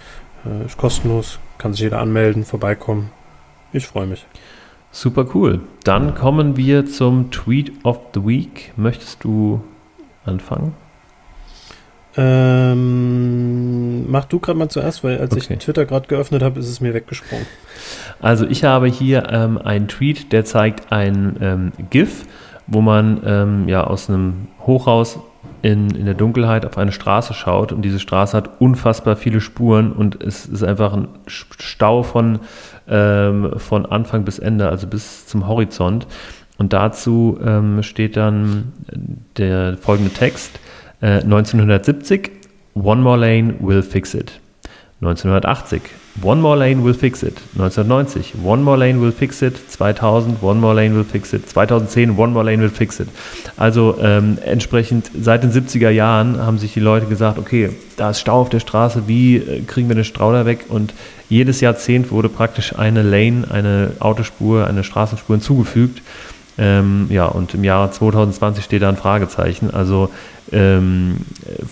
Äh, 0.47 0.67
ist 0.67 0.79
kostenlos, 0.79 1.39
kann 1.59 1.73
sich 1.73 1.83
jeder 1.83 2.01
anmelden, 2.01 2.45
vorbeikommen. 2.45 3.11
Ich 3.73 3.87
freue 3.87 4.07
mich. 4.07 4.25
Super 4.91 5.27
cool. 5.35 5.61
Dann 5.85 6.15
kommen 6.15 6.57
wir 6.57 6.87
zum 6.87 7.31
Tweet 7.31 7.73
of 7.85 8.01
the 8.15 8.25
Week. 8.25 8.73
Möchtest 8.77 9.23
du 9.25 9.63
anfangen? 10.25 10.75
Ähm, 12.21 14.11
mach 14.11 14.25
du 14.25 14.41
gerade 14.41 14.59
mal 14.59 14.69
zuerst, 14.69 15.05
weil 15.05 15.19
als 15.19 15.33
okay. 15.33 15.55
ich 15.55 15.59
Twitter 15.61 15.87
gerade 15.87 16.09
geöffnet 16.09 16.43
habe, 16.43 16.59
ist 16.59 16.69
es 16.69 16.81
mir 16.81 16.93
weggesprungen. 16.93 17.47
Also 18.21 18.45
ich 18.45 18.65
habe 18.65 18.89
hier 18.89 19.29
ähm, 19.31 19.57
einen 19.57 19.87
Tweet, 19.87 20.33
der 20.33 20.45
zeigt 20.45 20.91
ein 20.91 21.37
ähm, 21.41 21.73
GIF, 21.91 22.25
wo 22.67 22.81
man 22.81 23.23
ähm, 23.25 23.69
ja 23.69 23.85
aus 23.85 24.09
einem 24.09 24.49
Hochhaus 24.67 25.21
in, 25.63 25.91
in 25.91 26.07
der 26.07 26.15
Dunkelheit 26.15 26.67
auf 26.67 26.77
eine 26.77 26.91
Straße 26.91 27.35
schaut 27.35 27.71
und 27.71 27.83
diese 27.83 28.01
Straße 28.01 28.37
hat 28.37 28.61
unfassbar 28.61 29.15
viele 29.15 29.41
Spuren 29.41 29.93
und 29.93 30.21
es 30.21 30.47
ist 30.47 30.65
einfach 30.65 30.93
ein 30.95 31.07
Stau 31.27 32.03
von, 32.03 32.41
ähm, 32.89 33.53
von 33.59 33.87
Anfang 33.87 34.25
bis 34.25 34.41
Ende, 34.41 34.69
also 34.69 34.89
bis 34.89 35.27
zum 35.27 35.47
Horizont. 35.47 36.09
Und 36.59 36.73
dazu 36.73 37.39
ähm, 37.45 37.85
steht 37.85 38.17
dann 38.17 38.73
der 39.37 39.77
folgende 39.77 40.13
Text. 40.13 40.59
1970, 41.01 42.29
äh, 42.29 42.31
One 42.75 43.03
More 43.03 43.19
Lane 43.19 43.55
Will 43.61 43.83
Fix 43.83 44.15
It. 44.15 44.41
1980, 45.01 45.83
One 46.23 46.41
More 46.41 46.57
Lane 46.57 46.83
Will 46.83 46.95
Fix 46.95 47.23
It. 47.23 47.37
1990, 47.57 48.35
One 48.43 48.65
More 48.65 48.77
Lane 48.77 49.01
Will 49.01 49.13
Fix 49.13 49.43
It. 49.43 49.71
2000, 49.71 50.43
One 50.43 50.59
More 50.59 50.75
Lane 50.75 50.97
Will 50.97 51.05
Fix 51.05 51.33
It. 51.33 51.49
2010, 51.49 52.19
One 52.19 52.33
More 52.33 52.45
Lane 52.45 52.61
Will 52.61 52.69
Fix 52.69 52.99
It. 52.99 53.09
Also 53.57 53.97
ähm, 54.03 54.39
entsprechend 54.45 55.09
seit 55.21 55.45
den 55.45 55.53
70er 55.53 55.91
Jahren 55.91 56.39
haben 56.39 56.59
sich 56.59 56.73
die 56.73 56.81
Leute 56.81 57.07
gesagt, 57.07 57.39
okay, 57.39 57.71
da 57.97 58.11
ist 58.11 58.19
Stau 58.19 58.41
auf 58.41 58.49
der 58.49 58.59
Straße, 58.59 59.05
wie 59.07 59.37
äh, 59.37 59.61
kriegen 59.61 59.87
wir 59.87 59.95
den 59.95 60.05
Stau 60.05 60.33
da 60.33 60.47
weg? 60.47 60.65
Und 60.69 60.95
jedes 61.29 61.61
Jahrzehnt 61.61 62.11
wurde 62.11 62.29
praktisch 62.29 62.77
eine 62.77 63.03
Lane, 63.03 63.47
eine 63.49 63.93
Autospur, 64.01 64.67
eine 64.67 64.83
Straßenspur 64.83 65.37
hinzugefügt. 65.37 66.03
Ähm, 66.59 67.07
ja, 67.11 67.27
und 67.27 67.55
im 67.55 67.63
Jahr 67.63 67.91
2020 67.91 68.65
steht 68.65 68.83
da 68.83 68.89
ein 68.89 68.97
Fragezeichen. 68.97 69.71
Also 69.73 70.11
ähm, 70.53 71.19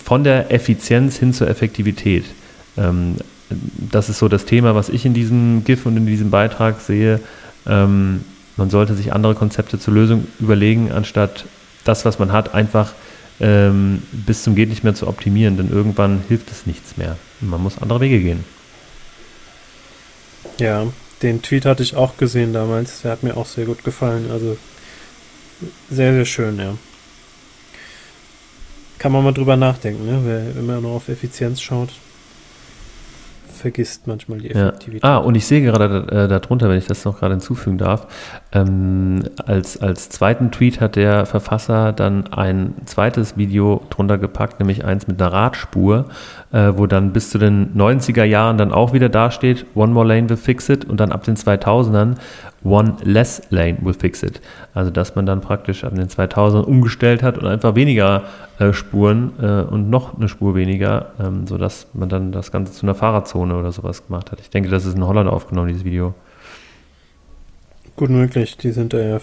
von 0.03 0.23
der 0.23 0.51
Effizienz 0.51 1.17
hin 1.17 1.33
zur 1.33 1.49
Effektivität. 1.49 2.25
Ähm, 2.77 3.15
das 3.49 4.09
ist 4.09 4.19
so 4.19 4.27
das 4.27 4.45
Thema, 4.45 4.75
was 4.75 4.89
ich 4.89 5.05
in 5.05 5.13
diesem 5.13 5.63
GIF 5.63 5.85
und 5.85 5.97
in 5.97 6.05
diesem 6.05 6.29
Beitrag 6.29 6.79
sehe. 6.79 7.19
Ähm, 7.65 8.23
man 8.55 8.69
sollte 8.69 8.95
sich 8.95 9.13
andere 9.13 9.35
Konzepte 9.35 9.79
zur 9.79 9.93
Lösung 9.93 10.27
überlegen, 10.39 10.91
anstatt 10.91 11.45
das, 11.83 12.05
was 12.05 12.19
man 12.19 12.31
hat, 12.31 12.53
einfach 12.53 12.93
ähm, 13.39 14.01
bis 14.11 14.43
zum 14.43 14.55
geht 14.55 14.69
nicht 14.69 14.83
mehr 14.83 14.95
zu 14.95 15.07
optimieren, 15.07 15.57
denn 15.57 15.69
irgendwann 15.69 16.23
hilft 16.27 16.51
es 16.51 16.65
nichts 16.65 16.97
mehr. 16.97 17.17
Man 17.39 17.61
muss 17.61 17.77
andere 17.79 18.01
Wege 18.01 18.19
gehen. 18.19 18.43
Ja, 20.59 20.87
den 21.21 21.41
Tweet 21.41 21.65
hatte 21.65 21.83
ich 21.83 21.95
auch 21.95 22.17
gesehen 22.17 22.51
damals. 22.53 23.01
Der 23.01 23.11
hat 23.11 23.23
mir 23.23 23.37
auch 23.37 23.45
sehr 23.45 23.65
gut 23.65 23.83
gefallen. 23.83 24.31
Also 24.31 24.57
sehr, 25.89 26.13
sehr 26.13 26.25
schön, 26.25 26.57
ja. 26.59 26.73
Kann 28.99 29.11
man 29.11 29.23
mal 29.23 29.33
drüber 29.33 29.55
nachdenken, 29.55 30.05
ne? 30.05 30.21
Wer 30.23 30.61
immer 30.61 30.81
nur 30.81 30.91
auf 30.91 31.07
Effizienz 31.07 31.61
schaut, 31.61 31.89
vergisst 33.57 34.07
manchmal 34.07 34.39
die 34.39 34.51
Effektivität. 34.51 35.03
Ja. 35.03 35.15
Ah, 35.15 35.17
und 35.17 35.35
ich 35.35 35.45
sehe 35.45 35.61
gerade 35.61 36.07
äh, 36.09 36.27
darunter, 36.27 36.69
wenn 36.69 36.77
ich 36.77 36.87
das 36.87 37.03
noch 37.03 37.19
gerade 37.19 37.33
hinzufügen 37.33 37.77
darf, 37.77 38.07
ähm, 38.53 39.23
als, 39.45 39.81
als 39.81 40.09
zweiten 40.09 40.51
Tweet 40.51 40.79
hat 40.79 40.95
der 40.95 41.25
Verfasser 41.25 41.91
dann 41.91 42.27
ein 42.27 42.75
zweites 42.85 43.35
Video 43.35 43.81
drunter 43.89 44.17
gepackt, 44.17 44.59
nämlich 44.59 44.85
eins 44.85 45.07
mit 45.07 45.21
einer 45.21 45.33
Radspur, 45.33 46.05
äh, 46.51 46.73
wo 46.75 46.85
dann 46.85 47.11
bis 47.11 47.31
zu 47.31 47.37
den 47.37 47.75
90er 47.75 48.23
Jahren 48.23 48.57
dann 48.57 48.71
auch 48.71 48.93
wieder 48.93 49.09
dasteht, 49.09 49.65
One 49.75 49.91
More 49.91 50.07
Lane 50.07 50.29
will 50.29 50.37
fix 50.37 50.69
it 50.69 50.85
und 50.85 50.99
dann 50.99 51.11
ab 51.11 51.23
den 51.23 51.35
2000ern 51.35 52.15
one 52.67 52.97
less 53.03 53.41
lane 53.49 53.77
will 53.81 53.93
fix 53.93 54.23
it. 54.23 54.41
Also 54.73 54.91
dass 54.91 55.15
man 55.15 55.25
dann 55.25 55.41
praktisch 55.41 55.83
an 55.83 55.95
den 55.95 56.09
2000 56.09 56.67
umgestellt 56.67 57.23
hat 57.23 57.37
und 57.37 57.47
einfach 57.47 57.75
weniger 57.75 58.23
äh, 58.59 58.73
Spuren 58.73 59.33
äh, 59.41 59.61
und 59.61 59.89
noch 59.89 60.17
eine 60.17 60.27
Spur 60.27 60.55
weniger, 60.55 61.11
ähm, 61.19 61.47
sodass 61.47 61.87
man 61.93 62.09
dann 62.09 62.31
das 62.31 62.51
Ganze 62.51 62.73
zu 62.73 62.85
einer 62.85 62.95
Fahrradzone 62.95 63.55
oder 63.55 63.71
sowas 63.71 64.05
gemacht 64.05 64.31
hat. 64.31 64.39
Ich 64.41 64.49
denke, 64.49 64.69
das 64.69 64.85
ist 64.85 64.95
in 64.95 65.05
Holland 65.05 65.29
aufgenommen, 65.29 65.69
dieses 65.69 65.85
Video. 65.85 66.13
Gut 67.95 68.09
möglich, 68.09 68.57
die 68.57 68.71
sind 68.71 68.93
ja 68.93 69.19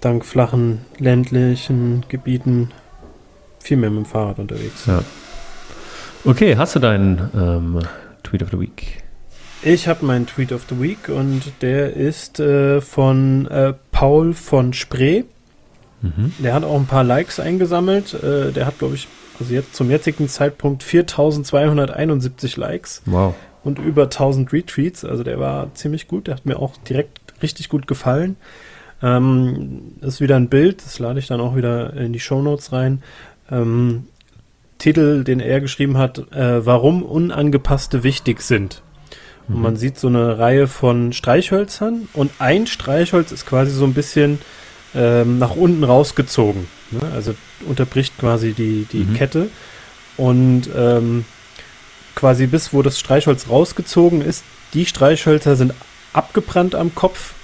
dank 0.00 0.24
flachen 0.24 0.82
ländlichen 0.98 2.04
Gebieten 2.08 2.70
viel 3.58 3.76
mehr 3.76 3.90
mit 3.90 4.04
dem 4.04 4.06
Fahrrad 4.06 4.38
unterwegs. 4.38 4.86
Ja. 4.86 5.02
Okay, 6.24 6.56
hast 6.56 6.74
du 6.76 6.78
deinen 6.78 7.30
ähm, 7.34 7.80
Tweet 8.22 8.42
of 8.42 8.50
the 8.50 8.60
Week? 8.60 9.07
Ich 9.62 9.88
habe 9.88 10.06
meinen 10.06 10.26
Tweet 10.26 10.52
of 10.52 10.66
the 10.68 10.80
Week 10.80 11.08
und 11.08 11.42
der 11.62 11.94
ist 11.94 12.38
äh, 12.38 12.80
von 12.80 13.46
äh, 13.46 13.74
Paul 13.90 14.32
von 14.32 14.72
Spree. 14.72 15.24
Mhm. 16.00 16.32
Der 16.38 16.54
hat 16.54 16.62
auch 16.62 16.76
ein 16.76 16.86
paar 16.86 17.02
Likes 17.02 17.40
eingesammelt. 17.40 18.14
Äh, 18.14 18.52
der 18.52 18.66
hat, 18.66 18.78
glaube 18.78 18.94
ich, 18.94 19.08
also 19.40 19.52
jetzt 19.52 19.74
zum 19.74 19.90
jetzigen 19.90 20.28
Zeitpunkt 20.28 20.84
4271 20.84 22.56
Likes. 22.56 23.02
Wow. 23.06 23.34
Und 23.64 23.80
über 23.80 24.04
1000 24.04 24.52
Retweets. 24.52 25.04
Also 25.04 25.24
der 25.24 25.40
war 25.40 25.74
ziemlich 25.74 26.06
gut. 26.06 26.28
Der 26.28 26.36
hat 26.36 26.46
mir 26.46 26.60
auch 26.60 26.76
direkt 26.88 27.18
richtig 27.42 27.68
gut 27.68 27.88
gefallen. 27.88 28.36
Ähm, 29.02 29.94
das 30.00 30.14
ist 30.14 30.20
wieder 30.20 30.36
ein 30.36 30.48
Bild. 30.48 30.84
Das 30.84 31.00
lade 31.00 31.18
ich 31.18 31.26
dann 31.26 31.40
auch 31.40 31.56
wieder 31.56 31.94
in 31.94 32.12
die 32.12 32.20
Show 32.20 32.40
Notes 32.42 32.72
rein. 32.72 33.02
Ähm, 33.50 34.04
Titel, 34.78 35.24
den 35.24 35.40
er 35.40 35.60
geschrieben 35.60 35.98
hat, 35.98 36.32
äh, 36.32 36.64
warum 36.64 37.02
Unangepasste 37.02 38.04
wichtig 38.04 38.42
sind. 38.42 38.82
Und 39.48 39.56
mhm. 39.56 39.62
man 39.62 39.76
sieht 39.76 39.98
so 39.98 40.08
eine 40.08 40.38
Reihe 40.38 40.66
von 40.66 41.12
Streichhölzern 41.12 42.08
und 42.12 42.30
ein 42.38 42.66
Streichholz 42.66 43.32
ist 43.32 43.46
quasi 43.46 43.72
so 43.72 43.84
ein 43.84 43.94
bisschen 43.94 44.40
ähm, 44.94 45.38
nach 45.38 45.56
unten 45.56 45.84
rausgezogen. 45.84 46.66
Ne? 46.90 47.00
Also 47.14 47.34
unterbricht 47.66 48.18
quasi 48.18 48.52
die, 48.52 48.86
die 48.90 49.04
mhm. 49.04 49.14
Kette. 49.14 49.48
Und 50.16 50.68
ähm, 50.76 51.24
quasi 52.14 52.46
bis 52.46 52.72
wo 52.72 52.82
das 52.82 52.98
Streichholz 52.98 53.48
rausgezogen 53.48 54.20
ist, 54.22 54.44
die 54.74 54.86
Streichhölzer 54.86 55.56
sind 55.56 55.72
abgebrannt 56.12 56.74
am 56.74 56.94
Kopf 56.94 57.34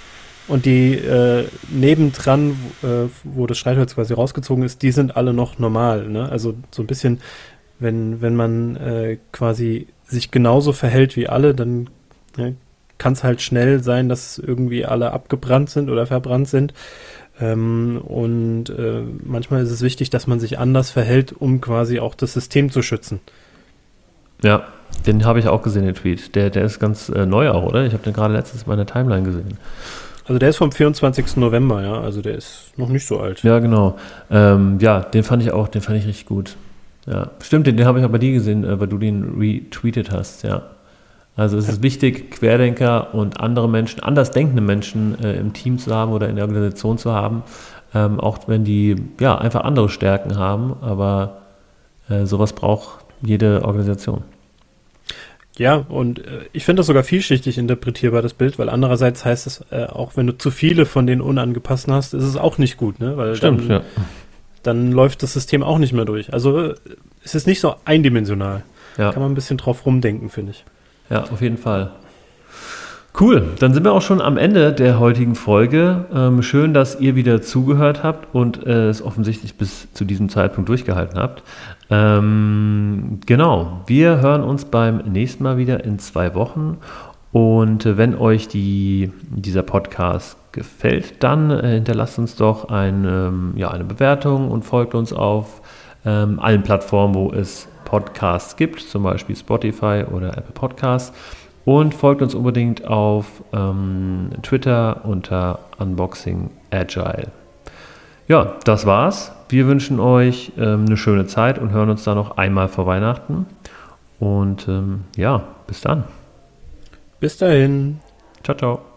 und 0.47 0.65
die 0.65 0.93
äh, 0.93 1.47
nebendran, 1.69 2.51
äh, 2.83 3.09
wo 3.23 3.47
das 3.47 3.57
Streichholz 3.57 3.95
quasi 3.95 4.13
rausgezogen 4.13 4.63
ist, 4.63 4.81
die 4.81 4.91
sind 4.91 5.15
alle 5.15 5.33
noch 5.33 5.57
normal. 5.59 6.07
Ne? 6.07 6.29
Also 6.29 6.55
so 6.71 6.83
ein 6.83 6.87
bisschen, 6.87 7.21
wenn, 7.79 8.21
wenn 8.21 8.35
man 8.35 8.75
äh, 8.75 9.17
quasi 9.31 9.87
sich 10.05 10.31
genauso 10.31 10.71
verhält 10.73 11.15
wie 11.15 11.27
alle, 11.27 11.53
dann 11.53 11.89
ne, 12.37 12.55
kann 12.97 13.13
es 13.13 13.23
halt 13.23 13.41
schnell 13.41 13.83
sein, 13.83 14.09
dass 14.09 14.37
irgendwie 14.37 14.85
alle 14.85 15.11
abgebrannt 15.11 15.69
sind 15.69 15.89
oder 15.89 16.05
verbrannt 16.05 16.47
sind. 16.47 16.73
Ähm, 17.39 18.01
und 18.01 18.69
äh, 18.69 19.01
manchmal 19.23 19.63
ist 19.63 19.71
es 19.71 19.81
wichtig, 19.81 20.09
dass 20.09 20.27
man 20.27 20.39
sich 20.39 20.57
anders 20.57 20.91
verhält, 20.91 21.33
um 21.33 21.59
quasi 21.59 21.99
auch 21.99 22.15
das 22.15 22.33
System 22.33 22.71
zu 22.71 22.81
schützen. 22.81 23.19
Ja, 24.41 24.67
den 25.05 25.25
habe 25.25 25.39
ich 25.39 25.47
auch 25.47 25.61
gesehen, 25.61 25.85
den 25.85 25.95
Tweet. 25.95 26.35
Der, 26.35 26.49
der 26.49 26.63
ist 26.63 26.79
ganz 26.79 27.09
äh, 27.09 27.25
neu 27.25 27.49
auch, 27.49 27.63
oder? 27.63 27.85
Ich 27.85 27.93
habe 27.93 28.03
den 28.03 28.13
gerade 28.13 28.33
letztens 28.33 28.63
in 28.63 28.69
meiner 28.69 28.85
Timeline 28.85 29.23
gesehen. 29.23 29.57
Also 30.27 30.39
der 30.39 30.49
ist 30.49 30.57
vom 30.57 30.71
24. 30.71 31.37
November, 31.37 31.83
ja. 31.83 31.99
Also 31.99 32.21
der 32.21 32.35
ist 32.35 32.71
noch 32.77 32.89
nicht 32.89 33.05
so 33.05 33.19
alt. 33.19 33.43
Ja, 33.43 33.59
genau. 33.59 33.97
Ähm, 34.31 34.77
ja, 34.79 35.01
den 35.01 35.23
fand 35.23 35.43
ich 35.43 35.51
auch, 35.51 35.67
den 35.67 35.81
fand 35.81 35.97
ich 35.97 36.07
richtig 36.07 36.25
gut. 36.25 36.55
Ja, 37.07 37.31
stimmt, 37.41 37.67
den, 37.67 37.77
den 37.77 37.85
habe 37.85 37.99
ich 37.99 38.05
auch 38.05 38.09
bei 38.09 38.17
dir 38.17 38.33
gesehen, 38.33 38.63
äh, 38.63 38.79
weil 38.79 38.87
du 38.87 38.97
den 38.97 39.37
retweetet 39.39 40.11
hast, 40.11 40.43
ja. 40.43 40.63
Also 41.37 41.57
es 41.57 41.67
ist 41.67 41.83
wichtig, 41.83 42.31
Querdenker 42.31 43.13
und 43.13 43.41
andere 43.41 43.67
Menschen, 43.67 44.01
andersdenkende 44.01 44.61
Menschen 44.61 45.21
äh, 45.21 45.33
im 45.33 45.51
Team 45.51 45.77
zu 45.77 45.93
haben 45.93 46.13
oder 46.13 46.29
in 46.29 46.37
der 46.37 46.45
Organisation 46.45 46.97
zu 46.97 47.11
haben, 47.13 47.43
ähm, 47.93 48.19
auch 48.19 48.47
wenn 48.47 48.63
die 48.63 48.95
ja 49.19 49.37
einfach 49.37 49.65
andere 49.65 49.89
Stärken 49.89 50.37
haben, 50.37 50.77
aber 50.81 51.41
äh, 52.09 52.25
sowas 52.25 52.53
braucht 52.53 53.05
jede 53.21 53.65
Organisation. 53.65 54.23
Ja, 55.57 55.75
und 55.75 56.19
äh, 56.19 56.41
ich 56.51 56.65
finde 56.65 56.81
das 56.81 56.87
sogar 56.87 57.03
vielschichtig 57.03 57.57
interpretierbar, 57.57 58.21
das 58.21 58.33
Bild, 58.33 58.59
weil 58.59 58.69
andererseits 58.69 59.23
heißt 59.23 59.47
es, 59.47 59.65
äh, 59.71 59.85
auch 59.85 60.17
wenn 60.17 60.27
du 60.27 60.37
zu 60.37 60.51
viele 60.51 60.85
von 60.85 61.07
den 61.07 61.21
unangepassten 61.21 61.93
hast, 61.93 62.13
ist 62.13 62.23
es 62.23 62.35
auch 62.37 62.57
nicht 62.57 62.77
gut, 62.77 62.99
ne? 62.99 63.15
Weil 63.15 63.35
Stimmt, 63.35 63.61
dann, 63.61 63.69
ja. 63.69 63.81
Dann 64.65 64.91
läuft 64.91 65.23
das 65.23 65.33
System 65.33 65.63
auch 65.63 65.77
nicht 65.77 65.93
mehr 65.93 66.05
durch. 66.05 66.33
Also 66.33 66.73
es 67.23 67.35
ist 67.35 67.47
nicht 67.47 67.59
so 67.59 67.75
eindimensional. 67.85 68.63
Ja. 68.97 69.11
Kann 69.11 69.21
man 69.21 69.31
ein 69.31 69.35
bisschen 69.35 69.57
drauf 69.57 69.85
rumdenken, 69.85 70.29
finde 70.29 70.51
ich. 70.51 70.65
Ja, 71.09 71.23
auf 71.23 71.41
jeden 71.41 71.57
Fall. 71.57 71.91
Cool, 73.17 73.53
dann 73.59 73.73
sind 73.73 73.85
wir 73.85 73.93
auch 73.93 74.01
schon 74.01 74.19
am 74.19 74.37
Ende 74.37 74.73
der 74.73 74.99
heutigen 74.99 75.35
Folge. 75.35 76.05
Ähm, 76.13 76.41
schön, 76.41 76.73
dass 76.73 76.99
ihr 76.99 77.15
wieder 77.15 77.41
zugehört 77.41 78.03
habt 78.03 78.35
und 78.35 78.65
äh, 78.65 78.89
es 78.89 79.01
offensichtlich 79.01 79.55
bis 79.55 79.87
zu 79.93 80.03
diesem 80.03 80.27
Zeitpunkt 80.27 80.67
durchgehalten 80.67 81.17
habt. 81.17 81.43
Ähm, 81.89 83.19
genau, 83.25 83.83
wir 83.87 84.19
hören 84.19 84.43
uns 84.43 84.65
beim 84.65 84.97
nächsten 84.97 85.43
Mal 85.43 85.57
wieder 85.57 85.85
in 85.85 85.97
zwei 85.99 86.35
Wochen. 86.35 86.77
Und 87.31 87.85
äh, 87.85 87.97
wenn 87.97 88.15
euch 88.15 88.49
die, 88.49 89.11
dieser 89.29 89.63
Podcast 89.63 90.37
gefällt, 90.55 91.23
dann 91.23 91.51
äh, 91.51 91.73
hinterlasst 91.75 92.17
uns 92.17 92.35
doch 92.35 92.69
ein, 92.69 93.05
ähm, 93.05 93.53
ja, 93.55 93.69
eine 93.69 93.83
Bewertung 93.83 94.49
und 94.49 94.63
folgt 94.63 94.95
uns 94.95 95.13
auf 95.13 95.61
ähm, 96.05 96.39
allen 96.39 96.63
Plattformen, 96.63 97.13
wo 97.13 97.31
es 97.31 97.67
Podcasts 97.83 98.55
gibt, 98.55 98.79
zum 98.79 99.03
Beispiel 99.03 99.35
Spotify 99.35 100.03
oder 100.11 100.29
Apple 100.29 100.53
Podcasts. 100.53 101.15
Und 101.65 101.95
folgt 101.95 102.21
uns 102.21 102.35
unbedingt 102.35 102.85
auf 102.85 103.43
ähm, 103.51 104.29
Twitter 104.43 105.01
unter 105.03 105.59
Unboxing 105.79 106.51
Agile. 106.71 107.27
Ja, 108.27 108.53
das 108.63 108.85
war's. 108.85 109.31
Wir 109.49 109.67
wünschen 109.67 109.99
euch 109.99 110.51
ähm, 110.57 110.85
eine 110.85 110.97
schöne 110.97 111.25
Zeit 111.25 111.57
und 111.59 111.71
hören 111.71 111.89
uns 111.89 112.03
dann 112.03 112.15
noch 112.15 112.37
einmal 112.37 112.67
vor 112.67 112.85
Weihnachten. 112.85 113.47
Und 114.19 114.67
ähm, 114.67 115.05
ja, 115.15 115.43
bis 115.67 115.81
dann. 115.81 116.03
Bis 117.19 117.37
dahin. 117.37 117.99
Ciao, 118.43 118.55
ciao. 118.55 118.94